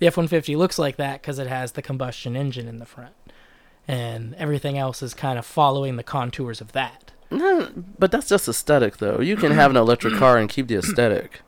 The 0.00 0.06
F 0.06 0.16
150 0.16 0.54
looks 0.54 0.78
like 0.78 0.96
that 0.96 1.22
because 1.22 1.38
it 1.38 1.46
has 1.46 1.72
the 1.72 1.82
combustion 1.82 2.36
engine 2.36 2.68
in 2.68 2.78
the 2.78 2.86
front. 2.86 3.14
And 3.86 4.34
everything 4.34 4.76
else 4.76 5.02
is 5.02 5.14
kind 5.14 5.38
of 5.38 5.46
following 5.46 5.96
the 5.96 6.02
contours 6.02 6.60
of 6.60 6.72
that. 6.72 7.12
No, 7.30 7.70
but 7.98 8.10
that's 8.10 8.28
just 8.28 8.48
aesthetic 8.48 8.98
though. 8.98 9.20
You 9.20 9.36
can 9.36 9.52
have 9.52 9.70
an 9.70 9.78
electric 9.78 10.14
car 10.14 10.36
and 10.36 10.48
keep 10.50 10.68
the 10.68 10.76
aesthetic. 10.76 11.40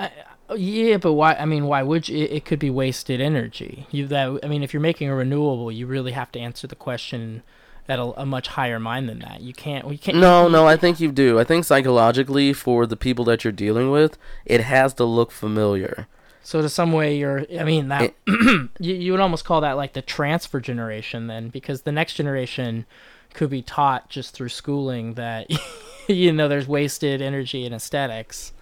Yeah, 0.56 0.96
but 0.96 1.12
why? 1.12 1.34
I 1.34 1.44
mean, 1.44 1.66
why 1.66 1.82
would 1.82 2.08
you? 2.08 2.24
It, 2.24 2.32
it 2.32 2.44
could 2.44 2.58
be 2.58 2.70
wasted 2.70 3.20
energy. 3.20 3.86
You 3.90 4.06
that 4.08 4.40
I 4.42 4.48
mean, 4.48 4.62
if 4.62 4.72
you're 4.72 4.80
making 4.80 5.08
a 5.08 5.14
renewable, 5.14 5.70
you 5.70 5.86
really 5.86 6.12
have 6.12 6.32
to 6.32 6.40
answer 6.40 6.66
the 6.66 6.76
question 6.76 7.42
at 7.88 7.98
a, 7.98 8.20
a 8.20 8.26
much 8.26 8.48
higher 8.48 8.78
mind 8.78 9.08
than 9.08 9.18
that. 9.20 9.40
You 9.40 9.52
can't. 9.52 9.86
We 9.86 9.98
can't. 9.98 10.18
No, 10.18 10.48
no, 10.48 10.66
I 10.66 10.76
think 10.76 11.00
you 11.00 11.10
do. 11.12 11.38
I 11.38 11.44
think 11.44 11.64
psychologically 11.64 12.52
for 12.52 12.86
the 12.86 12.96
people 12.96 13.24
that 13.26 13.44
you're 13.44 13.52
dealing 13.52 13.90
with, 13.90 14.16
it 14.44 14.62
has 14.62 14.94
to 14.94 15.04
look 15.04 15.30
familiar. 15.30 16.06
So 16.42 16.62
to 16.62 16.68
some 16.68 16.92
way, 16.92 17.16
you're. 17.16 17.46
I 17.58 17.64
mean, 17.64 17.88
that 17.88 18.14
you 18.26 18.68
you 18.78 19.12
would 19.12 19.20
almost 19.20 19.44
call 19.44 19.60
that 19.60 19.76
like 19.76 19.92
the 19.92 20.02
transfer 20.02 20.60
generation 20.60 21.26
then, 21.26 21.48
because 21.48 21.82
the 21.82 21.92
next 21.92 22.14
generation 22.14 22.86
could 23.34 23.50
be 23.50 23.62
taught 23.62 24.08
just 24.08 24.34
through 24.34 24.48
schooling 24.48 25.14
that 25.14 25.48
you 26.08 26.32
know 26.32 26.48
there's 26.48 26.66
wasted 26.66 27.20
energy 27.20 27.64
in 27.64 27.72
aesthetics. 27.72 28.52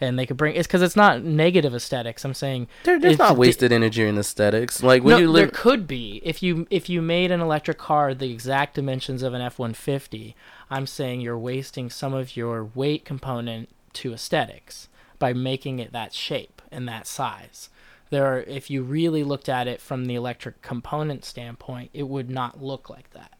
And 0.00 0.18
they 0.18 0.26
could 0.26 0.36
bring 0.36 0.56
it's 0.56 0.66
because 0.66 0.82
it's 0.82 0.96
not 0.96 1.22
negative 1.22 1.74
aesthetics. 1.74 2.24
I'm 2.24 2.34
saying 2.34 2.68
There, 2.84 2.98
there's 2.98 3.18
not 3.18 3.36
wasted 3.36 3.72
energy 3.72 4.06
in 4.06 4.18
aesthetics. 4.18 4.82
Like 4.82 5.02
when 5.02 5.14
no, 5.14 5.18
you 5.18 5.32
there 5.32 5.48
could 5.48 5.86
be 5.86 6.20
if 6.24 6.42
you 6.42 6.66
if 6.70 6.88
you 6.88 7.00
made 7.00 7.30
an 7.30 7.40
electric 7.40 7.78
car 7.78 8.14
the 8.14 8.32
exact 8.32 8.74
dimensions 8.74 9.22
of 9.22 9.34
an 9.34 9.40
F-150. 9.40 10.34
I'm 10.70 10.86
saying 10.86 11.20
you're 11.20 11.38
wasting 11.38 11.90
some 11.90 12.14
of 12.14 12.36
your 12.36 12.64
weight 12.64 13.04
component 13.04 13.68
to 13.94 14.12
aesthetics 14.12 14.88
by 15.18 15.32
making 15.32 15.78
it 15.78 15.92
that 15.92 16.12
shape 16.12 16.60
and 16.72 16.88
that 16.88 17.06
size. 17.06 17.70
there 18.10 18.26
are 18.26 18.40
if 18.42 18.70
you 18.70 18.82
really 18.82 19.24
looked 19.24 19.48
at 19.48 19.66
it 19.68 19.80
from 19.80 20.06
the 20.06 20.14
electric 20.14 20.62
component 20.62 21.24
standpoint, 21.24 21.90
it 21.92 22.08
would 22.08 22.30
not 22.30 22.62
look 22.62 22.90
like 22.90 23.10
that 23.10 23.32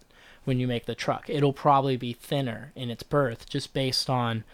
when 0.44 0.58
you 0.58 0.66
make 0.66 0.86
the 0.86 0.94
truck. 0.94 1.28
It'll 1.28 1.52
probably 1.52 1.96
be 1.96 2.12
thinner 2.12 2.72
in 2.74 2.90
its 2.90 3.02
berth 3.02 3.48
just 3.48 3.72
based 3.72 4.10
on 4.10 4.44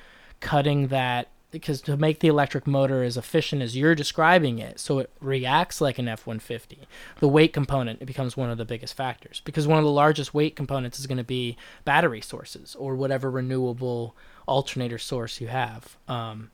cutting 0.41 0.89
that 0.89 1.29
because 1.51 1.81
to 1.83 1.97
make 1.97 2.21
the 2.21 2.29
electric 2.29 2.67
motor 2.67 3.03
as 3.03 3.17
efficient 3.17 3.63
as 3.63 3.77
you're 3.77 3.95
describing 3.95 4.59
it 4.59 4.79
so 4.79 4.99
it 4.99 5.11
reacts 5.21 5.81
like 5.81 5.99
an 5.99 6.07
F150 6.07 6.79
the 7.19 7.29
weight 7.29 7.53
component 7.53 8.01
it 8.01 8.07
becomes 8.07 8.37
one 8.37 8.51
of 8.51 8.59
the 8.59 8.65
biggest 8.65 8.95
factors 8.95 9.43
because 9.45 9.67
one 9.67 9.79
of 9.79 9.85
the 9.85 9.91
largest 9.91 10.35
weight 10.35 10.57
components 10.57 10.99
is 10.99 11.07
going 11.07 11.19
to 11.19 11.25
be 11.25 11.57
battery 11.85 12.21
sources 12.21 12.75
or 12.77 12.95
whatever 12.95 13.31
renewable 13.31 14.15
alternator 14.47 14.99
source 14.99 15.41
you 15.41 15.49
have. 15.49 15.97
Um, 16.09 16.51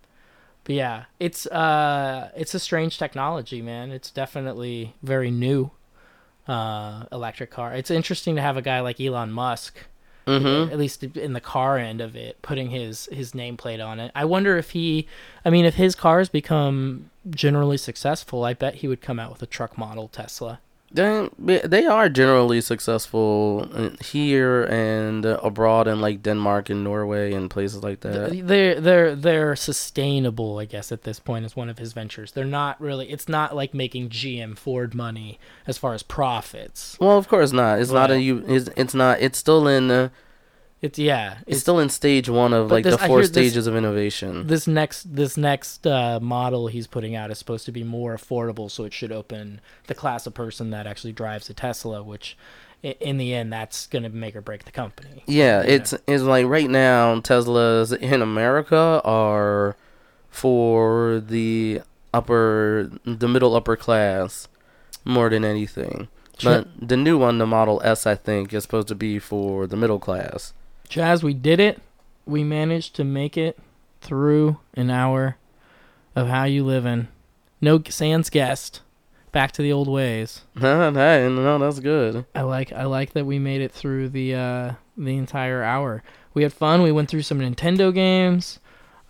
but 0.65 0.75
yeah 0.75 1.05
it's 1.21 1.47
uh 1.47 2.31
it's 2.37 2.55
a 2.55 2.59
strange 2.59 2.99
technology 2.99 3.63
man. 3.63 3.91
It's 3.91 4.11
definitely 4.11 4.95
very 5.03 5.31
new 5.31 5.71
uh 6.49 7.05
electric 7.13 7.51
car. 7.51 7.75
It's 7.75 7.91
interesting 7.91 8.37
to 8.37 8.43
have 8.43 8.57
a 8.57 8.63
guy 8.63 8.81
like 8.81 9.01
Elon 9.01 9.31
Musk 9.31 9.79
Mhm. 10.27 10.72
at 10.72 10.79
least 10.79 11.03
in 11.05 11.33
the 11.35 11.41
car 11.41 11.79
end 11.79 12.01
of 12.01 12.16
it, 12.16 12.41
putting 12.43 12.70
his 12.70 13.09
his 13.12 13.33
nameplate 13.33 13.85
on 13.85 14.01
it. 14.01 14.11
I 14.14 14.24
wonder 14.24 14.57
if 14.57 14.70
he, 14.70 15.07
I 15.45 15.51
mean, 15.51 15.64
if 15.64 15.77
his 15.77 15.95
cars 15.95 16.29
become 16.29 17.11
generally 17.31 17.77
successful, 17.77 18.45
I 18.45 18.53
bet 18.55 18.77
he 18.77 18.89
would 18.89 19.01
come 19.01 19.18
out 19.20 19.31
with 19.31 19.43
a 19.43 19.47
truck 19.47 19.79
model 19.79 20.09
Tesla. 20.09 20.61
They 20.93 21.28
they 21.64 21.84
are 21.84 22.09
generally 22.09 22.61
successful 22.61 23.68
here 24.01 24.64
and 24.64 25.24
abroad 25.24 25.89
in 25.89 26.01
like 26.01 26.22
Denmark 26.22 26.70
and 26.70 26.84
Norway 26.84 27.32
and 27.32 27.51
places 27.51 27.82
like 27.82 28.01
that. 28.01 28.47
They're 28.47 28.80
they're 28.80 29.16
they're 29.16 29.57
sustainable, 29.57 30.59
I 30.59 30.64
guess. 30.64 30.93
At 30.93 31.03
this 31.03 31.18
point, 31.18 31.45
is 31.45 31.57
one 31.57 31.68
of 31.68 31.78
his 31.78 31.93
ventures. 31.93 32.32
They're 32.32 32.45
not 32.45 32.80
really. 32.80 33.11
It's 33.11 33.28
not 33.28 33.55
like 33.55 33.74
making 33.74 34.11
GM 34.11 34.57
Ford 34.57 34.95
money 34.95 35.39
as 35.66 35.76
far 35.76 35.93
as 35.93 36.03
profits. 36.03 36.97
Well, 37.01 37.18
of 37.18 37.28
course 37.28 37.53
not. 37.53 37.80
It's 37.80 37.91
not 37.91 38.11
a 38.11 38.20
you. 38.20 38.45
It's, 38.47 38.70
it's 38.76 38.95
not. 38.95 39.20
It's 39.20 39.39
still 39.39 39.66
in. 39.66 39.91
Uh, 39.91 40.09
It's 40.83 40.99
yeah. 40.99 41.39
it's, 41.47 41.61
still 41.61 41.79
in 41.79 41.89
stage 41.89 42.29
one 42.29 42.53
of 42.53 42.70
like 42.70 42.85
this- 42.85 42.95
the 42.95 42.99
four 42.99 43.18
hear 43.18 43.27
this- 43.27 43.31
stages 43.31 43.66
of 43.66 43.74
innovation. 43.74 44.47
This 44.47 44.66
next 44.66 45.14
this 45.16 45.37
next 45.37 45.87
uh, 45.87 46.20
model 46.20 46.68
he's 46.68 46.87
putting 46.87 47.14
out 47.14 47.31
is 47.31 47.39
supposed 47.39 47.64
to 47.66 47.72
be 47.72 47.83
more 47.83 48.14
affordable, 48.14 48.70
so 48.70 48.85
it 48.85 48.93
should 48.93 49.12
open 49.12 49.61
the 49.87 49.95
class 49.95 50.27
of 50.27 50.35
person 50.35 50.70
that 50.70 50.87
actually 50.87 51.12
drives 51.12 51.49
a 51.49 51.55
Tesla, 51.55 52.03
which 52.03 52.37
in 52.83 53.16
the 53.16 53.35
end 53.35 53.53
that's 53.53 53.87
going 53.87 54.03
to 54.03 54.11
make 54.11 54.37
or 54.37 54.43
break 54.43 54.64
the 54.64 54.70
company. 54.70 55.24
Yeah, 55.27 55.62
it's 55.62 55.95
it's 56.07 56.22
like 56.22 56.47
right 56.47 56.68
now 56.68 57.20
Teslas 57.20 57.97
in 57.97 58.20
America 58.20 59.01
are 59.05 59.77
for 60.31 61.22
the 61.27 61.81
upper 62.12 62.91
the 63.05 63.29
middle 63.29 63.57
upper 63.57 63.77
class 63.77 64.47
more 65.05 65.31
than 65.31 65.45
anything. 65.45 66.09
But 66.45 66.68
the 66.79 66.99
new 66.99 67.16
one, 67.16 67.39
the 67.39 67.47
Model 67.47 67.81
S, 67.83 68.07
I 68.07 68.14
think, 68.14 68.53
is 68.53 68.62
supposed 68.62 68.89
to 68.89 68.95
be 68.95 69.18
for 69.18 69.66
the 69.66 69.77
middle 69.77 69.99
class. 69.99 70.53
Chaz, 70.89 71.22
we 71.22 71.34
did 71.34 71.61
it. 71.61 71.80
We 72.24 72.45
managed 72.45 72.95
to 72.97 73.05
make 73.05 73.37
it 73.37 73.59
through 74.01 74.59
an 74.74 74.91
hour 74.91 75.37
of 76.14 76.28
how 76.28 76.45
you 76.45 76.64
living. 76.64 77.09
No 77.61 77.82
sans 77.89 78.30
guest. 78.30 78.80
Back 79.32 79.53
to 79.53 79.62
the 79.62 79.72
old 79.72 79.89
ways. 79.89 80.43
hey, 80.59 81.28
no, 81.30 81.59
that's 81.59 81.80
good. 81.80 82.24
I 82.34 82.43
like 82.43 82.72
I 82.72 82.84
like 82.84 83.12
that 83.12 83.26
we 83.26 83.39
made 83.39 83.61
it 83.61 83.70
through 83.70 84.09
the 84.09 84.34
uh, 84.34 84.72
the 84.97 85.16
entire 85.16 85.62
hour. 85.62 86.03
We 86.32 86.43
had 86.43 86.53
fun. 86.53 86.82
We 86.82 86.93
went 86.93 87.11
through 87.11 87.22
some 87.22 87.41
Nintendo 87.41 87.93
games. 87.93 88.61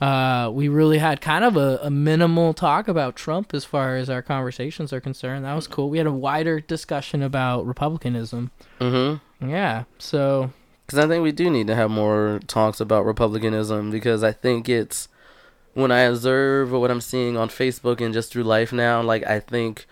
Uh, 0.01 0.51
we 0.53 0.69
really 0.69 0.99
had 0.99 1.21
kind 1.21 1.45
of 1.45 1.57
a, 1.57 1.79
a 1.83 1.91
minimal 1.91 2.53
talk 2.53 2.87
about 2.87 3.17
Trump 3.17 3.55
as 3.55 3.65
far 3.65 3.97
as 3.97 4.11
our 4.11 4.21
conversations 4.21 4.93
are 4.93 5.01
concerned. 5.01 5.45
That 5.45 5.55
was 5.55 5.67
cool. 5.67 5.89
We 5.89 5.99
had 5.99 6.07
a 6.07 6.13
wider 6.13 6.61
discussion 6.61 7.23
about 7.23 7.67
republicanism. 7.67 8.51
Mm-hmm. 8.81 9.49
Yeah. 9.49 9.85
So 9.99 10.51
Because 10.87 11.05
I 11.05 11.09
think 11.09 11.25
we 11.25 11.33
do 11.33 11.51
need 11.51 11.67
to 11.67 11.75
have 11.75 11.91
more 11.91 12.41
talks 12.47 12.81
about 12.81 13.05
republicanism 13.05 13.91
because 13.91 14.23
I 14.23 14.31
think 14.31 14.69
it's 14.69 15.09
when 15.75 15.91
I 15.91 16.01
observe 16.01 16.71
what 16.71 16.91
I'm 16.91 17.01
seeing 17.01 17.37
on 17.37 17.49
Facebook 17.49 18.01
and 18.01 18.15
just 18.15 18.33
through 18.33 18.45
life 18.45 18.73
now, 18.73 19.03
like 19.03 19.27
I 19.27 19.41
think 19.41 19.87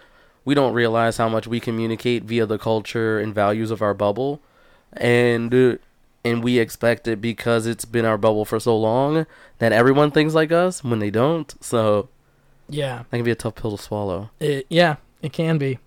we 0.45 0.55
don't 0.55 0.73
realize 0.73 1.17
how 1.17 1.29
much 1.29 1.47
we 1.47 1.61
communicate 1.61 2.25
via 2.25 2.47
the 2.47 2.59
culture 2.59 3.19
and 3.19 3.35
values 3.35 3.71
of 3.71 3.83
our 3.83 3.95
bubble, 3.95 4.41
and 4.93 5.53
uh, 5.55 5.77
and 6.25 6.43
we 6.43 6.59
expect 6.59 7.07
it 7.07 7.21
because 7.21 7.67
it's 7.67 7.85
been 7.85 8.05
our 8.05 8.17
bubble 8.17 8.45
for 8.45 8.59
so 8.59 8.77
long 8.77 9.27
that 9.59 9.73
everyone 9.73 10.11
thinks 10.11 10.33
like 10.33 10.53
us 10.53 10.83
when 10.83 11.01
they 11.01 11.11
don't. 11.11 11.55
So 11.63 12.09
yeah. 12.69 13.05
that 13.11 13.19
can 13.19 13.25
be 13.25 13.31
a 13.31 13.35
tough 13.35 13.57
pill 13.57 13.77
to 13.77 13.83
swallow. 13.83 14.31
It, 14.41 14.67
yeah, 14.71 14.97
it 15.23 15.33
can 15.33 15.59
be. 15.59 15.79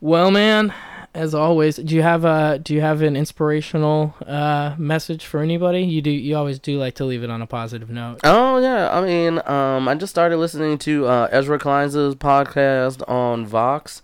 Well, 0.00 0.30
man, 0.30 0.72
as 1.14 1.34
always, 1.34 1.76
do 1.76 1.94
you 1.94 2.02
have 2.02 2.24
a 2.24 2.58
do 2.58 2.74
you 2.74 2.80
have 2.80 3.02
an 3.02 3.16
inspirational 3.16 4.14
uh, 4.26 4.74
message 4.78 5.24
for 5.24 5.40
anybody? 5.40 5.82
You 5.82 6.02
do. 6.02 6.10
You 6.10 6.36
always 6.36 6.58
do 6.58 6.78
like 6.78 6.94
to 6.96 7.04
leave 7.04 7.22
it 7.22 7.30
on 7.30 7.42
a 7.42 7.46
positive 7.46 7.90
note. 7.90 8.20
Oh 8.24 8.58
yeah, 8.58 8.90
I 8.96 9.00
mean, 9.00 9.40
um, 9.46 9.88
I 9.88 9.94
just 9.94 10.10
started 10.10 10.36
listening 10.36 10.78
to 10.78 11.06
uh, 11.06 11.28
Ezra 11.30 11.58
Klein's 11.58 11.94
podcast 11.94 13.08
on 13.08 13.46
Vox, 13.46 14.02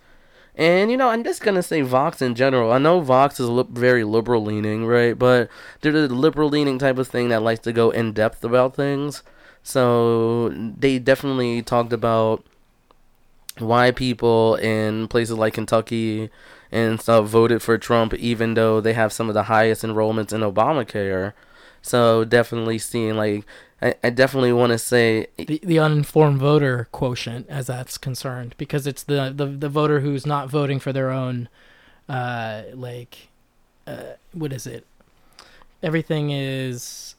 and 0.57 0.91
you 0.91 0.97
know, 0.97 1.09
I'm 1.11 1.25
just 1.25 1.43
gonna 1.43 1.63
say 1.63 1.83
Vox 1.83 2.23
in 2.23 2.35
general. 2.35 2.73
I 2.73 2.79
know 2.79 3.01
Vox 3.01 3.39
is 3.39 3.49
li- 3.49 3.67
very 3.71 4.05
liberal 4.05 4.43
leaning, 4.43 4.87
right? 4.87 5.19
But 5.19 5.49
they're 5.81 5.93
the 5.93 6.09
liberal 6.09 6.49
leaning 6.49 6.79
type 6.79 6.99
of 6.99 7.09
thing 7.09 7.29
that 7.29 7.43
likes 7.43 7.61
to 7.61 7.73
go 7.73 7.91
in 7.91 8.13
depth 8.13 8.43
about 8.45 8.75
things. 8.75 9.23
So 9.63 10.51
they 10.51 10.99
definitely 10.99 11.63
talked 11.63 11.93
about 11.93 12.45
why 13.59 13.91
people 13.93 14.57
in 14.57 15.09
places 15.09 15.37
like 15.37 15.55
Kentucky 15.55 16.31
and 16.75 17.01
stuff 17.01 17.27
voted 17.27 17.63
for 17.63 17.79
Trump, 17.79 18.13
even 18.15 18.55
though 18.55 18.81
they 18.81 18.95
have 18.95 19.13
some 19.13 19.29
of 19.29 19.35
the 19.35 19.45
highest 19.45 19.83
enrollments 19.85 20.33
in 20.33 20.41
Obamacare. 20.41 21.33
So 21.81 22.25
definitely 22.25 22.79
seeing 22.79 23.17
like 23.17 23.47
I, 23.81 23.95
I 24.03 24.11
definitely 24.11 24.53
want 24.53 24.73
to 24.73 24.79
say 24.79 25.29
The, 25.37 25.61
the 25.63 25.79
uninformed 25.79 26.41
voter 26.41 26.89
quotient, 26.91 27.47
as 27.49 27.67
that's 27.69 27.97
concerned, 27.97 28.55
because 28.59 28.87
it's 28.87 29.05
the, 29.05 29.33
the 29.35 29.47
the 29.47 29.69
voter 29.69 30.01
who's 30.01 30.27
not 30.27 30.51
voting 30.51 30.81
for 30.81 30.93
their 30.93 31.11
own, 31.11 31.49
uh, 32.09 32.63
like, 32.73 33.29
uh, 33.87 34.17
what 34.33 34.53
is 34.53 34.67
it? 34.67 34.85
Everything 35.83 36.31
is 36.31 37.15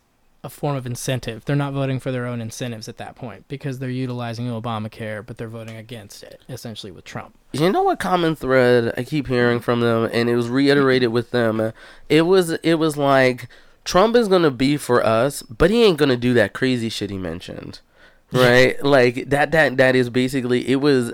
a 0.46 0.50
form 0.50 0.76
of 0.76 0.86
incentive. 0.86 1.44
They're 1.46 1.56
not 1.56 1.74
voting 1.74 2.00
for 2.00 2.12
their 2.12 2.26
own 2.26 2.40
incentives 2.40 2.88
at 2.88 2.98
that 2.98 3.16
point 3.16 3.48
because 3.48 3.80
they're 3.80 3.90
utilizing 3.90 4.48
Obamacare, 4.48 5.26
but 5.26 5.38
they're 5.38 5.48
voting 5.50 5.76
against 5.76 6.24
it, 6.24 6.42
essentially 6.48 6.92
with 6.92 7.04
Trump. 7.04 7.36
you 7.52 7.72
know 7.72 7.84
what 7.84 8.00
common 8.00 8.36
thread 8.36 8.94
I 8.98 9.04
keep 9.04 9.28
hearing 9.28 9.60
from 9.60 9.80
them, 9.82 10.10
and 10.14 10.30
it 10.30 10.36
was 10.36 10.50
reiterated 10.50 11.10
with 11.10 11.32
them. 11.32 11.74
It 12.10 12.22
was 12.24 12.52
it 12.52 12.76
was 12.76 12.96
like 12.96 13.48
Trump 13.84 14.16
is 14.16 14.28
gonna 14.28 14.52
be 14.52 14.78
for 14.78 15.04
us, 15.06 15.42
but 15.44 15.70
he 15.72 15.84
ain't 15.84 15.98
gonna 15.98 16.18
do 16.18 16.34
that 16.36 16.54
crazy 16.54 16.90
shit 16.90 17.10
he 17.10 17.18
mentioned, 17.18 17.80
right? 18.32 18.82
like 18.84 19.30
that 19.30 19.52
that 19.52 19.78
that 19.78 19.96
is 19.96 20.10
basically 20.10 20.68
it 20.70 20.78
was. 20.78 21.14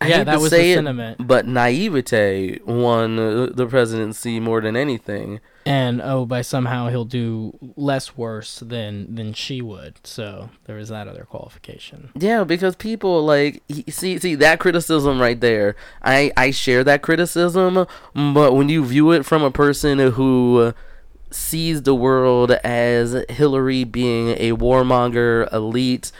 I 0.00 0.08
Yeah, 0.08 0.24
that 0.24 0.40
was 0.40 0.50
the 0.50 0.60
it, 0.60 0.74
sentiment. 0.74 1.26
but 1.28 1.46
naivete 1.46 2.58
won 2.66 3.16
the 3.54 3.66
presidency 3.68 4.40
more 4.40 4.60
than 4.60 4.76
anything. 4.76 5.38
And 5.64 6.00
oh 6.02 6.24
by 6.26 6.42
somehow 6.42 6.88
he'll 6.88 7.04
do 7.04 7.56
less 7.76 8.16
worse 8.16 8.58
than 8.60 9.14
than 9.14 9.32
she 9.32 9.60
would 9.62 9.94
so 10.04 10.50
there 10.64 10.78
is 10.78 10.88
that 10.88 11.06
other 11.08 11.24
qualification 11.24 12.10
Yeah, 12.14 12.44
because 12.44 12.74
people 12.76 13.24
like 13.24 13.62
see 13.88 14.18
see 14.18 14.34
that 14.36 14.58
criticism 14.60 15.20
right 15.20 15.40
there. 15.40 15.76
I 16.02 16.32
I 16.36 16.50
share 16.50 16.82
that 16.84 17.02
criticism, 17.02 17.86
but 18.14 18.54
when 18.54 18.68
you 18.68 18.84
view 18.84 19.10
it 19.12 19.24
from 19.24 19.42
a 19.42 19.50
person 19.50 19.98
who 19.98 20.72
sees 21.30 21.82
the 21.82 21.94
world 21.94 22.50
as 22.50 23.24
Hillary 23.28 23.84
being 23.84 24.30
a 24.30 24.52
warmonger, 24.52 25.50
elite, 25.52 26.12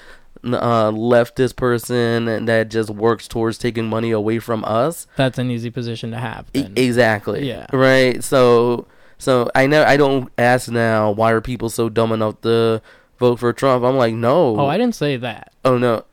uh, 0.45 0.91
leftist 0.91 1.55
person 1.57 2.47
that 2.47 2.71
just 2.71 2.91
works 2.91 3.29
towards 3.29 3.59
taking 3.59 3.87
money 3.89 4.11
away 4.11 4.39
from 4.39 4.65
us. 4.65 5.07
that's 5.17 5.39
an 5.39 5.51
easy 5.51 5.71
position 5.71 6.11
to 6.13 6.17
have 6.19 6.47
E- 6.55 6.67
exactly. 6.77 7.47
Yeah. 7.47 7.67
Right. 7.73 8.23
So 8.25 8.87
so 9.23 9.51
I 9.55 9.67
know 9.67 9.85
I 9.85 9.97
don't 9.97 10.31
ask 10.37 10.71
now 10.71 11.11
why 11.13 11.31
are 11.33 11.41
people 11.41 11.71
so 11.71 11.89
dumb 11.89 12.13
enough 12.13 12.41
to 12.43 12.83
vote 13.19 13.39
for 13.39 13.53
Trump. 13.53 13.85
I'm 13.85 13.97
like 13.97 14.15
no. 14.15 14.59
oh 14.59 14.67
i 14.67 14.77
didn't 14.77 14.97
say 14.97 15.17
that 15.17 15.53
Oh 15.65 15.79
no. 15.79 16.05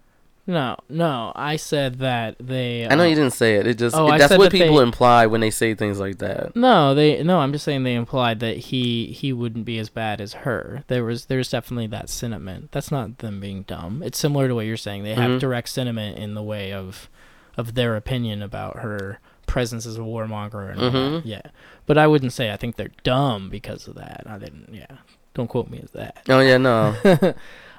no 0.46 0.78
no 0.90 1.32
i 1.36 1.56
said 1.56 2.00
that 2.00 2.36
they 2.40 2.88
I 2.88 2.94
know 2.96 3.04
uh, 3.04 3.08
you 3.08 3.16
didn't 3.16 3.34
say 3.34 3.56
it. 3.56 3.66
It 3.68 3.78
just 3.78 3.96
Oh, 3.96 4.08
I 4.08 4.18
that's 4.18 4.38
what 4.38 4.52
that 4.52 4.58
people 4.58 4.78
they- 4.78 4.84
imply 4.84 5.26
when 5.26 5.42
they 5.42 5.50
say 5.52 5.74
things 5.76 6.00
like 6.00 6.18
that. 6.20 6.56
no 6.56 6.94
they 6.94 7.24
no 7.24 7.40
i'm 7.40 7.52
just 7.52 7.66
saying 7.66 7.84
they 7.84 7.96
implied 7.96 8.40
that 8.42 8.58
he 8.70 9.08
he 9.08 9.34
wouldn't 9.34 9.66
be 9.66 9.78
as 9.80 9.90
bad 9.90 10.22
as 10.22 10.34
her 10.46 10.84
there 10.88 11.04
was 11.04 11.26
there's 11.26 11.50
definitely 11.50 11.88
that 11.88 12.10
sentiment 12.10 12.72
that's 12.72 12.92
not 12.92 13.18
them 13.20 13.40
being 13.40 13.64
dumb 13.64 14.02
it's 14.04 14.18
similar 14.20 14.48
to 14.48 14.54
what 14.56 14.66
you're 14.68 14.78
saying 14.88 15.04
they 15.04 15.16
have 15.16 15.32
Mhm. 15.32 15.40
direct 15.40 15.70
sentiment 15.70 16.18
in 16.18 16.34
the 16.36 16.44
way 16.44 16.72
of 16.74 17.10
of 17.58 17.74
their 17.74 17.96
opinion 17.96 18.42
about 18.42 18.80
her 18.80 19.20
presence 19.50 19.86
as 19.86 19.98
a 19.98 20.02
warmonger 20.02 20.72
and. 20.72 20.80
Mhm. 20.80 21.22
yeah 21.26 21.42
but 21.88 21.98
i 21.98 22.06
wouldn't 22.06 22.32
say 22.34 22.52
i 22.52 22.58
think 22.58 22.76
they're 22.76 22.92
dumb 23.04 23.50
because 23.50 23.88
of 23.88 23.96
that 23.96 24.24
i 24.28 24.38
didn't 24.38 24.70
yeah 24.72 24.86
don't 25.34 25.48
quote 25.48 25.70
me 25.70 25.80
as 25.84 25.92
that 25.92 26.22
Oh 26.30 26.40
yeah, 26.40 26.58
no. 26.58 26.96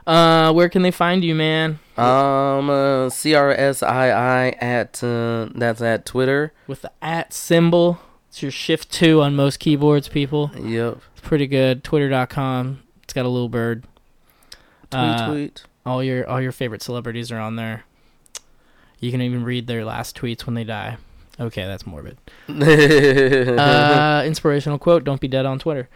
Uh, 0.07 0.51
where 0.53 0.69
can 0.69 0.81
they 0.83 0.91
find 0.91 1.23
you, 1.23 1.35
man? 1.35 1.79
Um, 1.97 2.71
uh, 2.71 3.11
C 3.11 3.35
R 3.35 3.51
S 3.53 3.83
I 3.83 4.09
I 4.09 4.49
at 4.61 5.05
uh, 5.05 5.49
that's 5.55 5.83
at 5.83 6.07
Twitter. 6.07 6.53
With 6.67 6.83
the 6.83 6.91
at 7.03 7.33
symbol. 7.35 8.01
It's 8.29 8.43
your 8.43 8.51
shift 8.51 8.91
two 8.91 9.21
on 9.21 9.37
most 9.37 9.59
keyboards, 9.61 10.09
people. 10.09 10.51
Yep. 10.59 10.99
It's 11.13 11.21
pretty 11.21 11.47
good. 11.47 11.85
Twitter.com. 11.85 12.83
It's 13.05 13.13
got 13.13 13.27
a 13.27 13.29
little 13.29 13.51
bird. 13.51 13.85
Tweet 14.91 15.03
Uh, 15.03 15.31
tweet. 15.31 15.63
All 15.85 16.03
your 16.03 16.27
all 16.29 16.41
your 16.41 16.53
favorite 16.53 16.83
celebrities 16.83 17.31
are 17.31 17.39
on 17.39 17.57
there. 17.57 17.85
You 18.99 19.11
can 19.13 19.21
even 19.21 19.45
read 19.45 19.67
their 19.67 19.85
last 19.85 20.17
tweets 20.17 20.47
when 20.47 20.55
they 20.55 20.65
die. 20.65 20.97
Okay, 21.41 21.65
that's 21.65 21.87
morbid. 21.87 22.19
uh, 22.49 24.23
inspirational 24.27 24.79
quote: 24.79 25.05
"Don't 25.05 25.21
be 25.21 25.29
dead 25.29 25.47
on 25.47 25.59
Twitter." 25.59 25.89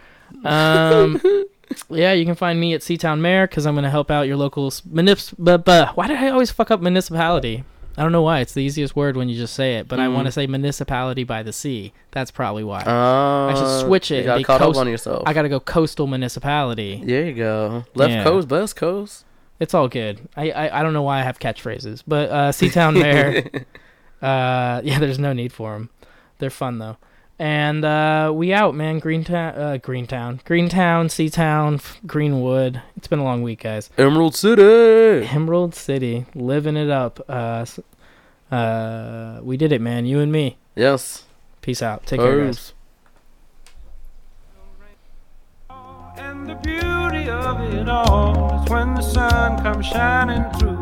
Um, 0.43 1.21
yeah, 1.89 2.13
you 2.13 2.25
can 2.25 2.35
find 2.35 2.59
me 2.59 2.73
at 2.73 2.81
Seatown 2.81 3.19
Mayor 3.19 3.47
because 3.47 3.65
I'm 3.65 3.75
going 3.75 3.83
to 3.83 3.89
help 3.89 4.09
out 4.11 4.23
your 4.23 4.37
local 4.37 4.67
s- 4.67 4.81
municip. 4.81 5.35
But, 5.37 5.63
but 5.65 5.95
why 5.95 6.07
did 6.07 6.17
I 6.17 6.29
always 6.29 6.51
fuck 6.51 6.71
up 6.71 6.81
municipality? 6.81 7.63
I 7.97 8.03
don't 8.03 8.11
know 8.11 8.23
why. 8.23 8.39
It's 8.41 8.53
the 8.53 8.61
easiest 8.61 8.93
word 8.95 9.15
when 9.15 9.29
you 9.29 9.37
just 9.37 9.53
say 9.53 9.75
it, 9.75 9.87
but 9.87 9.99
I 10.01 10.07
Hmm. 10.07 10.15
want 10.15 10.25
to 10.25 10.31
say 10.31 10.47
municipality 10.47 11.23
by 11.23 11.43
the 11.43 11.53
sea. 11.53 11.93
That's 12.11 12.29
probably 12.29 12.63
why. 12.65 12.81
Uh, 12.81 13.51
I 13.51 13.53
should 13.55 13.87
switch 13.87 14.11
it. 14.11 14.17
You 14.17 14.23
got 14.23 14.43
caught 14.43 14.61
up 14.61 14.67
coast- 14.67 14.79
on 14.79 14.87
yourself. 14.89 15.23
I 15.25 15.31
got 15.33 15.43
to 15.43 15.49
go 15.49 15.59
coastal 15.61 16.05
municipality. 16.07 17.01
there 17.05 17.25
you 17.25 17.33
go. 17.33 17.85
Left 17.93 18.11
Yeah. 18.11 18.23
coast, 18.23 18.47
best 18.49 18.75
coast. 18.75 19.23
It's 19.61 19.73
all 19.73 19.87
good. 19.87 20.27
I, 20.35 20.51
I, 20.51 20.79
I 20.79 20.83
don't 20.83 20.91
know 20.91 21.03
why 21.03 21.19
I 21.19 21.23
have 21.23 21.39
catchphrases, 21.39 22.03
but 22.05 22.29
uh, 22.29 22.51
Seatown 22.51 22.99
Mayor. 23.01 23.43
uh, 24.25 24.81
yeah, 24.83 24.99
there's 24.99 25.19
no 25.19 25.33
need 25.33 25.53
for 25.53 25.73
them. 25.73 25.89
They're 26.39 26.49
fun 26.49 26.79
though. 26.79 26.97
And 27.37 27.83
uh, 27.83 28.31
we 28.33 28.53
out, 28.53 28.75
man. 28.75 28.99
Greentown, 28.99 29.55
uh, 29.55 29.77
Greentown, 29.77 30.39
Greentown, 30.45 31.07
Seatown, 31.09 31.75
F- 31.75 31.99
Greenwood. 32.07 32.81
It's 32.95 33.07
been 33.07 33.19
a 33.19 33.25
long 33.25 33.43
week, 33.43 33.63
guys. 33.63 33.89
Emerald 33.97 34.35
City. 34.35 35.27
Emerald 35.27 35.75
City, 35.75 36.25
living 36.33 36.77
it 36.77 36.89
up. 36.89 37.19
Uh, 37.27 37.65
uh, 38.51 39.41
we 39.43 39.57
did 39.57 39.73
it, 39.73 39.81
man. 39.81 40.05
You 40.05 40.21
and 40.21 40.31
me. 40.31 40.57
Yes. 40.75 41.25
Peace 41.61 41.81
out. 41.81 42.05
Take 42.05 42.21
care, 42.21 42.45
guys. 42.45 42.73
And 46.17 46.47
the 46.49 46.55
beauty 46.55 47.29
of 47.29 47.59
it 47.73 47.89
all 47.89 48.63
is 48.63 48.69
when 48.69 48.95
the 48.95 49.01
sun 49.01 49.61
comes 49.61 49.85
shining 49.87 50.49
through 50.57 50.81